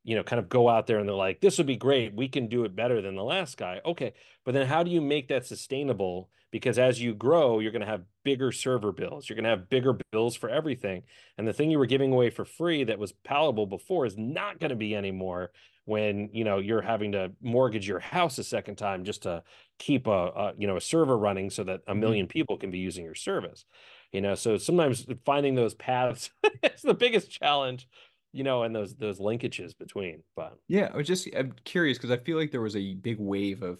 you 0.07 0.15
know, 0.15 0.23
kind 0.23 0.39
of 0.39 0.47
go 0.47 0.69
out 0.69 0.87
there 0.87 0.99
and 0.99 1.07
they're 1.07 1.13
like, 1.13 1.41
this 1.41 1.57
would 1.57 1.67
be 1.67 1.75
great. 1.75 2.13
We 2.13 2.29
can 2.29 2.47
do 2.47 2.63
it 2.63 2.73
better 2.73 3.01
than 3.01 3.17
the 3.17 3.25
last 3.25 3.57
guy. 3.57 3.81
Okay. 3.85 4.13
But 4.45 4.53
then 4.53 4.65
how 4.65 4.81
do 4.81 4.89
you 4.89 5.01
make 5.01 5.27
that 5.27 5.45
sustainable? 5.45 6.29
Because 6.49 6.79
as 6.79 7.01
you 7.01 7.13
grow, 7.13 7.59
you're 7.59 7.73
going 7.73 7.81
to 7.81 7.91
have 7.91 8.05
bigger 8.23 8.53
server 8.53 8.93
bills. 8.93 9.27
You're 9.27 9.35
going 9.35 9.43
to 9.43 9.49
have 9.49 9.69
bigger 9.69 9.99
bills 10.13 10.37
for 10.37 10.47
everything. 10.47 11.03
And 11.37 11.45
the 11.45 11.51
thing 11.51 11.69
you 11.69 11.77
were 11.77 11.85
giving 11.85 12.13
away 12.13 12.29
for 12.29 12.45
free 12.45 12.85
that 12.85 12.97
was 12.97 13.11
palatable 13.11 13.65
before 13.65 14.05
is 14.05 14.17
not 14.17 14.61
going 14.61 14.69
to 14.69 14.77
be 14.77 14.95
anymore 14.95 15.51
when, 15.83 16.29
you 16.31 16.45
know, 16.45 16.59
you're 16.59 16.81
having 16.81 17.11
to 17.11 17.33
mortgage 17.41 17.85
your 17.85 17.99
house 17.99 18.37
a 18.37 18.45
second 18.45 18.77
time 18.77 19.03
just 19.03 19.23
to 19.23 19.43
keep 19.77 20.07
a, 20.07 20.11
a 20.11 20.53
you 20.57 20.67
know, 20.67 20.77
a 20.77 20.81
server 20.81 21.17
running 21.17 21.49
so 21.49 21.65
that 21.65 21.81
a 21.85 21.93
1000000 21.93 21.99
mm-hmm. 21.99 22.27
people 22.27 22.57
can 22.57 22.71
be 22.71 22.79
using 22.79 23.03
your 23.03 23.15
service. 23.15 23.65
You 24.13 24.21
know, 24.21 24.35
so 24.35 24.57
sometimes 24.57 25.05
finding 25.25 25.55
those 25.55 25.73
paths 25.73 26.29
is 26.63 26.81
the 26.81 26.93
biggest 26.93 27.29
challenge 27.29 27.89
you 28.33 28.43
know, 28.43 28.63
and 28.63 28.75
those 28.75 28.95
those 28.95 29.19
linkages 29.19 29.77
between. 29.77 30.23
But 30.35 30.57
yeah, 30.67 30.89
I 30.93 30.97
was 30.97 31.07
just 31.07 31.27
I'm 31.35 31.53
curious 31.63 31.97
because 31.97 32.11
I 32.11 32.17
feel 32.17 32.37
like 32.37 32.51
there 32.51 32.61
was 32.61 32.75
a 32.75 32.95
big 32.95 33.19
wave 33.19 33.63
of 33.63 33.79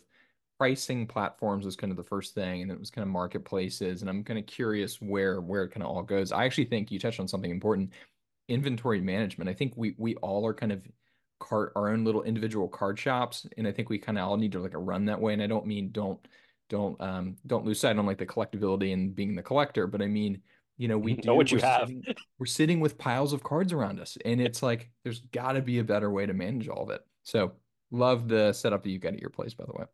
pricing 0.57 1.05
platforms 1.07 1.65
was 1.65 1.75
kind 1.75 1.91
of 1.91 1.97
the 1.97 2.03
first 2.03 2.33
thing, 2.33 2.61
and 2.61 2.71
it 2.71 2.79
was 2.79 2.89
kind 2.91 3.03
of 3.03 3.09
marketplaces, 3.09 4.01
and 4.01 4.09
I'm 4.09 4.23
kind 4.23 4.39
of 4.39 4.45
curious 4.47 5.01
where 5.01 5.41
where 5.41 5.63
it 5.63 5.69
kind 5.71 5.83
of 5.83 5.89
all 5.89 6.03
goes. 6.03 6.31
I 6.31 6.45
actually 6.45 6.65
think 6.65 6.91
you 6.91 6.99
touched 6.99 7.19
on 7.19 7.27
something 7.27 7.51
important, 7.51 7.93
inventory 8.47 9.01
management. 9.01 9.49
I 9.49 9.53
think 9.53 9.73
we 9.75 9.95
we 9.97 10.15
all 10.17 10.45
are 10.47 10.53
kind 10.53 10.71
of 10.71 10.87
cart 11.39 11.71
our 11.75 11.89
own 11.89 12.03
little 12.03 12.23
individual 12.23 12.67
card 12.67 12.97
shops, 12.99 13.45
and 13.57 13.67
I 13.67 13.71
think 13.71 13.89
we 13.89 13.99
kind 13.99 14.17
of 14.17 14.27
all 14.27 14.37
need 14.37 14.51
to 14.53 14.59
like 14.61 14.73
run 14.75 15.05
that 15.05 15.21
way. 15.21 15.33
And 15.33 15.41
I 15.43 15.47
don't 15.47 15.65
mean 15.67 15.91
don't 15.91 16.19
don't 16.69 16.99
um 17.01 17.37
don't 17.47 17.65
lose 17.65 17.79
sight 17.79 17.97
on 17.97 18.05
like 18.05 18.17
the 18.17 18.25
collectability 18.25 18.93
and 18.93 19.15
being 19.15 19.35
the 19.35 19.43
collector, 19.43 19.87
but 19.87 20.01
I 20.01 20.07
mean, 20.07 20.41
you 20.77 20.87
know, 20.87 20.97
we 20.97 21.15
know 21.25 21.35
what 21.35 21.51
you 21.51 21.59
have. 21.59 21.87
Sitting, 21.87 22.03
we're 22.39 22.45
sitting 22.45 22.79
with 22.79 22.97
piles 22.97 23.33
of 23.33 23.43
cards 23.43 23.73
around 23.73 23.99
us, 23.99 24.17
and 24.25 24.39
it's 24.39 24.63
like 24.63 24.89
there's 25.03 25.21
got 25.31 25.53
to 25.53 25.61
be 25.61 25.79
a 25.79 25.83
better 25.83 26.09
way 26.09 26.25
to 26.25 26.33
manage 26.33 26.67
all 26.67 26.83
of 26.83 26.89
it. 26.89 27.01
So 27.23 27.53
love 27.91 28.27
the 28.27 28.53
setup 28.53 28.83
that 28.83 28.89
you've 28.89 29.01
got 29.01 29.13
at 29.13 29.19
your 29.19 29.29
place, 29.29 29.53
by 29.53 29.65
the 29.65 29.73
way. 29.73 29.85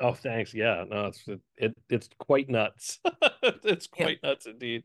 Oh, 0.00 0.12
thanks. 0.12 0.52
Yeah, 0.52 0.84
no, 0.88 1.06
it's 1.06 1.24
it, 1.56 1.74
it's 1.88 2.08
quite 2.18 2.50
nuts. 2.50 2.98
it's 3.42 3.86
quite 3.86 4.18
yeah. 4.22 4.30
nuts 4.30 4.46
indeed. 4.46 4.84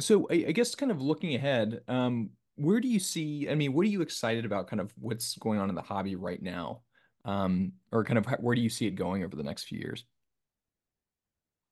So 0.00 0.26
I, 0.30 0.46
I, 0.48 0.52
guess 0.52 0.74
kind 0.74 0.90
of 0.90 1.00
looking 1.00 1.34
ahead, 1.34 1.80
um, 1.86 2.30
where 2.56 2.80
do 2.80 2.88
you 2.88 2.98
see? 2.98 3.48
I 3.48 3.54
mean, 3.54 3.72
what 3.72 3.86
are 3.86 3.90
you 3.90 4.02
excited 4.02 4.44
about? 4.44 4.68
Kind 4.68 4.80
of 4.80 4.92
what's 4.98 5.36
going 5.38 5.60
on 5.60 5.68
in 5.68 5.74
the 5.74 5.82
hobby 5.82 6.16
right 6.16 6.42
now, 6.42 6.82
um, 7.24 7.72
or 7.90 8.04
kind 8.04 8.18
of 8.18 8.26
where 8.40 8.54
do 8.54 8.60
you 8.60 8.68
see 8.68 8.86
it 8.86 8.96
going 8.96 9.24
over 9.24 9.36
the 9.36 9.42
next 9.42 9.64
few 9.64 9.78
years? 9.78 10.04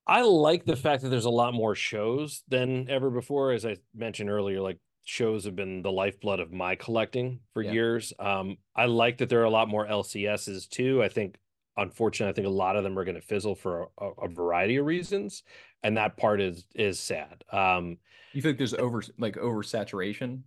I 0.07 0.23
like 0.23 0.65
the 0.65 0.77
fact 0.77 1.03
that 1.03 1.09
there's 1.11 1.27
a 1.27 1.31
lot 1.31 1.55
more 1.55 1.75
shows 1.75 2.43
than 2.49 2.88
ever 2.91 3.11
before. 3.11 3.53
As 3.53 3.65
I 3.65 3.77
mentioned 3.95 4.31
earlier, 4.31 4.61
like 4.61 4.79
shows 5.05 5.45
have 5.45 5.57
been 5.57 5.83
the 5.83 5.93
lifeblood 5.93 6.41
of 6.41 6.53
my 6.53 6.75
collecting 6.75 7.41
for 7.53 7.62
yeah. 7.62 7.73
years. 7.73 8.12
Um, 8.19 8.57
I 8.75 8.87
like 8.87 9.19
that 9.19 9.29
there 9.29 9.41
are 9.41 9.45
a 9.45 9.51
lot 9.51 9.69
more 9.69 9.87
LCSs 9.87 10.69
too. 10.69 11.03
I 11.03 11.09
think, 11.09 11.37
unfortunately, 11.77 12.31
I 12.31 12.35
think 12.35 12.47
a 12.47 12.51
lot 12.51 12.77
of 12.77 12.85
them 12.85 12.99
are 12.99 13.05
going 13.05 13.17
to 13.17 13.21
fizzle 13.21 13.55
for 13.55 13.88
a, 13.99 14.07
a, 14.23 14.29
variety 14.29 14.77
of 14.77 14.87
reasons, 14.87 15.45
and 15.83 15.97
that 15.97 16.17
part 16.17 16.41
is 16.41 16.67
is 16.75 16.99
sad. 16.99 17.45
Um, 17.53 17.99
you 18.33 18.43
think 18.43 18.59
there's 18.59 18.75
over 18.75 19.03
like 19.19 19.37
oversaturation? 19.37 20.43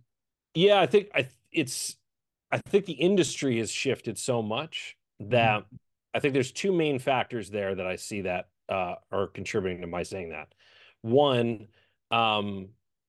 Yeah, 0.54 0.80
I 0.80 0.86
think 0.86 1.08
I 1.14 1.28
it's 1.50 1.96
I 2.50 2.58
think 2.58 2.86
the 2.86 2.92
industry 2.92 3.58
has 3.58 3.70
shifted 3.70 4.18
so 4.18 4.42
much 4.42 4.96
mm-hmm. 5.20 5.30
that 5.30 5.60
mm-hmm. 5.60 5.76
I 6.14 6.20
think 6.20 6.34
there's 6.34 6.52
two 6.52 6.72
main 6.72 6.98
factors 6.98 7.50
there 7.50 7.74
that 7.74 7.86
I 7.86 7.96
see 7.96 8.22
that 8.22 8.48
uh, 8.68 8.96
are 9.10 9.28
contributing 9.28 9.80
to 9.80 9.86
my 9.86 10.02
saying 10.02 10.30
that. 10.30 10.48
One, 11.02 11.68
um, 12.10 12.68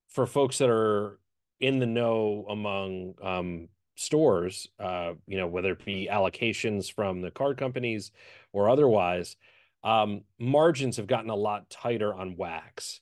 for 0.10 0.26
folks 0.26 0.58
that 0.60 0.70
are 0.70 1.20
in 1.60 1.80
the 1.80 1.86
know 1.86 2.46
among 2.50 3.15
um, 3.22 3.70
stores, 3.96 4.67
uh, 4.80 5.13
you 5.28 5.38
know, 5.38 5.48
whether 5.48 5.72
it 5.72 5.86
be 5.86 6.10
allocations 6.12 6.91
from 6.91 7.22
the 7.22 7.32
card 7.32 7.58
companies 7.58 8.12
or 8.54 8.70
otherwise, 8.70 9.36
um, 9.84 10.22
margins 10.39 10.98
have 10.98 11.08
gotten 11.08 11.30
a 11.30 11.36
lot 11.36 11.70
tighter 11.70 12.13
on 12.13 12.36
wax. 12.38 13.02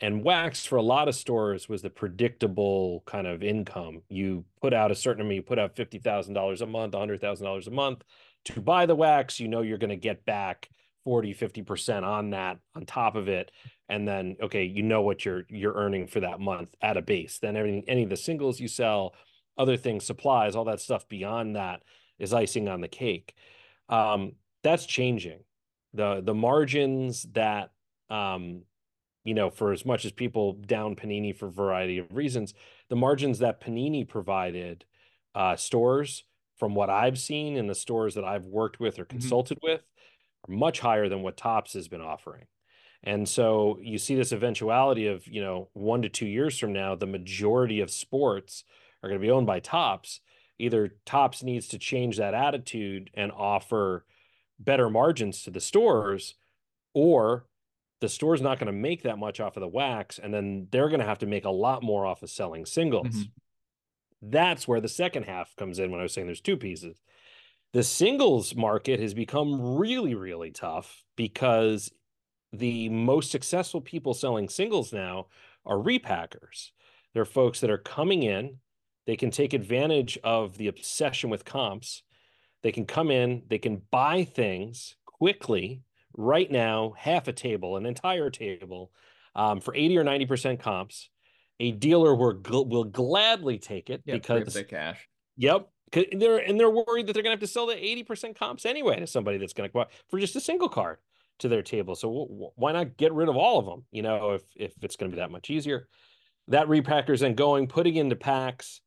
And 0.00 0.22
wax 0.22 0.66
for 0.66 0.76
a 0.76 0.82
lot 0.82 1.08
of 1.08 1.14
stores 1.14 1.70
was 1.70 1.80
the 1.80 1.88
predictable 1.88 3.02
kind 3.06 3.26
of 3.26 3.42
income. 3.42 4.02
You 4.10 4.44
put 4.60 4.74
out 4.74 4.90
a 4.90 4.94
certain 4.94 5.22
amount, 5.22 5.36
you 5.36 5.42
put 5.42 5.58
out 5.58 5.74
$50,000 5.74 6.60
a 6.60 6.66
month, 6.66 6.92
$100,000 6.92 7.66
a 7.66 7.70
month 7.70 8.04
to 8.46 8.60
buy 8.60 8.86
the 8.86 8.94
wax, 8.94 9.40
you 9.40 9.48
know 9.48 9.62
you're 9.62 9.78
going 9.78 9.90
to 9.90 9.96
get 9.96 10.24
back 10.24 10.68
40 11.06 11.34
50% 11.34 12.02
on 12.02 12.30
that 12.30 12.58
on 12.74 12.84
top 12.84 13.14
of 13.14 13.28
it 13.28 13.52
and 13.88 14.08
then 14.08 14.36
okay 14.42 14.64
you 14.64 14.82
know 14.82 15.02
what 15.02 15.24
you're 15.24 15.44
you're 15.48 15.74
earning 15.74 16.08
for 16.08 16.18
that 16.18 16.40
month 16.40 16.74
at 16.82 16.96
a 16.96 17.02
base 17.02 17.38
then 17.38 17.54
everything 17.54 17.84
any 17.86 18.02
of 18.02 18.10
the 18.10 18.16
singles 18.16 18.58
you 18.58 18.66
sell 18.66 19.14
other 19.56 19.76
things 19.76 20.04
supplies 20.04 20.56
all 20.56 20.64
that 20.64 20.80
stuff 20.80 21.08
beyond 21.08 21.54
that 21.54 21.82
is 22.18 22.34
icing 22.34 22.68
on 22.68 22.80
the 22.80 22.88
cake 22.88 23.36
um, 23.88 24.32
that's 24.64 24.84
changing 24.84 25.38
the 25.94 26.22
the 26.24 26.34
margins 26.34 27.22
that 27.34 27.70
um, 28.10 28.62
you 29.22 29.34
know 29.34 29.48
for 29.48 29.72
as 29.72 29.86
much 29.86 30.04
as 30.04 30.10
people 30.10 30.54
down 30.54 30.96
panini 30.96 31.32
for 31.32 31.46
a 31.46 31.52
variety 31.52 31.98
of 31.98 32.06
reasons 32.10 32.52
the 32.88 32.96
margins 32.96 33.38
that 33.38 33.60
panini 33.60 34.06
provided 34.06 34.84
uh, 35.36 35.54
stores 35.54 36.24
from 36.56 36.74
what 36.74 36.90
i've 36.90 37.16
seen 37.16 37.56
in 37.56 37.68
the 37.68 37.76
stores 37.76 38.16
that 38.16 38.24
i've 38.24 38.46
worked 38.46 38.80
with 38.80 38.98
or 38.98 39.04
mm-hmm. 39.04 39.18
consulted 39.18 39.58
mm-hmm. 39.58 39.74
with 39.74 39.82
are 40.48 40.52
much 40.52 40.80
higher 40.80 41.08
than 41.08 41.22
what 41.22 41.36
Topps 41.36 41.74
has 41.74 41.88
been 41.88 42.00
offering. 42.00 42.44
And 43.02 43.28
so 43.28 43.78
you 43.80 43.98
see 43.98 44.14
this 44.14 44.32
eventuality 44.32 45.06
of, 45.06 45.26
you 45.26 45.40
know, 45.40 45.68
one 45.74 46.02
to 46.02 46.08
two 46.08 46.26
years 46.26 46.58
from 46.58 46.72
now, 46.72 46.94
the 46.94 47.06
majority 47.06 47.80
of 47.80 47.90
sports 47.90 48.64
are 49.02 49.08
going 49.08 49.20
to 49.20 49.24
be 49.24 49.30
owned 49.30 49.46
by 49.46 49.60
Topps. 49.60 50.20
Either 50.58 50.94
Topps 51.04 51.42
needs 51.42 51.68
to 51.68 51.78
change 51.78 52.16
that 52.16 52.34
attitude 52.34 53.10
and 53.14 53.30
offer 53.30 54.04
better 54.58 54.88
margins 54.88 55.42
to 55.42 55.50
the 55.50 55.60
stores, 55.60 56.34
or 56.94 57.46
the 58.00 58.08
store's 58.08 58.42
not 58.42 58.58
going 58.58 58.66
to 58.66 58.72
make 58.72 59.02
that 59.02 59.18
much 59.18 59.38
off 59.38 59.56
of 59.56 59.60
the 59.60 59.68
wax. 59.68 60.18
And 60.18 60.32
then 60.32 60.68
they're 60.70 60.88
going 60.88 61.00
to 61.00 61.06
have 61.06 61.18
to 61.18 61.26
make 61.26 61.44
a 61.44 61.50
lot 61.50 61.82
more 61.82 62.06
off 62.06 62.22
of 62.22 62.30
selling 62.30 62.66
singles. 62.66 63.08
Mm-hmm. 63.08 64.30
That's 64.30 64.66
where 64.66 64.80
the 64.80 64.88
second 64.88 65.24
half 65.24 65.54
comes 65.56 65.78
in 65.78 65.90
when 65.90 66.00
I 66.00 66.02
was 66.02 66.12
saying 66.12 66.26
there's 66.26 66.40
two 66.40 66.56
pieces. 66.56 67.02
The 67.72 67.82
singles 67.82 68.54
market 68.54 69.00
has 69.00 69.14
become 69.14 69.76
really, 69.76 70.14
really 70.14 70.50
tough 70.50 71.04
because 71.16 71.90
the 72.52 72.88
most 72.88 73.30
successful 73.30 73.80
people 73.80 74.14
selling 74.14 74.48
singles 74.48 74.92
now 74.92 75.26
are 75.64 75.78
repackers. 75.78 76.72
They're 77.12 77.24
folks 77.24 77.60
that 77.60 77.70
are 77.70 77.78
coming 77.78 78.22
in, 78.22 78.58
they 79.06 79.16
can 79.16 79.30
take 79.30 79.52
advantage 79.52 80.18
of 80.24 80.58
the 80.58 80.66
obsession 80.66 81.30
with 81.30 81.44
comps. 81.44 82.02
They 82.62 82.72
can 82.72 82.86
come 82.86 83.10
in, 83.10 83.42
they 83.48 83.58
can 83.58 83.82
buy 83.90 84.24
things 84.24 84.96
quickly 85.04 85.82
right 86.16 86.50
now, 86.50 86.94
half 86.96 87.28
a 87.28 87.32
table, 87.32 87.76
an 87.76 87.86
entire 87.86 88.30
table 88.30 88.90
um, 89.34 89.60
for 89.60 89.74
80 89.74 89.98
or 89.98 90.04
90% 90.04 90.58
comps. 90.58 91.08
A 91.60 91.70
dealer 91.72 92.14
will, 92.14 92.42
will 92.66 92.84
gladly 92.84 93.58
take 93.58 93.88
it 93.88 94.02
yep, 94.04 94.22
because 94.22 94.52
the 94.52 94.64
cash. 94.64 95.08
Yep, 95.36 95.68
they're 95.92 96.38
and 96.38 96.58
they're 96.58 96.70
worried 96.70 97.06
that 97.06 97.12
they're 97.12 97.22
going 97.22 97.36
to 97.36 97.40
have 97.40 97.40
to 97.40 97.46
sell 97.46 97.66
the 97.66 97.74
80% 97.74 98.36
comps 98.36 98.66
anyway 98.66 98.98
to 98.98 99.06
somebody 99.06 99.38
that's 99.38 99.52
going 99.52 99.68
to 99.68 99.72
go 99.72 99.80
out 99.80 99.90
for 100.08 100.18
just 100.18 100.36
a 100.36 100.40
single 100.40 100.68
card 100.68 100.98
to 101.38 101.48
their 101.48 101.62
table. 101.62 101.94
So 101.94 102.08
w- 102.08 102.50
why 102.56 102.72
not 102.72 102.96
get 102.96 103.12
rid 103.12 103.28
of 103.28 103.36
all 103.36 103.58
of 103.58 103.66
them? 103.66 103.84
You 103.90 104.02
know, 104.02 104.32
if 104.32 104.42
if 104.56 104.72
it's 104.82 104.96
going 104.96 105.10
to 105.10 105.16
be 105.16 105.20
that 105.20 105.30
much 105.30 105.50
easier. 105.50 105.88
That 106.48 106.68
repackers 106.68 107.20
then 107.20 107.34
going, 107.34 107.66
putting 107.66 107.96
into 107.96 108.14
packs, 108.14 108.80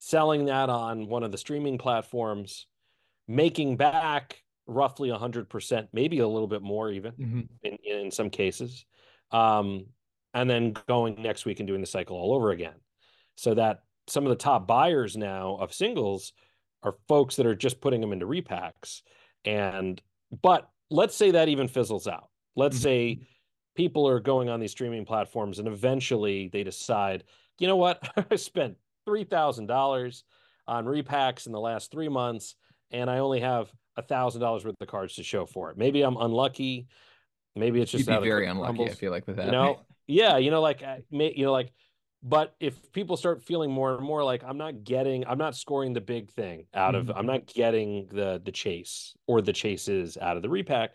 selling 0.00 0.46
that 0.46 0.68
on 0.68 1.06
one 1.06 1.22
of 1.22 1.30
the 1.30 1.38
streaming 1.38 1.78
platforms, 1.78 2.66
making 3.28 3.76
back 3.76 4.42
roughly 4.66 5.10
100%, 5.10 5.88
maybe 5.92 6.18
a 6.18 6.28
little 6.28 6.48
bit 6.48 6.62
more 6.62 6.90
even 6.90 7.12
mm-hmm. 7.12 7.40
in, 7.62 7.76
in 7.84 8.10
some 8.10 8.30
cases. 8.30 8.84
Um, 9.30 9.86
and 10.32 10.50
then 10.50 10.74
going 10.88 11.20
next 11.22 11.44
week 11.44 11.60
and 11.60 11.66
doing 11.66 11.80
the 11.80 11.86
cycle 11.86 12.16
all 12.16 12.34
over 12.34 12.50
again. 12.50 12.74
So 13.36 13.54
that 13.54 13.82
some 14.06 14.24
of 14.24 14.30
the 14.30 14.36
top 14.36 14.66
buyers 14.66 15.16
now 15.16 15.56
of 15.60 15.72
singles 15.72 16.32
are 16.84 16.94
folks 17.08 17.36
that 17.36 17.46
are 17.46 17.54
just 17.54 17.80
putting 17.80 18.00
them 18.00 18.12
into 18.12 18.26
repacks. 18.26 19.02
And 19.44 20.00
but 20.42 20.68
let's 20.90 21.16
say 21.16 21.32
that 21.32 21.48
even 21.48 21.68
fizzles 21.68 22.06
out. 22.06 22.28
Let's 22.54 22.76
mm-hmm. 22.76 22.82
say 22.82 23.20
people 23.74 24.08
are 24.08 24.20
going 24.20 24.48
on 24.48 24.60
these 24.60 24.70
streaming 24.70 25.04
platforms 25.04 25.58
and 25.58 25.66
eventually 25.66 26.48
they 26.48 26.62
decide, 26.62 27.24
you 27.58 27.66
know 27.66 27.76
what, 27.76 28.06
I 28.30 28.36
spent 28.36 28.76
three 29.04 29.24
thousand 29.24 29.66
dollars 29.66 30.24
on 30.66 30.84
repacks 30.84 31.46
in 31.46 31.52
the 31.52 31.60
last 31.60 31.90
three 31.90 32.08
months, 32.08 32.54
and 32.90 33.10
I 33.10 33.18
only 33.18 33.40
have 33.40 33.70
a 33.96 34.02
thousand 34.02 34.40
dollars 34.40 34.64
worth 34.64 34.76
of 34.80 34.88
cards 34.88 35.14
to 35.16 35.22
show 35.22 35.46
for 35.46 35.70
it. 35.70 35.76
Maybe 35.76 36.02
I'm 36.02 36.16
unlucky. 36.16 36.86
Maybe 37.56 37.80
it's 37.80 37.90
just 37.90 38.08
You'd 38.08 38.20
be 38.20 38.28
very 38.28 38.46
unlucky. 38.46 38.76
Crumbles. 38.76 38.90
I 38.90 38.94
feel 38.94 39.12
like 39.12 39.26
with 39.26 39.36
that. 39.36 39.46
You 39.46 39.52
know, 39.52 39.80
yeah, 40.06 40.38
you 40.38 40.50
know, 40.50 40.60
like 40.60 40.82
you 41.10 41.44
know, 41.44 41.52
like 41.52 41.72
but 42.26 42.56
if 42.58 42.90
people 42.92 43.16
start 43.16 43.42
feeling 43.42 43.70
more 43.70 43.94
and 43.94 44.04
more 44.04 44.24
like 44.24 44.42
i'm 44.44 44.56
not 44.56 44.82
getting 44.82 45.26
i'm 45.26 45.38
not 45.38 45.54
scoring 45.54 45.92
the 45.92 46.00
big 46.00 46.30
thing 46.30 46.64
out 46.74 46.94
of 46.94 47.06
mm-hmm. 47.06 47.18
i'm 47.18 47.26
not 47.26 47.46
getting 47.46 48.08
the 48.10 48.40
the 48.44 48.52
chase 48.52 49.14
or 49.26 49.42
the 49.42 49.52
chases 49.52 50.16
out 50.20 50.36
of 50.36 50.42
the 50.42 50.48
repack 50.48 50.92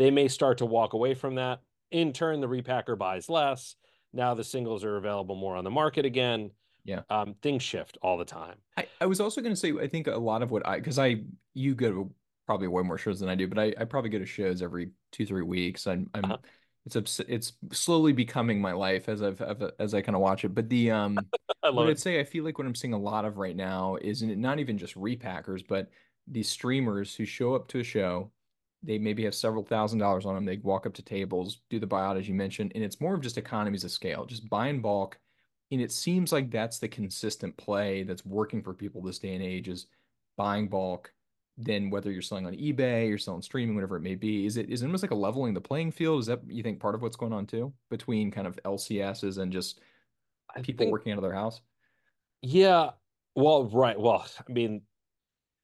they 0.00 0.10
may 0.10 0.28
start 0.28 0.56
to 0.58 0.64
walk 0.64 0.94
away 0.94 1.12
from 1.12 1.34
that. 1.34 1.60
In 1.90 2.14
turn 2.14 2.40
the 2.40 2.48
repacker 2.48 2.96
buys 2.96 3.28
less. 3.28 3.76
Now 4.14 4.32
the 4.32 4.42
singles 4.42 4.82
are 4.82 4.96
available 4.96 5.34
more 5.34 5.56
on 5.56 5.62
the 5.62 5.70
market 5.70 6.06
again. 6.06 6.52
Yeah. 6.84 7.02
Um, 7.10 7.34
things 7.42 7.62
shift 7.62 7.98
all 8.00 8.16
the 8.16 8.24
time. 8.24 8.56
I, 8.78 8.86
I 9.02 9.04
was 9.04 9.20
also 9.20 9.42
going 9.42 9.52
to 9.52 9.60
say 9.60 9.74
i 9.78 9.86
think 9.86 10.06
a 10.06 10.16
lot 10.16 10.42
of 10.42 10.50
what 10.50 10.66
i 10.66 10.78
because 10.78 10.98
i 10.98 11.16
you 11.52 11.74
go 11.74 11.90
to 11.90 12.10
probably 12.46 12.68
way 12.68 12.82
more 12.82 12.96
shows 12.96 13.20
than 13.20 13.28
i 13.28 13.34
do 13.34 13.46
but 13.46 13.58
i, 13.58 13.74
I 13.78 13.84
probably 13.84 14.08
go 14.08 14.18
to 14.18 14.24
shows 14.24 14.62
every 14.62 14.90
two 15.12 15.26
three 15.26 15.42
weeks. 15.42 15.86
I'm, 15.86 16.08
I'm 16.14 16.24
uh-huh 16.24 16.36
it's 16.86 17.20
it's 17.20 17.52
slowly 17.72 18.12
becoming 18.12 18.60
my 18.60 18.72
life 18.72 19.08
as 19.08 19.22
I've, 19.22 19.40
as 19.78 19.94
I 19.94 20.00
kind 20.00 20.16
of 20.16 20.22
watch 20.22 20.44
it. 20.44 20.54
But 20.54 20.68
the 20.68 20.90
um, 20.90 21.18
I 21.62 21.68
love 21.68 21.76
what 21.76 21.88
it. 21.88 21.92
I'd 21.92 21.98
say 21.98 22.20
I 22.20 22.24
feel 22.24 22.44
like 22.44 22.58
what 22.58 22.66
I'm 22.66 22.74
seeing 22.74 22.94
a 22.94 22.98
lot 22.98 23.24
of 23.24 23.36
right 23.36 23.56
now 23.56 23.96
is 23.96 24.22
not 24.22 24.58
even 24.58 24.78
just 24.78 24.94
repackers, 24.94 25.62
but 25.66 25.90
these 26.26 26.48
streamers 26.48 27.14
who 27.14 27.24
show 27.24 27.54
up 27.54 27.68
to 27.68 27.80
a 27.80 27.84
show. 27.84 28.30
They 28.82 28.96
maybe 28.96 29.24
have 29.24 29.34
several 29.34 29.62
thousand 29.62 29.98
dollars 29.98 30.24
on 30.24 30.34
them. 30.34 30.46
They 30.46 30.56
walk 30.56 30.86
up 30.86 30.94
to 30.94 31.02
tables, 31.02 31.60
do 31.68 31.78
the 31.78 31.86
buyout 31.86 32.18
as 32.18 32.26
you 32.26 32.32
mentioned, 32.34 32.72
and 32.74 32.82
it's 32.82 32.98
more 32.98 33.14
of 33.14 33.20
just 33.20 33.36
economies 33.36 33.84
of 33.84 33.90
scale, 33.90 34.24
just 34.24 34.48
buy 34.48 34.68
in 34.68 34.80
bulk. 34.80 35.18
And 35.70 35.82
it 35.82 35.92
seems 35.92 36.32
like 36.32 36.50
that's 36.50 36.78
the 36.78 36.88
consistent 36.88 37.54
play 37.58 38.04
that's 38.04 38.24
working 38.24 38.62
for 38.62 38.72
people 38.72 39.02
this 39.02 39.18
day 39.18 39.34
and 39.34 39.44
age 39.44 39.68
is 39.68 39.86
buying 40.38 40.66
bulk, 40.66 41.12
then 41.62 41.90
whether 41.90 42.10
you're 42.10 42.22
selling 42.22 42.46
on 42.46 42.54
eBay, 42.54 43.08
you're 43.08 43.18
selling 43.18 43.42
streaming, 43.42 43.74
whatever 43.74 43.96
it 43.96 44.02
may 44.02 44.14
be, 44.14 44.46
is 44.46 44.56
it 44.56 44.70
is 44.70 44.82
it 44.82 44.86
almost 44.86 45.02
like 45.02 45.10
a 45.10 45.16
leveling 45.16 45.54
the 45.54 45.60
playing 45.60 45.92
field? 45.92 46.20
Is 46.20 46.26
that 46.26 46.40
you 46.48 46.62
think 46.62 46.80
part 46.80 46.94
of 46.94 47.02
what's 47.02 47.16
going 47.16 47.32
on 47.32 47.46
too 47.46 47.72
between 47.90 48.30
kind 48.30 48.46
of 48.46 48.58
LCSs 48.64 49.38
and 49.38 49.52
just 49.52 49.80
people 50.62 50.84
think, 50.84 50.92
working 50.92 51.12
out 51.12 51.18
of 51.18 51.22
their 51.22 51.34
house? 51.34 51.60
Yeah. 52.42 52.90
Well, 53.34 53.64
right. 53.64 53.98
Well, 53.98 54.26
I 54.48 54.52
mean, 54.52 54.82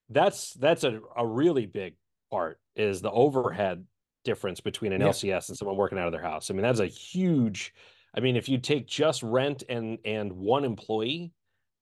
that's 0.09 0.53
that's 0.55 0.85
a, 0.85 1.01
a 1.17 1.27
really 1.27 1.67
big 1.67 1.95
part 2.31 2.61
is 2.75 3.01
the 3.01 3.11
overhead 3.11 3.85
difference 4.25 4.61
between 4.61 4.93
an 4.93 5.01
Yeah. 5.01 5.09
LCS 5.09 5.49
and 5.49 5.57
someone 5.59 5.77
working 5.77 5.99
out 5.99 6.07
of 6.07 6.13
their 6.13 6.23
house. 6.23 6.51
I 6.51 6.55
mean, 6.55 6.63
that's 6.63 6.81
a 6.81 6.87
huge. 6.87 7.75
I 8.15 8.21
mean, 8.21 8.37
if 8.37 8.49
you 8.49 8.59
take 8.59 8.87
just 8.87 9.23
rent 9.23 9.63
and 9.69 9.99
and 10.05 10.33
one 10.33 10.65
employee, 10.65 11.33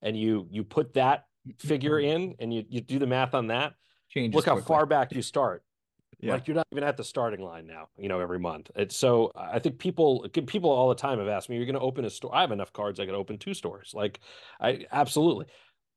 and 0.02 0.16
you 0.18 0.46
you 0.50 0.62
put 0.62 0.94
that 0.94 1.24
mm-hmm. 1.46 1.68
figure 1.68 1.98
in, 1.98 2.36
and 2.38 2.52
you 2.52 2.64
you 2.68 2.80
do 2.80 2.98
the 2.98 3.06
math 3.06 3.34
on 3.34 3.48
that, 3.48 3.74
Changes 4.14 4.36
look 4.36 4.46
how 4.46 4.52
quickly. 4.54 4.68
far 4.68 4.86
back 4.86 5.12
you 5.12 5.22
start. 5.22 5.62
Yeah. 6.20 6.34
Like 6.34 6.46
you're 6.46 6.54
not 6.54 6.66
even 6.72 6.84
at 6.84 6.96
the 6.96 7.04
starting 7.04 7.40
line 7.40 7.66
now, 7.66 7.88
you 7.98 8.08
know, 8.08 8.20
every 8.20 8.38
month. 8.38 8.70
It's 8.76 8.96
so 8.96 9.32
I 9.36 9.58
think 9.58 9.78
people 9.78 10.26
people 10.46 10.70
all 10.70 10.88
the 10.88 10.94
time 10.94 11.18
have 11.18 11.28
asked 11.28 11.50
me, 11.50 11.56
you're 11.56 11.66
going 11.66 11.74
to 11.74 11.80
open 11.80 12.04
a 12.04 12.10
store. 12.10 12.34
I 12.34 12.40
have 12.42 12.52
enough 12.52 12.72
cards. 12.72 13.00
I 13.00 13.04
could 13.06 13.14
open 13.14 13.36
two 13.36 13.52
stores. 13.52 13.92
Like 13.94 14.20
I 14.60 14.86
absolutely. 14.92 15.46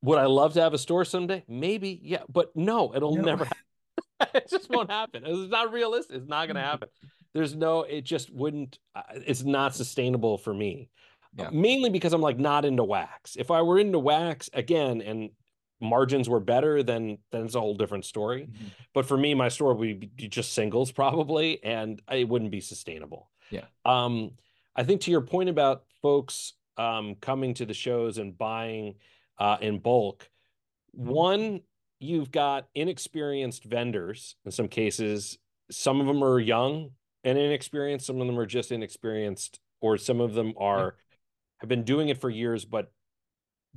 Would 0.02 0.18
I 0.20 0.26
love 0.26 0.54
to 0.54 0.62
have 0.62 0.74
a 0.74 0.78
store 0.78 1.06
someday? 1.06 1.44
Maybe. 1.48 2.00
Yeah. 2.04 2.24
But 2.30 2.56
no, 2.56 2.94
it'll 2.96 3.16
No. 3.16 3.22
never 3.22 3.46
happen. 4.20 4.30
it 4.36 4.50
just 4.50 4.70
won't 4.70 4.90
happen. 4.92 5.24
It's 5.26 5.52
not 5.52 5.72
realistic. 5.72 6.18
It's 6.18 6.28
not 6.28 6.48
going 6.48 6.56
to 6.56 6.62
happen. 6.62 6.90
There's 7.34 7.56
no, 7.56 7.82
it 7.84 8.02
just 8.04 8.34
wouldn't, 8.34 8.80
uh, 8.96 9.02
it's 9.14 9.44
not 9.44 9.76
sustainable 9.76 10.38
for 10.40 10.54
me. 10.54 10.90
Yeah. 11.38 11.50
Mainly 11.52 11.90
because 11.92 12.14
I'm 12.14 12.22
like 12.22 12.40
not 12.40 12.66
into 12.66 12.84
wax. 12.84 13.36
If 13.36 13.52
I 13.52 13.62
were 13.62 13.78
into 13.80 14.00
wax 14.00 14.50
again 14.54 15.02
and 15.02 15.30
margins 15.80 16.28
were 16.28 16.40
better, 16.40 16.84
then 16.84 17.18
then 17.32 17.46
it's 17.46 17.56
a 17.56 17.60
whole 17.60 17.76
different 17.76 18.06
story. 18.06 18.48
Mhm. 18.48 18.72
But 18.94 19.06
for 19.06 19.18
me, 19.18 19.34
my 19.34 19.50
store 19.50 19.74
would 19.74 20.16
be 20.16 20.28
just 20.28 20.54
singles 20.54 20.92
probably, 20.92 21.64
and 21.64 22.02
it 22.12 22.28
wouldn't 22.28 22.52
be 22.52 22.62
sustainable. 22.62 23.30
Yeah. 23.52 23.66
Um, 23.86 24.32
I 24.76 24.84
think 24.84 25.02
to 25.02 25.12
your 25.12 25.22
point 25.22 25.50
about 25.50 25.86
folks 26.02 26.54
um, 26.78 27.16
coming 27.16 27.54
to 27.56 27.66
the 27.66 27.74
shows 27.74 28.18
and 28.18 28.38
buying 28.38 28.96
uh, 29.40 29.58
in 29.62 29.80
bulk, 29.80 30.30
one, 30.92 31.62
you've 32.00 32.32
got 32.32 32.68
inexperienced 32.76 33.64
vendors 33.64 34.36
in 34.46 34.52
some 34.52 34.68
cases. 34.68 35.38
Some 35.72 36.00
of 36.00 36.08
them 36.08 36.24
are 36.24 36.40
young 36.40 36.92
and 37.24 37.38
inexperienced. 37.38 38.06
Some 38.06 38.22
of 38.22 38.28
them 38.28 38.40
are 38.40 38.46
just 38.46 38.72
inexperienced, 38.72 39.60
or 39.82 39.98
some 39.98 40.22
of 40.22 40.34
them 40.34 40.54
are 40.58 40.96
have 41.58 41.70
been 41.70 41.84
doing 41.84 42.10
it 42.10 42.22
for 42.22 42.30
years, 42.30 42.66
but 42.66 42.92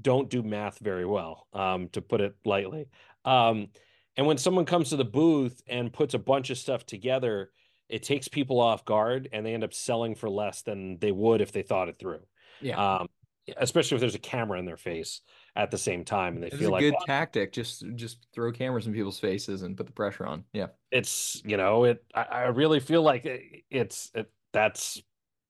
don't 0.01 0.31
do 0.31 0.43
math 0.43 0.79
very 0.79 1.05
well, 1.07 1.47
um, 1.53 1.89
to 1.91 2.03
put 2.03 2.21
it 2.21 2.35
lightly. 2.45 2.89
Um, 3.25 3.69
and 4.17 4.27
when 4.27 4.39
someone 4.39 4.65
comes 4.67 4.91
to 4.91 4.97
the 4.97 5.05
booth 5.05 5.63
and 5.67 5.93
puts 5.93 6.15
a 6.15 6.19
bunch 6.19 6.51
of 6.51 6.59
stuff 6.59 6.85
together, 6.87 7.53
it 7.89 8.03
takes 8.03 8.29
people 8.29 8.61
off 8.61 8.85
guard 8.85 9.29
and 9.33 9.45
they 9.45 9.55
end 9.55 9.65
up 9.65 9.75
selling 9.75 10.15
for 10.15 10.29
less 10.31 10.63
than 10.63 10.99
they 10.99 11.13
would 11.13 11.41
if 11.41 11.53
they 11.53 11.63
thought 11.63 11.89
it 11.89 11.99
through. 11.99 12.21
Yeah. 12.61 12.99
Um, 13.01 13.09
especially 13.57 13.97
if 13.97 14.01
there's 14.01 14.15
a 14.15 14.19
camera 14.19 14.59
in 14.59 14.65
their 14.65 14.77
face 14.77 15.23
at 15.57 15.71
the 15.71 15.79
same 15.79 16.05
time 16.05 16.35
and 16.35 16.43
they 16.45 16.49
It's 16.49 16.57
feel 16.57 16.71
a 16.71 16.73
like 16.73 16.81
good 16.83 16.95
"Well, 16.95 17.07
tactic. 17.07 17.53
Just 17.53 17.85
just 17.97 18.27
throw 18.33 18.53
cameras 18.53 18.87
in 18.87 18.93
people's 18.93 19.19
faces 19.19 19.63
and 19.63 19.77
put 19.77 19.87
the 19.87 19.93
pressure 19.93 20.27
on. 20.27 20.45
Yeah. 20.53 20.69
it's 20.91 21.43
you 21.45 21.57
know 21.57 21.85
it 21.85 22.05
I, 22.15 22.23
I 22.23 22.43
really 22.49 22.79
feel 22.81 23.03
like 23.03 23.25
it, 23.25 23.65
it's 23.71 24.11
it, 24.15 24.31
that's 24.53 25.03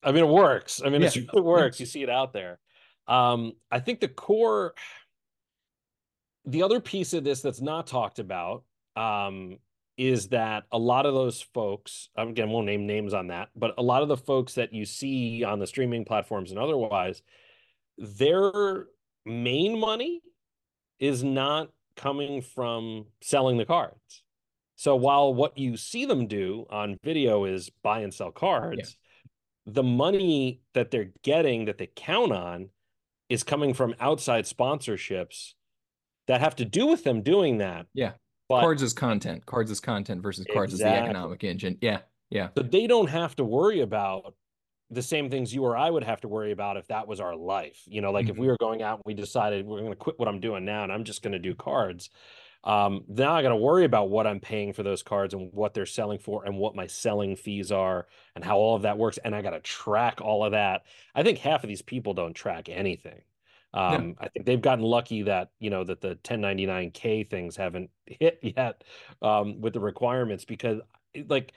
i 0.03 0.12
mean 0.12 0.24
it 0.24 0.28
works 0.28 0.80
i 0.84 0.88
mean 0.88 1.03
it 1.03 1.14
Yeah. 1.14 1.22
really 1.32 1.42
works 1.46 1.80
you 1.80 1.86
see 1.86 2.03
it 2.03 2.11
out 2.11 2.32
there 2.32 2.59
um 3.09 3.53
i 3.70 3.78
think 3.78 4.01
the 4.01 4.09
core 4.09 4.74
the 6.46 6.62
other 6.62 6.80
piece 6.80 7.12
of 7.12 7.24
this 7.24 7.40
that's 7.40 7.61
not 7.61 7.86
talked 7.86 8.18
about 8.18 8.64
um 8.96 9.57
is 9.96 10.28
that 10.28 10.64
a 10.72 10.78
lot 10.78 11.05
of 11.05 11.14
those 11.14 11.42
folks 11.42 12.09
again 12.16 12.48
won't 12.48 12.66
name 12.66 12.86
names 12.86 13.12
on 13.12 13.26
that 13.28 13.48
but 13.55 13.74
a 13.78 13.82
lot 13.82 14.03
of 14.03 14.09
the 14.09 14.16
folks 14.16 14.55
that 14.55 14.72
you 14.72 14.84
see 14.84 15.44
on 15.44 15.59
the 15.59 15.66
streaming 15.66 16.05
platforms 16.05 16.51
and 16.51 16.59
otherwise 16.59 17.22
their 17.98 18.86
main 19.26 19.78
money 19.78 20.22
is 20.98 21.22
not 21.22 21.68
coming 21.96 22.40
from 22.40 23.07
selling 23.20 23.59
the 23.59 23.64
cards. 23.64 24.22
So 24.76 24.96
while 24.96 25.34
what 25.34 25.59
you 25.59 25.76
see 25.76 26.07
them 26.07 26.26
do 26.26 26.66
on 26.70 26.98
video 27.05 27.44
is 27.44 27.70
buy 27.82 28.01
and 28.01 28.12
sell 28.12 28.30
cards, 28.30 28.96
the 29.66 29.82
money 29.82 30.62
that 30.72 30.90
they're 30.90 31.12
getting 31.22 31.66
that 31.66 31.76
they 31.76 31.90
count 31.94 32.32
on 32.32 32.70
is 33.31 33.43
coming 33.43 33.72
from 33.72 33.95
outside 34.01 34.45
sponsorships 34.45 35.55
that 36.26 36.41
have 36.41 36.57
to 36.57 36.64
do 36.64 36.87
with 36.87 37.05
them 37.05 37.22
doing 37.22 37.59
that. 37.59 37.87
Yeah. 37.95 38.12
But 38.49 38.61
cards 38.61 38.83
as 38.83 38.93
content. 38.93 39.47
Cards 39.47 39.70
as 39.70 39.81
content 39.81 40.22
versus 40.22 40.45
cards 40.53 40.74
as 40.74 40.81
the 40.81 40.89
economic 40.89 41.45
engine. 41.45 41.78
Yeah. 41.81 42.01
Yeah. 42.31 42.49
so 42.57 42.62
they 42.62 42.87
don't 42.87 43.09
have 43.09 43.35
to 43.37 43.45
worry 43.45 43.81
about 43.81 44.35
the 44.91 45.03
same 45.03 45.31
things 45.31 45.55
you 45.55 45.64
or 45.64 45.76
I 45.76 45.91
would 45.91 46.05
have 46.05 46.20
to 46.22 46.28
worry 46.28 46.53
about 46.53 46.76
if 46.76 46.87
that 46.89 47.07
was 47.07 47.20
our 47.20 47.37
life. 47.37 47.81
You 47.87 48.01
know, 48.01 48.11
like 48.12 48.26
if 48.26 48.33
mm-hmm. 48.33 48.43
we 48.43 48.49
were 48.49 48.57
going 48.61 48.83
out 48.83 48.99
and 48.99 49.03
we 49.07 49.14
decided 49.14 49.66
we're 49.66 49.81
going 49.81 49.93
to 49.93 49.97
quit 49.97 50.18
what 50.18 50.28
I'm 50.28 50.41
doing 50.41 50.64
now 50.64 50.83
and 50.85 50.93
I'm 50.93 51.05
just 51.05 51.22
going 51.22 51.33
to 51.33 51.39
do 51.39 51.55
cards. 51.55 52.11
Um, 52.63 53.05
now 53.09 53.35
I 53.35 53.43
got 53.43 53.51
to 53.51 53.57
worry 53.57 53.85
about 53.85 54.11
what 54.11 54.27
I'm 54.27 54.41
paying 54.41 54.73
for 54.73 54.83
those 54.83 55.03
cards 55.03 55.33
and 55.33 55.51
what 55.53 55.73
they're 55.73 55.87
selling 55.87 56.19
for 56.19 56.45
and 56.45 56.59
what 56.59 56.75
my 56.75 56.87
selling 56.87 57.37
fees 57.37 57.73
are 57.73 58.07
and 58.35 58.45
how 58.45 58.59
all 58.59 58.77
of 58.77 58.83
that 58.83 58.99
works. 58.99 59.19
And 59.25 59.35
I 59.35 59.43
got 59.43 59.51
to 59.51 59.61
track 59.61 60.21
all 60.21 60.45
of 60.45 60.53
that. 60.53 60.83
I 61.15 61.23
think 61.23 61.39
half 61.39 61.65
of 61.65 61.69
these 61.69 61.83
people 61.83 62.13
don't 62.13 62.35
track 62.35 62.69
anything. 62.69 63.23
Um, 63.73 64.17
I 64.19 64.29
think 64.29 64.47
they've 64.47 64.61
gotten 64.61 64.85
lucky 64.85 65.23
that, 65.23 65.51
you 65.61 65.71
know, 65.71 65.85
that 65.85 66.01
the 66.01 66.17
1099K 66.17 67.31
things 67.31 67.57
haven't 67.57 67.91
hit 68.07 68.41
yet 68.43 68.85
um, 69.23 69.61
with 69.61 69.73
the 69.73 69.81
requirements 69.81 70.45
because 70.45 70.81
like 71.29 71.53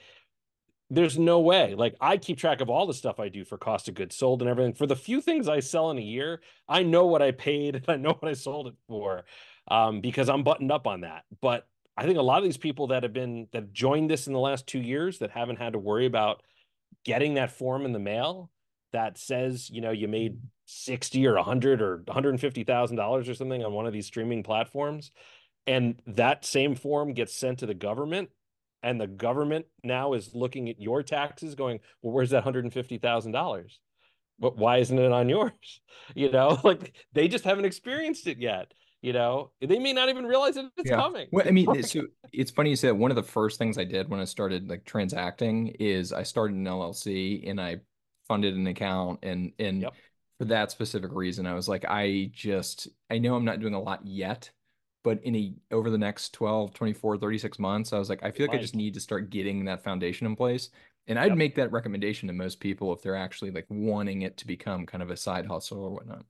there's 0.90 1.18
no 1.18 1.40
way. 1.40 1.74
Like 1.74 1.96
I 2.00 2.18
keep 2.18 2.38
track 2.38 2.62
of 2.62 2.70
all 2.70 2.86
the 2.86 2.94
stuff 2.94 3.20
I 3.20 3.30
do 3.30 3.44
for 3.44 3.58
cost 3.58 3.88
of 3.88 3.96
goods 3.96 4.16
sold 4.16 4.42
and 4.42 4.50
everything. 4.50 4.74
For 4.74 4.86
the 4.86 4.96
few 4.96 5.22
things 5.22 5.48
I 5.48 5.60
sell 5.60 5.90
in 5.90 5.98
a 5.98 6.02
year, 6.02 6.42
I 6.70 6.84
know 6.84 7.08
what 7.08 7.24
I 7.24 7.32
paid 7.32 7.76
and 7.88 7.90
I 7.90 7.96
know 7.98 8.14
what 8.20 8.30
I 8.30 8.34
sold 8.34 8.68
it 8.68 8.76
for 8.88 9.26
um, 9.70 10.02
because 10.02 10.30
I'm 10.30 10.44
buttoned 10.44 10.72
up 10.72 10.88
on 10.88 11.02
that. 11.02 11.24
But 11.42 11.68
I 11.96 12.06
think 12.06 12.18
a 12.18 12.24
lot 12.24 12.40
of 12.40 12.44
these 12.44 12.58
people 12.58 12.88
that 12.88 13.04
have 13.04 13.14
been 13.14 13.48
that 13.54 13.74
joined 13.74 14.10
this 14.10 14.28
in 14.28 14.34
the 14.34 14.40
last 14.40 14.68
two 14.68 14.80
years 14.80 15.20
that 15.20 15.32
haven't 15.32 15.60
had 15.60 15.74
to 15.74 15.80
worry 15.80 16.06
about 16.06 16.42
getting 17.06 17.36
that 17.36 17.52
form 17.52 17.86
in 17.86 17.92
the 17.92 18.00
mail 18.00 18.50
that 18.94 19.18
says, 19.18 19.70
you 19.70 19.82
know, 19.82 19.92
you 19.92 20.08
made 20.08 20.38
60 20.66 21.28
or 21.28 21.36
100 21.36 21.82
or 21.82 21.98
150,000 22.06 22.96
dollars 22.96 23.28
or 23.28 23.34
something 23.34 23.64
on 23.64 23.74
one 23.74 23.86
of 23.86 23.94
these 23.94 24.08
streaming 24.08 24.44
platforms 24.44 25.12
and 25.68 26.02
that 26.08 26.46
same 26.46 26.76
form 26.76 27.14
gets 27.14 27.36
sent 27.36 27.60
to 27.60 27.66
the 27.66 27.74
government 27.74 28.30
and 28.82 29.00
the 29.00 29.08
government 29.08 29.66
now 29.84 30.14
is 30.14 30.34
looking 30.34 30.70
at 30.70 30.80
your 30.80 31.04
taxes 31.04 31.56
going 31.56 31.80
well 32.02 32.14
where's 32.14 32.30
that 32.30 32.46
$150,000 32.46 33.78
but 34.40 34.58
why 34.58 34.78
isn't 34.78 35.00
it 35.00 35.12
on 35.12 35.30
yours? 35.30 35.82
You 36.16 36.32
know 36.32 36.60
like 36.64 36.96
they 37.14 37.28
just 37.28 37.46
haven't 37.46 37.66
experienced 37.66 38.28
it 38.28 38.40
yet 38.40 38.74
you 39.04 39.14
know 39.14 39.52
they 39.62 39.78
may 39.80 39.94
not 39.94 40.10
even 40.10 40.26
realize 40.26 40.56
that 40.56 40.72
it's 40.78 40.90
Yeah. 40.90 40.98
coming 40.98 41.28
Well, 41.32 41.48
I 41.48 41.52
mean, 41.52 41.68
Like- 41.68 41.86
so 41.86 42.08
it's 42.32 42.52
funny 42.52 42.72
you 42.72 42.76
said 42.76 42.92
one 42.94 43.12
of 43.12 43.16
the 43.16 43.24
first 43.24 43.60
things 43.60 43.78
I 43.78 43.84
did 43.84 44.10
when 44.10 44.20
I 44.20 44.26
started 44.26 44.70
like 44.70 44.86
transacting 44.86 45.68
is 45.80 46.12
I 46.14 46.24
started 46.24 46.56
an 46.58 46.66
LLC 46.68 47.44
and 47.48 47.62
I 47.62 47.82
funded 48.28 48.56
an 48.56 48.68
account 48.68 49.20
and 49.24 49.54
and 49.60 49.84
Yep. 49.84 49.94
for 50.40 50.46
that 50.46 50.72
specific 50.72 51.12
reason 51.14 51.46
I 51.46 51.54
was 51.54 51.70
like 51.70 51.86
I 51.88 52.32
just 52.34 52.88
I 53.12 53.20
know 53.20 53.36
I'm 53.36 53.46
not 53.46 53.60
doing 53.60 53.76
a 53.76 53.82
lot 53.82 54.06
yet 54.08 54.50
but 55.04 55.22
in 55.24 55.36
a 55.36 55.54
over 55.72 55.90
the 55.90 55.98
next 55.98 56.34
12 56.34 56.74
24 56.74 57.18
36 57.18 57.60
months 57.60 57.94
I 57.94 58.00
was 58.00 58.10
like 58.10 58.24
I 58.24 58.32
feel 58.32 58.46
like 58.48 58.56
I 58.56 58.62
just 58.62 58.76
need 58.76 58.94
to 58.96 59.02
start 59.02 59.30
getting 59.30 59.66
that 59.66 59.84
foundation 59.84 60.26
in 60.28 60.36
place 60.36 60.70
and 61.08 61.20
I'd 61.20 61.36
Yep. 61.36 61.38
make 61.38 61.56
that 61.56 61.72
recommendation 61.74 62.28
to 62.28 62.34
most 62.34 62.62
people 62.62 62.94
if 62.94 63.02
they're 63.02 63.16
actually 63.18 63.52
like 63.52 63.66
wanting 63.70 64.22
it 64.24 64.38
to 64.38 64.48
become 64.48 64.86
kind 64.86 65.04
of 65.04 65.12
a 65.12 65.18
side 65.18 65.46
hustle 65.46 65.84
or 65.84 65.92
whatnot 65.92 66.26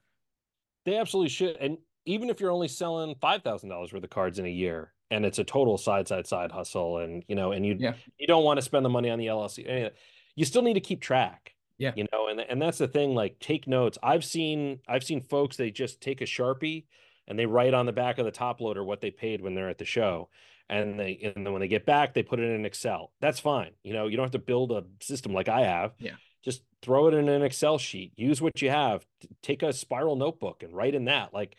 They 0.86 0.98
absolutely 0.98 1.30
should. 1.30 1.56
And 1.58 1.78
even 2.06 2.30
if 2.30 2.40
you're 2.40 2.52
only 2.52 2.68
selling 2.68 3.16
five 3.22 3.44
thousand 3.44 3.70
dollars 3.70 3.94
worth 3.94 4.04
of 4.04 4.10
cards 4.10 4.40
in 4.40 4.46
a 4.46 4.50
year, 4.50 4.94
and 5.12 5.26
it's 5.26 5.40
a 5.40 5.44
total 5.44 5.78
side 5.78 6.08
side 6.08 6.28
side 6.28 6.52
hustle, 6.52 6.98
and 7.00 7.24
you 7.28 7.36
know, 7.36 7.52
and 7.52 7.66
you 7.66 7.76
Yeah. 7.80 7.94
you 8.18 8.28
don't 8.28 8.44
want 8.44 8.58
to 8.58 8.62
spend 8.62 8.86
the 8.86 8.90
money 8.90 9.10
on 9.10 9.20
the 9.20 9.28
LLC, 9.28 9.66
any 9.68 9.82
of 9.82 9.94
that, 9.94 9.96
you 10.36 10.46
still 10.46 10.62
need 10.62 10.74
to 10.76 10.80
keep 10.82 11.02
track. 11.02 11.54
Yeah. 11.78 11.92
You 11.96 12.06
know, 12.12 12.28
and 12.28 12.40
and 12.40 12.62
that's 12.62 12.78
the 12.78 12.88
thing. 12.88 13.16
Like, 13.16 13.40
take 13.40 13.68
notes. 13.68 13.98
I've 14.04 14.24
seen 14.24 14.80
I've 14.88 15.04
seen 15.04 15.22
folks 15.22 15.58
they 15.58 15.72
just 15.72 16.02
take 16.02 16.22
a 16.22 16.26
sharpie 16.26 16.86
and 17.28 17.38
they 17.40 17.46
write 17.46 17.74
on 17.74 17.86
the 17.86 17.92
back 17.94 18.18
of 18.20 18.26
the 18.26 18.32
top 18.32 18.62
loader 18.62 18.84
what 18.84 19.02
they 19.02 19.12
paid 19.12 19.42
when 19.42 19.56
they're 19.56 19.70
at 19.70 19.78
the 19.78 19.86
show. 19.86 20.30
And 20.70 21.00
they 21.00 21.20
and 21.36 21.46
then 21.46 21.52
when 21.54 21.60
they 21.62 21.68
get 21.68 21.86
back, 21.86 22.14
they 22.14 22.24
put 22.24 22.40
it 22.40 22.50
in 22.50 22.66
Excel. 22.66 23.12
That's 23.22 23.40
fine. 23.40 23.72
You 23.84 23.94
know, 23.94 24.08
you 24.08 24.18
don't 24.18 24.26
have 24.26 24.32
to 24.32 24.40
build 24.40 24.72
a 24.72 24.86
system 25.02 25.34
like 25.34 25.50
I 25.50 25.62
have. 25.62 25.94
Yeah. 26.00 26.16
Just 26.44 26.62
throw 26.82 27.08
it 27.08 27.14
in 27.14 27.28
an 27.30 27.42
Excel 27.42 27.78
sheet. 27.78 28.14
Use 28.16 28.42
what 28.42 28.62
you 28.62 28.70
have. 28.70 29.06
Take 29.42 29.64
a 29.64 29.74
spiral 29.74 30.16
notebook 30.16 30.64
and 30.64 30.74
write 30.76 30.96
in 30.96 31.06
that. 31.06 31.34
Like 31.34 31.56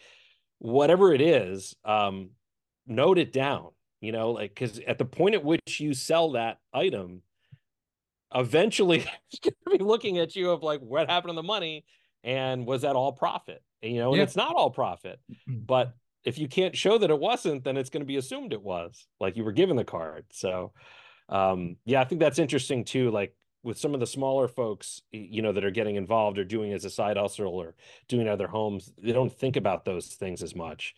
whatever 0.65 1.13
it 1.13 1.21
is, 1.21 1.77
um, 1.85 2.31
note 2.87 3.19
it 3.19 3.33
down. 3.35 3.69
You 4.01 4.13
know, 4.13 4.31
like 4.31 4.55
because 4.55 4.81
at 4.81 4.97
the 4.99 5.05
point 5.05 5.35
at 5.35 5.45
which 5.45 5.79
you 5.79 5.93
sell 5.95 6.33
that 6.33 6.59
item, 6.73 7.23
eventually 8.35 8.99
it's 9.31 9.41
going 9.41 9.55
to 9.65 9.79
be 9.79 9.85
looking 9.85 10.19
at 10.19 10.35
you 10.35 10.51
of 10.51 10.63
like 10.63 10.81
what 10.81 11.11
happened 11.11 11.31
to 11.33 11.37
the 11.37 11.43
money 11.43 11.85
and 12.23 12.67
was 12.67 12.83
that 12.83 12.97
all 12.97 13.13
profit? 13.13 13.63
And, 13.83 13.93
you 13.93 13.99
know, 14.01 14.09
and 14.11 14.17
Yeah. 14.19 14.23
it's 14.23 14.37
not 14.37 14.55
all 14.57 14.71
profit. 14.71 15.21
But 15.47 15.93
if 16.25 16.39
you 16.39 16.49
can't 16.49 16.75
show 16.77 16.97
that 16.97 17.11
it 17.11 17.19
wasn't, 17.21 17.65
then 17.65 17.77
it's 17.77 17.91
going 17.91 18.01
to 18.01 18.07
be 18.07 18.17
assumed 18.17 18.55
it 18.55 18.63
was 18.63 19.07
like 19.21 19.37
you 19.37 19.45
were 19.45 19.53
given 19.53 19.77
the 19.77 19.85
card. 19.85 20.25
So, 20.33 20.73
um, 21.29 21.77
yeah, 21.85 22.01
I 22.01 22.05
think 22.05 22.21
that's 22.21 22.39
interesting 22.39 22.85
too. 22.85 23.11
Like 23.11 23.35
with 23.65 23.79
some 23.79 23.95
of 23.95 24.01
the 24.01 24.07
smaller 24.07 24.47
folks, 24.47 25.03
you 25.11 25.43
know, 25.43 25.53
that 25.53 25.65
are 25.65 25.71
getting 25.71 25.97
involved 25.97 26.39
or 26.39 26.45
doing 26.45 26.73
as 26.73 26.85
a 26.85 26.91
side 26.91 27.17
hustle 27.17 27.49
or 27.49 27.75
doing 28.09 28.27
their 28.37 28.47
homes, 28.47 28.93
they 29.03 29.13
don't 29.13 29.33
think 29.33 29.57
about 29.57 29.85
those 29.85 30.09
things 30.09 30.43
as 30.43 30.55
much. 30.55 30.95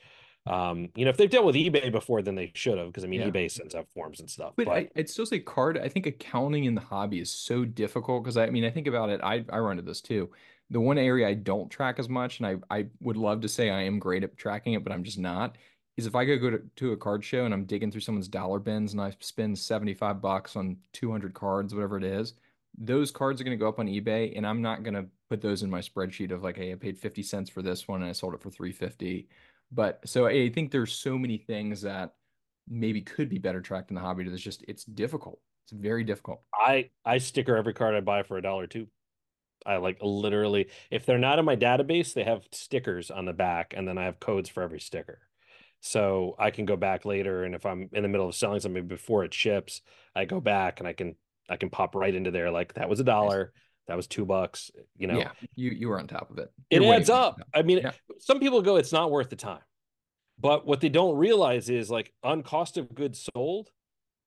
Um, 0.46 0.90
you 0.94 1.04
know, 1.04 1.10
if 1.10 1.16
they've 1.16 1.30
dealt 1.30 1.44
with 1.44 1.56
eBay 1.56 1.90
before, 1.90 2.22
then 2.22 2.36
they 2.36 2.52
should 2.54 2.78
have, 2.78 2.88
because 2.88 3.04
I 3.04 3.08
mean, 3.08 3.20
Yeah. 3.20 3.30
eBay 3.30 3.50
sends 3.50 3.74
out 3.74 3.88
forms 3.88 4.20
and 4.20 4.30
stuff. 4.30 4.52
But 4.56 4.66
But, 4.66 4.76
I, 4.76 4.88
I'd 4.96 5.10
still 5.10 5.26
say 5.26 5.40
card. 5.40 5.78
I 5.78 5.88
think 5.88 6.06
accounting 6.06 6.64
in 6.64 6.74
the 6.74 6.80
hobby 6.80 7.20
is 7.20 7.32
so 7.32 7.64
difficult 7.64 8.22
because 8.22 8.36
I 8.36 8.50
mean, 8.50 8.64
I 8.64 8.70
think 8.70 8.86
about 8.86 9.10
it. 9.10 9.20
I 9.22 9.44
I 9.50 9.58
run 9.58 9.78
into 9.78 9.82
this 9.82 10.00
too. 10.00 10.30
The 10.70 10.80
one 10.80 10.98
area 10.98 11.28
I 11.28 11.34
don't 11.34 11.70
track 11.70 11.98
as 11.98 12.08
much, 12.08 12.38
and 12.38 12.46
I 12.46 12.56
I 12.78 12.86
would 13.00 13.16
love 13.16 13.40
to 13.40 13.48
say 13.48 13.70
I 13.70 13.82
am 13.82 13.98
great 13.98 14.22
at 14.24 14.36
tracking 14.36 14.74
it, 14.74 14.84
but 14.84 14.92
I'm 14.92 15.02
just 15.04 15.18
not. 15.18 15.56
Is 15.96 16.06
if 16.06 16.14
I 16.14 16.24
go 16.24 16.36
go 16.38 16.50
to, 16.50 16.62
to 16.76 16.92
a 16.92 16.96
card 16.96 17.24
show 17.24 17.44
and 17.44 17.54
I'm 17.54 17.64
digging 17.64 17.90
through 17.90 18.02
someone's 18.02 18.28
dollar 18.28 18.58
bins 18.58 18.92
and 18.92 19.00
I 19.00 19.14
spend 19.20 19.58
75 19.58 20.20
bucks 20.20 20.54
on 20.54 20.76
200 20.92 21.32
cards, 21.34 21.74
whatever 21.74 21.96
it 21.96 22.04
is, 22.04 22.34
those 22.78 23.10
cards 23.10 23.40
are 23.40 23.44
going 23.44 23.56
to 23.56 23.62
go 23.62 23.68
up 23.68 23.78
on 23.78 23.86
eBay, 23.86 24.36
and 24.36 24.46
I'm 24.46 24.62
not 24.62 24.82
going 24.82 24.94
to 24.94 25.06
put 25.28 25.40
those 25.40 25.62
in 25.62 25.70
my 25.70 25.80
spreadsheet 25.80 26.30
of 26.30 26.42
like, 26.42 26.56
hey, 26.56 26.72
I 26.72 26.74
paid 26.76 26.98
50 26.98 27.22
cents 27.22 27.50
for 27.50 27.62
this 27.62 27.88
one 27.88 28.02
and 28.02 28.10
I 28.10 28.12
sold 28.12 28.34
it 28.34 28.42
for 28.42 28.50
350. 28.50 29.28
But 29.72 30.00
so 30.04 30.26
I 30.26 30.48
think 30.50 30.70
there's 30.70 30.92
so 30.92 31.18
many 31.18 31.38
things 31.38 31.82
that 31.82 32.14
maybe 32.68 33.00
could 33.00 33.28
be 33.28 33.38
better 33.38 33.60
tracked 33.60 33.90
in 33.90 33.94
the 33.94 34.00
hobby. 34.00 34.24
It's 34.24 34.42
just 34.42 34.64
it's 34.68 34.84
difficult. 34.84 35.40
It's 35.64 35.72
very 35.72 36.04
difficult. 36.04 36.42
I 36.54 36.90
I 37.04 37.18
sticker 37.18 37.56
every 37.56 37.74
card 37.74 37.94
I 37.94 38.00
buy 38.00 38.22
for 38.22 38.38
a 38.38 38.42
dollar 38.42 38.66
too. 38.66 38.86
I 39.64 39.78
like 39.78 39.98
literally, 40.00 40.68
if 40.90 41.06
they're 41.06 41.18
not 41.18 41.40
in 41.40 41.44
my 41.44 41.56
database, 41.56 42.14
they 42.14 42.22
have 42.22 42.46
stickers 42.52 43.10
on 43.10 43.24
the 43.24 43.32
back, 43.32 43.74
and 43.76 43.88
then 43.88 43.98
I 43.98 44.04
have 44.04 44.20
codes 44.20 44.48
for 44.48 44.62
every 44.62 44.78
sticker. 44.78 45.20
So 45.80 46.36
I 46.38 46.50
can 46.50 46.66
go 46.66 46.76
back 46.76 47.04
later, 47.04 47.42
and 47.42 47.54
if 47.54 47.66
I'm 47.66 47.88
in 47.92 48.02
the 48.02 48.08
middle 48.08 48.28
of 48.28 48.34
selling 48.34 48.60
something 48.60 48.86
before 48.86 49.24
it 49.24 49.34
ships, 49.34 49.80
I 50.14 50.24
go 50.24 50.40
back 50.40 50.78
and 50.78 50.88
I 50.88 50.92
can 50.92 51.16
I 51.48 51.56
can 51.56 51.70
pop 51.70 51.94
right 51.94 52.14
into 52.14 52.30
there. 52.30 52.50
Like 52.50 52.74
that 52.74 52.88
was 52.88 53.00
a 53.00 53.04
dollar, 53.04 53.52
that 53.88 53.96
was 53.96 54.06
two 54.06 54.24
bucks. 54.24 54.70
You 54.96 55.06
know, 55.06 55.18
Yeah, 55.18 55.30
you 55.54 55.70
you 55.70 55.88
were 55.88 55.98
on 55.98 56.06
top 56.06 56.30
of 56.30 56.38
it. 56.38 56.50
it 56.70 56.80
You're 56.82 56.90
way 56.90 56.96
adds 56.96 57.10
up. 57.10 57.40
I 57.54 57.62
mean, 57.62 57.78
Yeah. 57.78 57.92
some 58.18 58.40
people 58.40 58.62
go, 58.62 58.76
it's 58.76 58.92
not 58.92 59.10
worth 59.10 59.30
the 59.30 59.36
time. 59.36 59.60
But 60.38 60.66
what 60.66 60.80
they 60.80 60.88
don't 60.90 61.16
realize 61.16 61.70
is 61.70 61.90
like 61.90 62.12
on 62.22 62.42
cost 62.42 62.76
of 62.76 62.94
goods 62.94 63.26
sold, 63.34 63.70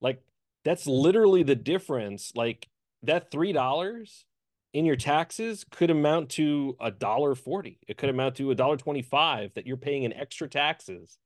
like 0.02 0.22
that's 0.66 0.88
literally 0.88 1.44
the 1.44 1.56
difference. 1.56 2.32
Like 2.36 2.68
that 3.04 3.32
three 3.32 3.52
dollars 3.54 4.26
in 4.74 4.86
your 4.86 4.96
taxes 4.96 5.66
could 5.72 5.90
amount 5.90 6.30
to 6.32 6.76
a 6.80 6.90
dollar 6.92 7.36
forty. 7.36 7.80
It 7.88 7.98
could 7.98 8.10
amount 8.10 8.36
to 8.38 8.50
a 8.52 8.56
dollar 8.56 8.78
twenty-five 8.78 9.54
that 9.56 9.68
you're 9.68 9.78
paying 9.78 10.04
in 10.04 10.14
extra 10.14 10.48
taxes 10.48 11.18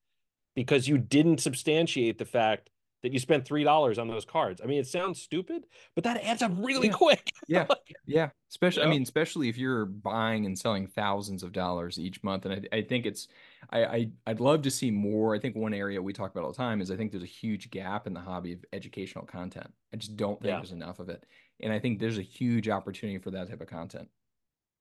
because 0.56 0.88
you 0.88 0.98
didn't 0.98 1.40
substantiate 1.40 2.18
the 2.18 2.26
fact 2.26 2.70
that 3.04 3.14
you 3.14 3.20
spent 3.20 3.46
three 3.46 3.64
dollars 3.64 4.00
on 4.00 4.08
those 4.08 4.26
cards. 4.26 4.62
I 4.64 4.66
mean, 4.66 4.80
it 4.80 4.88
sounds 4.88 5.22
stupid, 5.22 5.66
but 5.94 6.04
that 6.06 6.24
adds 6.24 6.42
up 6.42 6.52
really 6.58 6.88
Yeah. 6.88 6.94
quick. 6.94 7.32
Yeah. 7.48 7.68
Yeah, 8.06 8.30
especially 8.50 8.84
I 8.84 8.88
mean, 8.88 9.04
especially 9.04 9.50
if 9.50 9.58
you're 9.58 9.86
buying 9.86 10.46
and 10.46 10.58
selling 10.58 10.88
thousands 10.88 11.44
of 11.44 11.52
dollars 11.52 12.00
each 12.00 12.24
month, 12.24 12.46
and 12.46 12.54
I, 12.72 12.78
I 12.78 12.82
think 12.82 13.06
it's, 13.06 13.28
I, 13.70 13.86
I 13.86 14.12
I'd 14.28 14.40
love 14.40 14.62
to 14.64 14.72
see 14.72 14.90
more. 14.92 15.36
I 15.36 15.40
think 15.40 15.56
one 15.56 15.74
area 15.74 16.02
we 16.02 16.14
talk 16.14 16.32
about 16.32 16.46
all 16.46 16.52
the 16.52 16.58
time 16.58 16.80
is 16.82 16.90
I 16.90 16.96
think 16.96 17.12
there's 17.12 17.24
a 17.24 17.28
huge 17.28 17.70
gap 17.70 18.08
in 18.08 18.14
the 18.14 18.20
hobby 18.22 18.54
of 18.54 18.64
educational 18.72 19.26
content. 19.26 19.72
I 19.94 19.98
just 19.98 20.16
don't 20.16 20.40
think 20.42 20.52
Yeah. 20.52 20.58
there's 20.58 20.72
enough 20.72 21.00
of 21.00 21.10
it, 21.10 21.26
and 21.62 21.72
I 21.74 21.80
think 21.80 22.00
there's 22.00 22.18
a 22.18 22.22
huge 22.24 22.70
opportunity 22.70 23.20
for 23.20 23.32
that 23.32 23.50
type 23.50 23.60
of 23.62 23.68
content. 23.68 24.08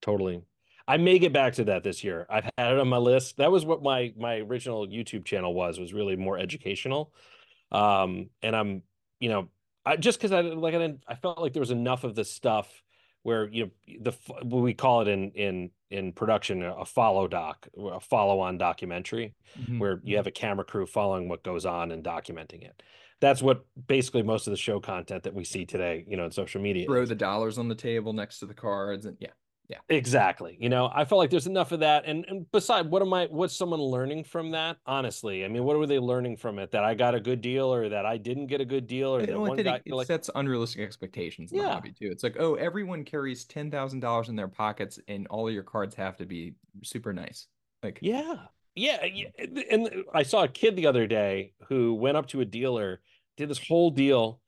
Totally. 0.00 0.42
I 0.88 0.96
may 0.96 1.18
get 1.18 1.32
back 1.32 1.52
to 1.54 1.64
that 1.64 1.84
this 1.84 2.02
year. 2.02 2.26
I've 2.28 2.44
had 2.58 2.72
it 2.72 2.78
on 2.78 2.88
my 2.88 2.96
list. 2.96 3.36
That 3.36 3.52
was 3.52 3.64
what 3.64 3.82
my 3.82 4.12
my 4.16 4.36
original 4.38 4.86
YouTube 4.86 5.24
channel 5.24 5.54
was, 5.54 5.78
was 5.80 5.92
really 5.92 6.16
more 6.16 6.38
educational. 6.38 7.12
Um, 7.72 8.30
and 8.42 8.54
I'm, 8.54 8.82
you 9.18 9.28
know, 9.30 9.48
I 9.84 9.96
just 9.96 10.18
because 10.18 10.32
I 10.32 10.40
like 10.42 10.74
I 10.74 10.78
didn't, 10.78 11.02
I 11.08 11.14
felt 11.16 11.40
like 11.40 11.52
there 11.52 11.60
was 11.60 11.70
enough 11.72 12.04
of 12.04 12.14
the 12.14 12.24
stuff 12.24 12.82
where 13.24 13.48
you 13.48 13.64
know 13.64 13.70
the 14.00 14.12
what 14.42 14.62
we 14.62 14.74
call 14.74 15.00
it 15.00 15.08
in 15.08 15.30
in 15.32 15.70
in 15.90 16.12
production 16.12 16.62
a 16.62 16.84
follow 16.84 17.26
doc, 17.28 17.66
a 17.76 18.00
follow 18.00 18.40
on 18.40 18.58
documentary 18.58 19.34
Mhm. 19.58 19.78
where 19.78 20.00
you 20.04 20.16
have 20.16 20.26
a 20.26 20.30
camera 20.30 20.64
crew 20.64 20.86
following 20.86 21.28
what 21.28 21.42
goes 21.42 21.66
on 21.66 21.92
and 21.92 22.02
documenting 22.04 22.62
it. 22.62 22.82
That's 23.20 23.42
what 23.42 23.64
basically 23.86 24.22
most 24.22 24.46
of 24.46 24.50
the 24.52 24.56
show 24.56 24.80
content 24.80 25.22
that 25.24 25.34
we 25.34 25.44
see 25.44 25.64
today, 25.66 26.04
you 26.08 26.16
know, 26.16 26.24
in 26.24 26.30
social 26.30 26.60
media. 26.60 26.86
throw 26.86 27.04
the 27.06 27.14
dollars 27.14 27.58
on 27.58 27.68
the 27.68 27.74
table 27.74 28.12
next 28.12 28.38
to 28.40 28.46
the 28.46 28.54
cards, 28.54 29.06
and 29.06 29.16
yeah, 29.20 29.30
Exactly. 29.88 30.56
You 30.60 30.68
know, 30.68 30.90
I 30.94 31.04
felt 31.04 31.18
like 31.18 31.30
there's 31.30 31.46
enough 31.46 31.72
of 31.72 31.80
that. 31.80 32.04
And 32.06 32.24
and 32.28 32.50
beside, 32.50 32.86
what 32.90 33.02
am 33.02 33.12
I 33.12 33.26
what's 33.26 33.56
someone 33.56 33.80
learning 33.80 34.24
from 34.24 34.50
that? 34.52 34.78
Honestly, 34.86 35.44
I 35.44 35.48
mean, 35.48 35.64
what 35.64 35.76
were 35.78 35.86
they 35.86 35.98
learning 35.98 36.36
from 36.36 36.58
it? 36.58 36.70
That 36.72 36.84
I 36.84 36.94
got 36.94 37.14
a 37.14 37.20
good 37.20 37.40
deal 37.40 37.72
or 37.72 37.88
that 37.88 38.04
I 38.06 38.16
didn't 38.18 38.48
get 38.48 38.60
a 38.60 38.64
good 38.64 38.86
deal 38.86 39.14
or 39.14 39.24
that 39.24 39.38
one 39.38 39.56
think 39.56 39.66
guy 39.66 39.76
it, 39.76 39.82
it 39.86 39.94
like 39.94 40.06
sets 40.06 40.28
unrealistic 40.34 40.82
expectations 40.82 41.52
in 41.52 41.58
the 41.58 41.64
Yeah. 41.64 41.74
hobby 41.74 41.92
too. 41.92 42.08
It's 42.10 42.22
like, 42.22 42.36
oh, 42.38 42.54
everyone 42.54 43.04
carries 43.04 43.44
ten 43.44 43.70
thousand 43.70 44.00
dollars 44.00 44.28
in 44.28 44.36
their 44.36 44.48
pockets, 44.48 44.98
and 45.08 45.26
all 45.28 45.50
your 45.50 45.62
cards 45.62 45.94
have 45.94 46.16
to 46.18 46.26
be 46.26 46.54
super 46.82 47.12
nice. 47.12 47.46
Like, 47.82 47.98
Yeah. 48.02 48.46
Yeah, 48.74 49.04
yeah. 49.04 49.28
Mm. 49.40 49.64
And 49.70 49.86
uh, 49.86 50.02
I 50.14 50.22
saw 50.22 50.44
a 50.44 50.48
kid 50.48 50.76
the 50.76 50.86
other 50.86 51.06
day 51.06 51.54
who 51.68 51.94
went 51.94 52.16
up 52.16 52.26
to 52.28 52.40
a 52.40 52.44
dealer, 52.44 53.00
did 53.36 53.48
this 53.50 53.58
whole 53.66 53.90
deal, 53.90 54.40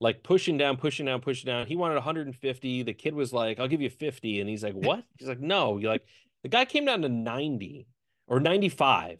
like 0.00 0.22
pushing 0.22 0.58
down, 0.58 0.76
pushing 0.76 1.06
down, 1.06 1.20
pushing 1.20 1.46
down. 1.46 1.66
He 1.66 1.76
wanted 1.76 1.94
150. 1.94 2.82
The 2.82 2.92
kid 2.94 3.14
was 3.14 3.32
like, 3.32 3.60
I'll 3.60 3.68
give 3.68 3.80
you 3.80 3.90
50. 3.90 4.40
And 4.40 4.48
he's 4.50 4.62
like, 4.64 4.74
What? 4.88 5.04
He's 5.18 5.28
like, 5.28 5.40
No. 5.40 5.78
You're 5.78 5.90
like, 5.92 6.04
the 6.42 6.48
guy 6.48 6.64
came 6.64 6.84
down 6.84 7.02
to 7.02 7.08
90 7.08 7.86
or 8.26 8.40
95. 8.40 9.18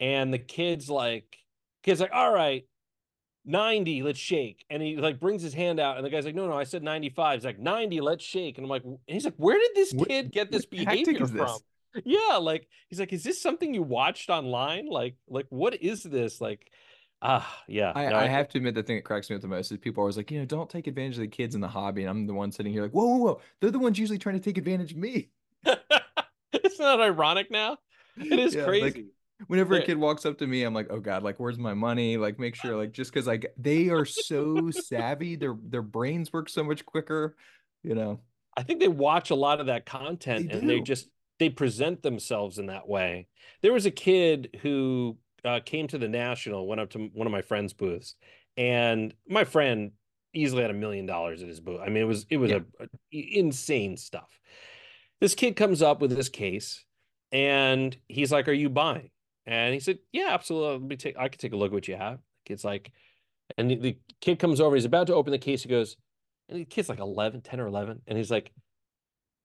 And 0.00 0.32
the 0.32 0.38
kid's 0.38 0.88
like, 0.90 1.36
kid's 1.82 2.00
like, 2.00 2.10
All 2.12 2.32
right, 2.32 2.64
90, 3.44 4.02
let's 4.02 4.18
shake. 4.18 4.64
And 4.70 4.82
he 4.82 4.96
like 4.96 5.20
brings 5.20 5.42
his 5.42 5.54
hand 5.54 5.78
out, 5.78 5.96
and 5.96 6.04
the 6.04 6.10
guy's 6.10 6.24
like, 6.24 6.34
No, 6.34 6.46
no, 6.48 6.56
I 6.58 6.64
said 6.64 6.82
95. 6.82 7.38
He's 7.40 7.44
like, 7.44 7.58
90, 7.58 8.00
let's 8.00 8.24
shake. 8.24 8.58
And 8.58 8.64
I'm 8.64 8.70
like, 8.70 8.84
and 8.84 8.98
he's 9.06 9.24
like, 9.24 9.34
Where 9.36 9.58
did 9.58 9.70
this 9.74 9.92
What- 9.92 10.08
kid 10.08 10.32
get 10.32 10.50
this 10.50 10.66
behavior 10.66 11.22
is 11.22 11.30
this? 11.30 11.40
from? 11.42 11.58
Yeah, 12.04 12.38
like 12.38 12.66
he's 12.88 12.98
like, 12.98 13.12
is 13.12 13.22
this 13.22 13.40
something 13.40 13.72
you 13.72 13.82
watched 13.82 14.28
online? 14.28 14.86
Like, 14.88 15.14
like 15.28 15.46
what 15.50 15.80
is 15.80 16.02
this? 16.02 16.40
Like, 16.40 16.68
ah, 17.24 17.62
yeah. 17.66 17.92
I, 17.94 18.08
no, 18.08 18.16
I 18.16 18.26
have 18.26 18.48
to 18.50 18.58
admit 18.58 18.74
the 18.74 18.82
thing 18.82 18.96
that 18.96 19.04
cracks 19.04 19.28
me 19.30 19.36
up 19.36 19.42
the 19.42 19.48
most 19.48 19.72
is 19.72 19.78
people 19.78 20.00
are 20.00 20.04
always 20.04 20.16
like, 20.16 20.30
you 20.30 20.38
know, 20.38 20.44
don't 20.44 20.70
take 20.70 20.86
advantage 20.86 21.16
of 21.16 21.22
the 21.22 21.28
kids 21.28 21.54
in 21.54 21.60
the 21.60 21.68
hobby. 21.68 22.02
And 22.02 22.10
I'm 22.10 22.26
the 22.26 22.34
one 22.34 22.52
sitting 22.52 22.72
here 22.72 22.82
like, 22.82 22.92
whoa, 22.92 23.06
whoa, 23.06 23.16
whoa. 23.16 23.40
They're 23.60 23.70
the 23.70 23.78
ones 23.78 23.98
usually 23.98 24.18
trying 24.18 24.36
to 24.36 24.40
take 24.40 24.58
advantage 24.58 24.92
of 24.92 24.98
me. 24.98 25.30
Isn't 25.66 26.78
that 26.78 27.00
ironic 27.00 27.50
now? 27.50 27.78
It 28.16 28.38
is 28.38 28.54
Yeah, 28.54 28.66
like, 28.66 28.94
crazy. 28.94 29.06
Whenever 29.48 29.74
a 29.74 29.82
kid 29.82 29.98
walks 29.98 30.24
up 30.24 30.38
to 30.38 30.46
me, 30.46 30.62
I'm 30.62 30.72
like, 30.74 30.86
oh 30.90 31.00
God, 31.00 31.22
like 31.22 31.40
where's 31.40 31.58
my 31.58 31.74
money? 31.74 32.16
Like 32.16 32.38
make 32.38 32.54
sure, 32.54 32.76
like 32.76 32.92
just 32.92 33.12
because 33.12 33.26
like 33.26 33.52
they 33.58 33.88
are 33.88 34.04
so 34.04 34.70
savvy, 34.70 35.34
their 35.36 35.56
their 35.60 35.82
brains 35.82 36.32
work 36.32 36.48
so 36.48 36.62
much 36.62 36.86
quicker, 36.86 37.36
you 37.82 37.94
know. 37.94 38.20
I 38.56 38.62
think 38.62 38.80
they 38.80 38.88
watch 38.88 39.30
a 39.30 39.34
lot 39.34 39.60
of 39.60 39.66
that 39.66 39.86
content 39.86 40.50
They 40.50 40.58
and 40.58 40.70
they 40.70 40.80
just 40.80 41.08
they 41.38 41.50
present 41.50 42.02
themselves 42.02 42.58
in 42.58 42.66
that 42.66 42.88
way. 42.88 43.26
There 43.60 43.72
was 43.72 43.86
a 43.86 43.90
kid 43.90 44.56
who 44.62 45.18
uh, 45.44 45.60
came 45.64 45.86
to 45.88 45.98
the 45.98 46.08
national, 46.08 46.66
went 46.66 46.80
up 46.80 46.90
to 46.90 46.98
one 47.12 47.26
of 47.26 47.32
my 47.32 47.42
friend's 47.42 47.72
booths, 47.72 48.14
and 48.56 49.14
my 49.28 49.44
friend 49.44 49.92
easily 50.32 50.62
had 50.62 50.70
a 50.70 50.74
million 50.74 51.06
dollars 51.06 51.42
at 51.42 51.48
his 51.48 51.60
booth. 51.60 51.80
I 51.80 51.86
mean, 51.88 52.02
it 52.02 52.06
was 52.06 52.26
it 52.30 52.36
was 52.38 52.50
Yeah. 52.50 52.60
a, 52.80 52.84
a- 53.12 53.38
insane 53.38 53.96
stuff. 53.96 54.38
This 55.20 55.34
kid 55.34 55.56
comes 55.56 55.80
up 55.82 56.00
with 56.00 56.14
this 56.14 56.28
case, 56.28 56.84
and 57.32 57.96
he's 58.08 58.32
like, 58.32 58.48
"Are 58.48 58.52
you 58.52 58.68
buying?" 58.68 59.10
And 59.46 59.72
he 59.74 59.80
said, 59.80 59.98
"Yeah, 60.12 60.28
absolutely. 60.30 60.72
Let 60.72 60.82
me 60.82 60.96
take. 60.96 61.16
I 61.18 61.28
could 61.28 61.40
take 61.40 61.52
a 61.52 61.56
look 61.56 61.68
at 61.70 61.74
what 61.74 61.88
you 61.88 61.96
have." 61.96 62.18
Kid's 62.46 62.64
like, 62.64 62.92
and 63.56 63.70
the, 63.70 63.76
the 63.76 63.98
kid 64.20 64.38
comes 64.38 64.60
over. 64.60 64.74
He's 64.76 64.84
about 64.84 65.06
to 65.06 65.14
open 65.14 65.30
the 65.30 65.38
case. 65.38 65.62
He 65.62 65.68
goes, 65.68 65.96
and 66.48 66.60
the 66.60 66.64
kid's 66.64 66.88
like 66.88 66.98
11, 66.98 67.40
10 67.42 67.60
or 67.60 67.66
11. 67.66 68.02
And 68.06 68.18
he's 68.18 68.30
like, 68.30 68.52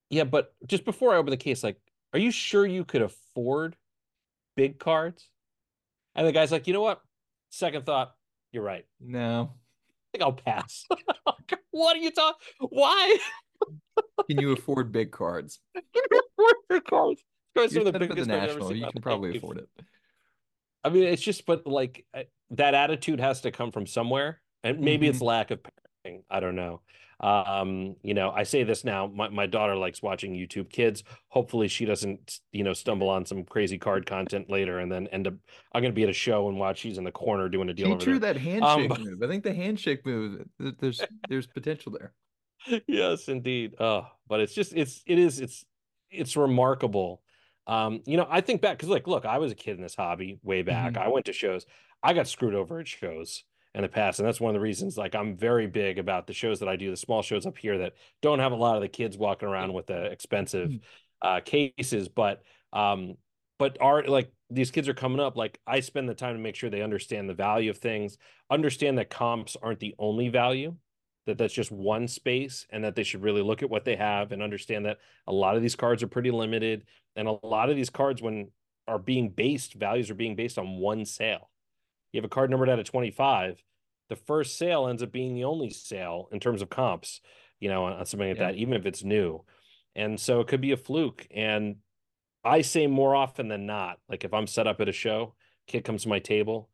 yeah, 0.09 0.25
but 0.25 0.53
just 0.67 0.83
before 0.83 1.13
I 1.13 1.17
open 1.17 1.31
the 1.31 1.37
case, 1.37 1.63
like, 1.63 1.77
are 2.13 2.19
you 2.19 2.31
sure 2.31 2.65
you 2.65 2.83
could 2.83 3.01
afford 3.01 3.77
big 4.57 4.79
cards? 4.79 5.29
And 6.19 6.27
the 6.27 6.33
guy's 6.33 6.51
like, 6.51 6.67
you 6.67 6.73
know 6.73 6.81
what? 6.81 6.99
Second 7.49 7.85
thought, 7.85 8.13
you're 8.51 8.61
right. 8.61 8.85
No. 8.99 9.53
I 9.53 10.05
think 10.11 10.21
I'll 10.21 10.33
pass. 10.33 10.85
what 11.71 11.95
are 11.95 11.99
you 11.99 12.11
talking? 12.11 12.37
Why? 12.59 13.17
Can 14.29 14.37
you 14.41 14.51
afford 14.51 14.91
big 14.91 15.11
cards? 15.11 15.59
can 15.73 15.83
you 15.93 16.21
afford 16.37 16.55
big 16.67 16.83
cards? 16.83 17.23
Are 17.57 17.67
the 17.67 17.91
the 17.91 17.99
biggest 17.99 18.29
ever 18.29 18.47
national. 18.47 18.75
You 18.75 18.87
can 18.91 19.01
probably 19.01 19.37
afford 19.37 19.59
it. 19.59 19.69
I 20.83 20.89
mean, 20.89 21.03
it's 21.03 21.21
just, 21.21 21.45
but 21.45 21.65
like 21.65 22.05
that 22.51 22.73
attitude 22.73 23.19
has 23.19 23.41
to 23.41 23.51
come 23.51 23.71
from 23.71 23.87
somewhere, 23.87 24.41
and 24.63 24.79
maybe 24.81 25.07
it's 25.07 25.17
mm-hmm. 25.17 25.25
lack 25.25 25.51
of 25.51 25.59
I 26.29 26.39
don't 26.39 26.55
know. 26.55 26.81
Um, 27.21 27.97
you 28.01 28.13
know, 28.13 28.31
I 28.31 28.43
say 28.43 28.63
this 28.63 28.85
now. 28.85 29.07
My 29.07 29.27
my 29.27 29.45
daughter 29.45 29.75
likes 29.75 30.01
watching 30.01 30.33
YouTube 30.33 30.69
Kids. 30.69 31.03
Hopefully, 31.27 31.67
she 31.67 31.83
doesn't, 31.85 32.39
you 32.53 32.63
know, 32.63 32.73
stumble 32.73 33.09
on 33.09 33.25
some 33.25 33.43
crazy 33.43 33.77
card 33.77 34.05
content 34.05 34.49
later, 34.49 34.79
and 34.79 34.89
then 34.89 35.07
end 35.07 35.27
up. 35.27 35.33
I'm 35.73 35.81
gonna 35.81 35.93
be 35.93 36.03
at 36.03 36.09
a 36.09 36.13
show 36.13 36.47
and 36.47 36.57
watch. 36.57 36.79
She's 36.79 36.97
in 36.97 37.03
the 37.03 37.11
corner 37.11 37.49
doing 37.49 37.69
a 37.69 37.73
deal 37.73 37.87
over 37.91 38.05
her 38.05 38.19
there. 38.19 38.33
that 38.33 38.37
handshake 38.39 38.89
but- 38.89 39.01
move. 39.01 39.21
I 39.21 39.27
think 39.27 39.43
the 39.43 39.53
handshake 39.53 40.05
move. 40.05 40.45
There's 40.79 41.01
there's 41.27 41.47
potential 41.47 41.91
there. 41.91 42.13
yes, 42.87 43.27
indeed. 43.27 43.75
Oh, 43.79 44.05
but 44.27 44.39
it's 44.39 44.53
just 44.53 44.73
it's 44.73 45.03
it 45.05 45.19
is 45.19 45.41
it's 45.41 45.65
it's 46.09 46.37
remarkable. 46.37 47.21
Um, 47.67 48.01
you 48.05 48.15
know, 48.15 48.27
I 48.29 48.39
think 48.41 48.61
back 48.61 48.77
because 48.77 48.89
like, 48.89 49.07
look, 49.07 49.25
I 49.25 49.39
was 49.39 49.51
a 49.51 49.55
kid 49.55 49.75
in 49.75 49.81
this 49.83 49.95
hobby 49.95 50.39
way 50.41 50.61
back. 50.61 50.93
Mhm. 50.93 51.01
I 51.01 51.09
went 51.09 51.25
to 51.25 51.33
shows. 51.33 51.65
I 52.01 52.13
got 52.13 52.27
screwed 52.27 52.55
over 52.55 52.79
at 52.79 52.87
shows 52.87 53.43
in 53.75 53.83
the 53.83 53.87
past, 53.87 54.19
and 54.19 54.27
that's 54.27 54.41
one 54.41 54.49
of 54.49 54.55
the 54.55 54.63
reasons. 54.63 54.97
Like, 54.97 55.15
I'm 55.15 55.37
very 55.37 55.67
big 55.67 55.99
about 55.99 56.27
the 56.27 56.33
shows 56.33 56.59
that 56.59 56.69
I 56.69 56.75
do, 56.75 56.89
the 56.89 56.97
small 56.97 57.21
shows 57.21 57.45
up 57.45 57.57
here 57.57 57.77
that 57.79 57.93
don't 58.21 58.39
have 58.39 58.51
a 58.51 58.55
lot 58.55 58.75
of 58.75 58.81
the 58.81 58.87
kids 58.87 59.17
walking 59.17 59.47
around 59.47 59.73
with 59.73 59.87
the 59.87 60.05
expensive 60.05 60.71
uh, 61.21 61.39
cases, 61.41 62.07
but 62.07 62.41
um, 62.73 63.15
but 63.57 63.77
are 63.81 64.03
like 64.03 64.31
these 64.49 64.71
kids 64.71 64.87
are 64.87 64.93
coming 64.93 65.19
up, 65.19 65.35
like 65.35 65.59
I 65.67 65.81
spend 65.81 66.09
the 66.09 66.15
time 66.15 66.35
to 66.35 66.41
make 66.41 66.55
sure 66.55 66.69
they 66.69 66.81
understand 66.81 67.29
the 67.29 67.33
value 67.33 67.69
of 67.69 67.77
things, 67.77 68.17
understand 68.49 68.97
that 68.97 69.09
comps 69.09 69.55
aren't 69.61 69.79
the 69.79 69.95
only 69.99 70.29
value, 70.29 70.75
that 71.27 71.37
that's 71.37 71.53
just 71.53 71.71
one 71.71 72.07
space, 72.07 72.65
and 72.71 72.83
that 72.83 72.95
they 72.95 73.03
should 73.03 73.21
really 73.21 73.41
look 73.41 73.61
at 73.61 73.69
what 73.69 73.85
they 73.85 73.95
have 73.95 74.31
and 74.31 74.41
understand 74.41 74.85
that 74.85 74.97
a 75.27 75.33
lot 75.33 75.55
of 75.55 75.61
these 75.61 75.75
cards 75.75 76.01
are 76.01 76.07
pretty 76.07 76.31
limited, 76.31 76.85
and 77.15 77.27
a 77.27 77.45
lot 77.45 77.69
of 77.69 77.75
these 77.75 77.89
cards, 77.89 78.21
when 78.21 78.49
are 78.87 78.97
being 78.97 79.29
based, 79.29 79.75
values 79.75 80.09
are 80.09 80.15
being 80.15 80.35
based 80.35 80.57
on 80.57 80.79
one 80.79 81.05
sale. 81.05 81.49
You 82.11 82.19
have 82.19 82.25
a 82.25 82.29
card 82.29 82.49
numbered 82.49 82.69
out 82.69 82.79
of 82.79 82.85
25, 82.85 83.61
the 84.09 84.15
first 84.15 84.57
sale 84.57 84.87
ends 84.87 85.03
up 85.03 85.11
being 85.11 85.35
the 85.35 85.43
only 85.43 85.69
sale 85.69 86.27
in 86.31 86.39
terms 86.39 86.61
of 86.61 86.69
comps, 86.69 87.21
you 87.59 87.69
know, 87.69 87.85
on 87.85 88.05
something 88.05 88.29
like 88.29 88.37
yeah. 88.37 88.47
that, 88.47 88.55
even 88.55 88.73
if 88.73 88.85
it's 88.85 89.03
new. 89.03 89.43
And 89.95 90.19
so 90.19 90.39
it 90.41 90.47
could 90.47 90.61
be 90.61 90.71
a 90.71 90.77
fluke. 90.77 91.27
And 91.31 91.77
I 92.43 92.61
say 92.61 92.87
more 92.87 93.15
often 93.15 93.47
than 93.47 93.65
not, 93.65 93.99
like 94.09 94.23
if 94.23 94.33
I'm 94.33 94.47
set 94.47 94.67
up 94.67 94.81
at 94.81 94.89
a 94.89 94.93
show, 94.93 95.35
kid 95.67 95.83
comes 95.83 96.03
to 96.03 96.09
my 96.09 96.19
table 96.19 96.69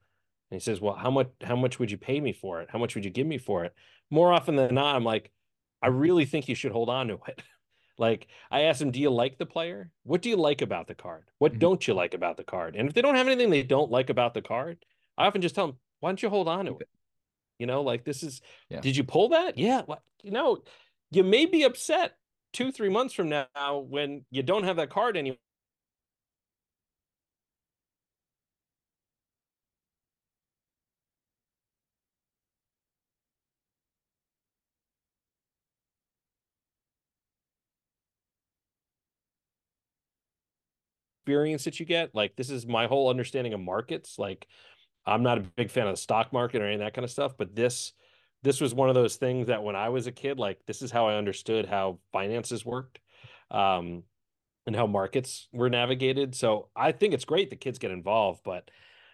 and 0.50 0.60
he 0.60 0.64
says, 0.64 0.80
Well, 0.80 0.96
how 0.96 1.12
much 1.12 1.30
how 1.44 1.56
much 1.56 1.80
would 1.80 1.92
you 1.92 1.98
pay 1.98 2.20
me 2.20 2.34
for 2.34 2.62
it? 2.62 2.70
How 2.72 2.80
much 2.80 2.96
would 2.96 3.06
you 3.06 3.12
give 3.12 3.28
me 3.28 3.38
for 3.38 3.66
it? 3.66 3.74
More 4.10 4.32
often 4.32 4.56
than 4.56 4.76
not, 4.76 4.96
I'm 4.96 5.04
like, 5.04 5.32
I 5.82 5.88
really 5.88 6.26
think 6.26 6.48
you 6.48 6.56
should 6.56 6.72
hold 6.72 6.90
on 6.90 7.08
to 7.08 7.20
it. 7.28 7.42
like 7.98 8.28
I 8.52 8.62
asked 8.62 8.82
him, 8.82 8.92
Do 8.92 9.00
you 9.00 9.10
like 9.10 9.38
the 9.38 9.46
player? 9.46 9.92
What 10.04 10.22
do 10.22 10.30
you 10.30 10.38
like 10.38 10.62
about 10.62 10.88
the 10.88 10.96
card? 10.96 11.26
What 11.40 11.54
mm-hmm. 11.54 11.60
don't 11.60 11.88
you 11.88 11.94
like 11.94 12.14
about 12.14 12.38
the 12.38 12.44
card? 12.44 12.76
And 12.76 12.88
if 12.88 12.94
they 12.94 13.02
don't 13.02 13.16
have 13.16 13.28
anything 13.28 13.50
they 13.50 13.64
don't 13.64 13.92
like 13.92 14.10
about 14.10 14.34
the 14.34 14.42
card, 14.42 14.78
I 15.18 15.28
often 15.28 15.42
just 15.42 15.56
tell 15.56 15.68
them, 15.68 15.78
Why 16.00 16.10
don't 16.10 16.22
you 16.22 16.30
hold 16.30 16.48
on 16.48 16.66
to 16.66 16.78
it? 16.78 16.90
You 17.60 17.68
know, 17.68 17.82
like 17.82 18.04
this 18.04 18.24
is 18.24 18.42
yeah. 18.70 18.82
did 18.82 18.98
you 18.98 19.04
pull 19.04 19.30
that? 19.30 19.58
Yeah. 19.58 19.84
What 19.86 20.02
you 20.24 20.32
know, 20.32 20.64
you 21.12 21.24
may 21.24 21.46
be 21.46 21.64
upset 21.64 22.14
two, 22.54 22.72
three 22.72 22.90
months 22.90 23.14
from 23.14 23.30
now 23.30 23.86
when 23.88 24.26
you 24.32 24.44
don't 24.44 24.64
have 24.64 24.78
that 24.78 24.90
card 24.90 25.18
anymore 25.18 25.38
experience 41.26 41.64
that 41.64 41.80
you 41.80 41.86
get. 41.86 42.14
Like 42.14 42.36
this 42.36 42.52
is 42.52 42.68
my 42.68 42.86
whole 42.86 43.10
understanding 43.10 43.54
of 43.54 43.60
markets. 43.60 44.20
Like 44.20 44.48
I'm 45.06 45.24
not 45.24 45.38
a 45.38 45.42
big 45.42 45.70
fan 45.70 45.88
of 45.88 45.94
the 45.94 46.02
stock 46.02 46.34
market 46.34 46.62
or 46.62 46.66
any 46.66 46.76
of 46.76 46.80
that 46.80 46.94
kind 46.94 47.06
of 47.06 47.12
stuff, 47.12 47.36
but 47.38 47.56
this 47.56 47.94
this 48.44 48.62
was 48.62 48.76
one 48.76 48.90
of 48.90 48.96
those 48.96 49.16
things 49.16 49.48
that 49.48 49.64
when 49.64 49.76
I 49.76 49.90
was 49.90 50.06
a 50.06 50.12
kid, 50.12 50.38
like 50.38 50.60
this 50.68 50.82
is 50.82 50.92
how 50.92 51.08
I 51.08 51.16
understood 51.16 51.66
how 51.66 52.00
finances 52.12 52.64
worked. 52.66 53.00
Um, 53.50 54.04
and 54.66 54.76
how 54.76 54.88
markets 54.88 55.48
were 55.52 55.70
navigated. 55.70 56.36
So 56.36 56.70
I 56.76 56.92
think 56.92 57.14
it's 57.14 57.26
great 57.26 57.50
that 57.50 57.62
kids 57.62 57.80
get 57.80 57.92
involved, 57.92 58.42
but 58.44 58.70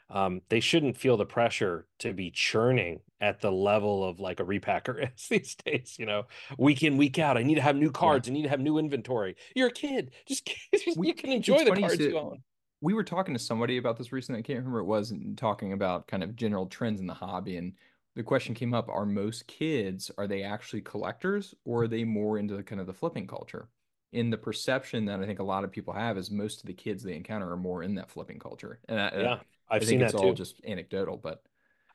um, 0.09 0.41
they 0.49 0.59
shouldn't 0.59 0.97
feel 0.97 1.17
the 1.17 1.25
pressure 1.25 1.87
to 1.99 2.13
be 2.13 2.31
churning 2.31 2.99
at 3.19 3.39
the 3.39 3.51
level 3.51 4.03
of 4.03 4.19
like 4.19 4.39
a 4.39 4.43
repacker 4.43 5.09
is 5.15 5.27
these 5.29 5.55
days. 5.55 5.95
You 5.97 6.05
know, 6.05 6.23
week 6.57 6.83
in, 6.83 6.97
week 6.97 7.19
out. 7.19 7.37
I 7.37 7.43
need 7.43 7.55
to 7.55 7.61
have 7.61 7.75
new 7.75 7.91
cards. 7.91 8.27
Yeah. 8.27 8.33
I 8.33 8.35
need 8.35 8.43
to 8.43 8.49
have 8.49 8.59
new 8.59 8.77
inventory. 8.77 9.35
You're 9.55 9.69
a 9.69 9.73
kid. 9.73 10.11
Just, 10.27 10.45
just 10.73 10.97
we, 10.97 11.07
you 11.07 11.13
can 11.13 11.31
enjoy 11.31 11.63
the 11.63 11.71
cards 11.71 11.99
you 11.99 12.17
own. 12.17 12.43
We 12.81 12.93
were 12.93 13.03
talking 13.03 13.33
to 13.33 13.39
somebody 13.39 13.77
about 13.77 13.97
this 13.97 14.11
recently. 14.11 14.39
I 14.39 14.43
can't 14.43 14.59
remember 14.59 14.79
it 14.79 14.85
was, 14.85 15.11
and 15.11 15.37
talking 15.37 15.73
about 15.73 16.07
kind 16.07 16.23
of 16.23 16.35
general 16.35 16.65
trends 16.65 16.99
in 16.99 17.07
the 17.07 17.13
hobby. 17.13 17.57
And 17.57 17.73
the 18.15 18.23
question 18.23 18.55
came 18.55 18.73
up: 18.73 18.89
Are 18.89 19.05
most 19.05 19.47
kids 19.47 20.11
are 20.17 20.27
they 20.27 20.43
actually 20.43 20.81
collectors, 20.81 21.55
or 21.63 21.83
are 21.83 21.87
they 21.87 22.03
more 22.03 22.37
into 22.37 22.55
the 22.55 22.63
kind 22.63 22.81
of 22.81 22.87
the 22.87 22.93
flipping 22.93 23.27
culture? 23.27 23.69
in 24.13 24.29
the 24.29 24.37
perception 24.37 25.05
that 25.05 25.21
I 25.21 25.25
think 25.25 25.39
a 25.39 25.43
lot 25.43 25.63
of 25.63 25.71
people 25.71 25.93
have 25.93 26.17
is 26.17 26.29
most 26.29 26.61
of 26.61 26.67
the 26.67 26.73
kids 26.73 27.03
they 27.03 27.15
encounter 27.15 27.49
are 27.51 27.57
more 27.57 27.83
in 27.83 27.95
that 27.95 28.09
flipping 28.09 28.39
culture. 28.39 28.79
And 28.89 28.99
I, 28.99 29.11
yeah, 29.15 29.39
I've 29.69 29.81
I 29.81 29.85
seen 29.85 30.01
it's 30.01 30.11
that 30.11 30.17
all 30.17 30.29
too. 30.29 30.35
just 30.35 30.61
anecdotal, 30.65 31.17
but 31.17 31.41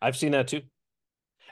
I've 0.00 0.16
seen 0.16 0.32
that 0.32 0.48
too. 0.48 0.62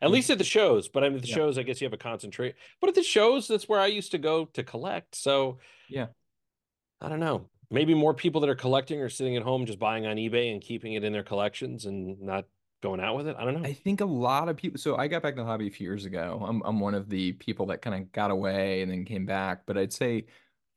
At 0.02 0.10
least 0.10 0.30
at 0.30 0.38
the 0.38 0.44
shows, 0.44 0.88
but 0.88 1.04
I 1.04 1.08
mean 1.08 1.20
the 1.20 1.28
yeah. 1.28 1.34
shows, 1.34 1.58
I 1.58 1.62
guess 1.62 1.80
you 1.80 1.84
have 1.84 1.92
a 1.92 1.98
concentrate. 1.98 2.56
But 2.80 2.88
at 2.88 2.94
the 2.94 3.02
shows, 3.02 3.46
that's 3.46 3.68
where 3.68 3.80
I 3.80 3.86
used 3.86 4.10
to 4.12 4.18
go 4.18 4.46
to 4.46 4.62
collect. 4.62 5.14
So 5.14 5.58
yeah, 5.88 6.06
I 7.00 7.08
don't 7.08 7.20
know. 7.20 7.48
Maybe 7.70 7.94
more 7.94 8.14
people 8.14 8.40
that 8.42 8.50
are 8.50 8.54
collecting 8.54 9.00
are 9.00 9.08
sitting 9.08 9.36
at 9.36 9.42
home 9.42 9.66
just 9.66 9.78
buying 9.78 10.06
on 10.06 10.16
eBay 10.16 10.52
and 10.52 10.60
keeping 10.60 10.94
it 10.94 11.04
in 11.04 11.12
their 11.12 11.22
collections 11.22 11.86
and 11.86 12.20
not 12.20 12.46
going 12.82 13.00
out 13.00 13.16
with 13.16 13.26
it. 13.26 13.36
I 13.38 13.44
don't 13.44 13.60
know. 13.60 13.68
I 13.68 13.72
think 13.72 14.00
a 14.00 14.06
lot 14.06 14.48
of 14.48 14.56
people. 14.56 14.78
So 14.78 14.96
I 14.96 15.08
got 15.08 15.22
back 15.22 15.32
in 15.32 15.38
the 15.38 15.44
hobby 15.44 15.66
a 15.66 15.70
few 15.70 15.86
years 15.86 16.04
ago. 16.04 16.44
I'm 16.46 16.62
I'm 16.64 16.80
one 16.80 16.94
of 16.94 17.08
the 17.08 17.32
people 17.32 17.66
that 17.66 17.82
kind 17.82 18.00
of 18.00 18.12
got 18.12 18.30
away 18.30 18.82
and 18.82 18.90
then 18.90 19.04
came 19.04 19.26
back. 19.26 19.62
But 19.66 19.78
I'd 19.78 19.92
say, 19.92 20.26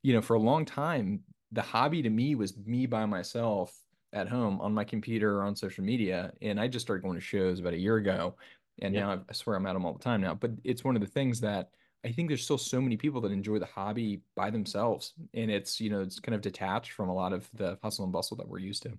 you 0.04 0.14
know, 0.14 0.22
for 0.22 0.36
a 0.36 0.40
long 0.40 0.66
time, 0.66 1.22
the 1.52 1.62
hobby 1.62 2.02
to 2.02 2.10
me 2.10 2.36
was 2.36 2.58
me 2.58 2.86
by 2.86 3.06
myself 3.06 3.78
at 4.14 4.30
home 4.30 4.62
on 4.62 4.74
my 4.74 4.86
computer 4.86 5.40
or 5.40 5.44
on 5.44 5.56
social 5.56 5.84
media. 5.84 6.32
And 6.42 6.60
I 6.60 6.68
just 6.68 6.86
started 6.86 7.04
going 7.04 7.16
to 7.16 7.22
shows 7.22 7.60
about 7.60 7.74
a 7.74 7.78
year 7.78 7.98
ago. 7.98 8.36
And 8.82 8.96
yeah. 8.96 9.02
now 9.16 9.24
I 9.30 9.34
swear 9.34 9.56
I'm 9.56 9.66
at 9.66 9.74
them 9.74 9.86
all 9.86 9.94
the 9.94 10.04
time 10.04 10.22
now. 10.22 10.34
But 10.34 10.52
it's 10.64 10.84
one 10.84 10.96
of 10.96 11.02
the 11.02 11.08
things 11.08 11.42
that 11.42 11.72
I 12.08 12.12
think 12.14 12.30
there's 12.30 12.44
still 12.44 12.58
so 12.58 12.80
many 12.80 12.96
people 12.96 13.20
that 13.22 13.34
enjoy 13.34 13.60
the 13.60 13.66
hobby 13.66 14.22
by 14.34 14.50
themselves. 14.50 15.14
And 15.34 15.52
it's, 15.52 15.82
you 15.82 15.90
know, 15.90 16.02
it's 16.02 16.22
kind 16.22 16.34
of 16.34 16.42
detached 16.42 16.94
from 16.94 17.10
a 17.10 17.14
lot 17.14 17.34
of 17.34 17.50
the 17.54 17.78
hustle 17.84 18.06
and 18.06 18.14
bustle 18.14 18.38
that 18.38 18.48
we're 18.48 18.60
used 18.60 18.84
to. 18.84 18.94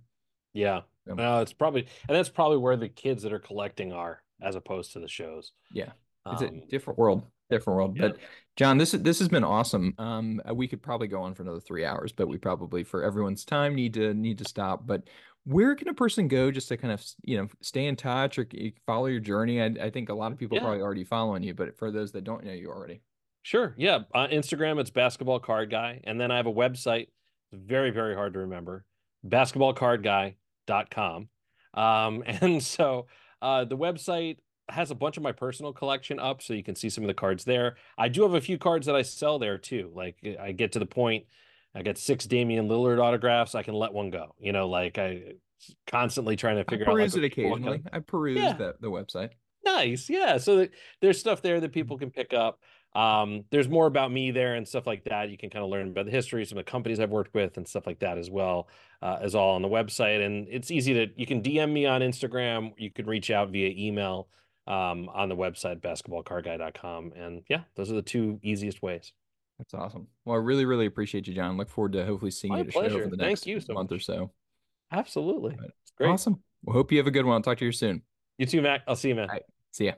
Yeah. 0.52 0.82
So, 1.06 1.14
no, 1.14 1.40
it's 1.40 1.54
probably, 1.54 1.86
and 2.08 2.16
that's 2.16 2.28
probably 2.28 2.58
where 2.58 2.76
the 2.76 2.88
kids 2.88 3.22
that 3.22 3.32
are 3.32 3.38
collecting 3.38 3.92
are 3.94 4.22
as 4.42 4.56
opposed 4.56 4.92
to 4.92 5.00
the 5.00 5.08
shows. 5.08 5.52
Yeah. 5.72 5.92
It's 6.30 6.42
um, 6.42 6.48
a 6.48 6.66
different 6.66 6.98
world 6.98 7.24
different 7.50 7.76
world. 7.76 7.96
Yeah. 7.96 8.08
But 8.08 8.18
Jon, 8.56 8.76
this 8.76 8.92
is 8.92 9.02
this 9.02 9.18
has 9.20 9.28
been 9.28 9.44
awesome. 9.44 9.94
Um, 9.98 10.42
we 10.52 10.68
could 10.68 10.82
probably 10.82 11.08
go 11.08 11.22
on 11.22 11.34
for 11.34 11.42
another 11.42 11.60
three 11.60 11.84
hours, 11.84 12.12
but 12.12 12.28
we 12.28 12.36
probably, 12.36 12.84
for 12.84 13.02
everyone's 13.02 13.44
time, 13.44 13.74
need 13.74 13.94
to 13.94 14.12
need 14.14 14.38
to 14.38 14.44
stop. 14.44 14.86
But 14.86 15.04
where 15.48 15.74
can 15.74 15.88
a 15.88 15.94
person 15.94 16.28
go 16.28 16.50
just 16.50 16.68
to 16.68 16.76
kind 16.76 16.92
of 16.92 17.02
you 17.22 17.38
know 17.38 17.48
stay 17.62 17.86
in 17.86 17.96
touch 17.96 18.38
or 18.38 18.46
follow 18.86 19.06
your 19.06 19.20
journey? 19.20 19.62
I, 19.62 19.74
I 19.80 19.90
think 19.90 20.10
a 20.10 20.14
lot 20.14 20.30
of 20.30 20.38
people 20.38 20.56
yeah. 20.56 20.62
probably 20.62 20.82
already 20.82 21.04
following 21.04 21.42
you, 21.42 21.54
but 21.54 21.78
for 21.78 21.90
those 21.90 22.12
that 22.12 22.24
don't 22.24 22.44
know 22.44 22.52
you 22.52 22.68
already, 22.68 23.00
sure, 23.42 23.74
yeah. 23.78 24.00
On 24.14 24.28
Instagram, 24.28 24.78
it's 24.78 24.90
basketball 24.90 25.40
card 25.40 25.70
guy, 25.70 26.00
and 26.04 26.20
then 26.20 26.30
I 26.30 26.36
have 26.36 26.46
a 26.46 26.52
website. 26.52 27.08
It's 27.50 27.62
very 27.64 27.90
very 27.90 28.14
hard 28.14 28.34
to 28.34 28.40
remember. 28.40 28.84
Basketballcardguy.com. 29.26 31.28
Um, 31.74 32.22
and 32.26 32.62
so 32.62 33.06
uh, 33.40 33.64
the 33.64 33.76
website 33.76 34.36
has 34.68 34.90
a 34.90 34.94
bunch 34.94 35.16
of 35.16 35.22
my 35.22 35.32
personal 35.32 35.72
collection 35.72 36.18
up, 36.18 36.42
so 36.42 36.52
you 36.52 36.62
can 36.62 36.74
see 36.74 36.90
some 36.90 37.04
of 37.04 37.08
the 37.08 37.14
cards 37.14 37.44
there. 37.44 37.76
I 37.96 38.08
do 38.08 38.22
have 38.22 38.34
a 38.34 38.40
few 38.40 38.58
cards 38.58 38.86
that 38.86 38.94
I 38.94 39.00
sell 39.00 39.38
there 39.38 39.56
too. 39.56 39.90
Like 39.94 40.18
I 40.38 40.52
get 40.52 40.72
to 40.72 40.78
the 40.78 40.84
point, 40.84 41.24
I 41.74 41.82
get 41.82 41.98
six 41.98 42.26
Damian 42.26 42.68
Lillard 42.68 43.02
autographs. 43.02 43.54
I 43.54 43.62
can 43.62 43.74
let 43.74 43.92
one 43.92 44.10
go. 44.10 44.34
You 44.38 44.52
know, 44.52 44.68
like 44.68 44.98
I 44.98 45.34
constantly 45.86 46.36
trying 46.36 46.56
to 46.56 46.64
figure 46.64 46.88
I 46.88 46.92
peruse 46.92 47.14
out. 47.14 47.20
Peruse 47.20 47.22
like, 47.22 47.38
it 47.38 47.40
occasionally. 47.40 47.82
I 47.92 47.98
peruse 48.00 48.38
yeah. 48.38 48.52
the, 48.54 48.74
the 48.80 48.88
website. 48.88 49.30
Nice, 49.64 50.08
yeah. 50.08 50.38
So 50.38 50.66
there's 51.00 51.18
stuff 51.18 51.42
there 51.42 51.60
that 51.60 51.72
people 51.72 51.98
can 51.98 52.10
pick 52.10 52.32
up. 52.32 52.60
Um, 52.94 53.44
there's 53.50 53.68
more 53.68 53.86
about 53.86 54.10
me 54.10 54.30
there 54.30 54.54
and 54.54 54.66
stuff 54.66 54.86
like 54.86 55.04
that. 55.04 55.30
You 55.30 55.36
can 55.36 55.50
kind 55.50 55.64
of 55.64 55.70
learn 55.70 55.88
about 55.88 56.06
the 56.06 56.10
history, 56.10 56.44
some 56.44 56.58
of 56.58 56.64
the 56.64 56.70
companies 56.70 57.00
I've 57.00 57.10
worked 57.10 57.34
with, 57.34 57.56
and 57.56 57.68
stuff 57.68 57.86
like 57.86 57.98
that 58.00 58.18
as 58.18 58.30
well 58.30 58.68
uh, 59.02 59.18
as 59.20 59.34
all 59.34 59.54
on 59.54 59.62
the 59.62 59.68
website. 59.68 60.24
And 60.24 60.48
it's 60.50 60.70
easy 60.70 60.94
to 60.94 61.06
you 61.16 61.26
can 61.26 61.42
DM 61.42 61.72
me 61.72 61.86
on 61.86 62.00
Instagram. 62.00 62.72
You 62.78 62.90
can 62.90 63.06
reach 63.06 63.30
out 63.30 63.50
via 63.50 63.72
email 63.76 64.28
um, 64.66 65.08
on 65.10 65.28
the 65.28 65.36
website 65.36 65.80
basketballcardguy.com. 65.80 67.12
And 67.14 67.42
yeah, 67.48 67.62
those 67.76 67.90
are 67.90 67.94
the 67.94 68.02
two 68.02 68.40
easiest 68.42 68.82
ways. 68.82 69.12
That's 69.58 69.74
awesome. 69.74 70.06
Well, 70.24 70.36
I 70.36 70.40
really, 70.40 70.64
really 70.64 70.86
appreciate 70.86 71.26
you, 71.26 71.34
Jon. 71.34 71.56
Look 71.56 71.68
forward 71.68 71.92
to 71.92 72.06
hopefully 72.06 72.30
seeing 72.30 72.52
My 72.52 72.58
you 72.58 72.64
at 72.64 72.68
a 72.68 72.72
pleasure. 72.72 72.90
show 72.90 73.00
over 73.00 73.10
the 73.10 73.16
next 73.16 73.44
so 73.44 73.74
month 73.74 73.90
much. 73.90 73.98
or 73.98 74.00
so. 74.00 74.32
Absolutely. 74.92 75.56
Great. 75.96 76.10
Awesome. 76.10 76.40
Well, 76.62 76.74
hope 76.74 76.92
you 76.92 76.98
have 76.98 77.06
a 77.06 77.10
good 77.10 77.24
one. 77.26 77.34
I'll 77.34 77.42
talk 77.42 77.58
to 77.58 77.64
you 77.64 77.72
soon. 77.72 78.02
You 78.38 78.46
too, 78.46 78.62
Mac. 78.62 78.82
I'll 78.86 78.96
see 78.96 79.08
you, 79.08 79.14
man. 79.16 79.28
See 79.72 79.86
ya. 79.86 79.92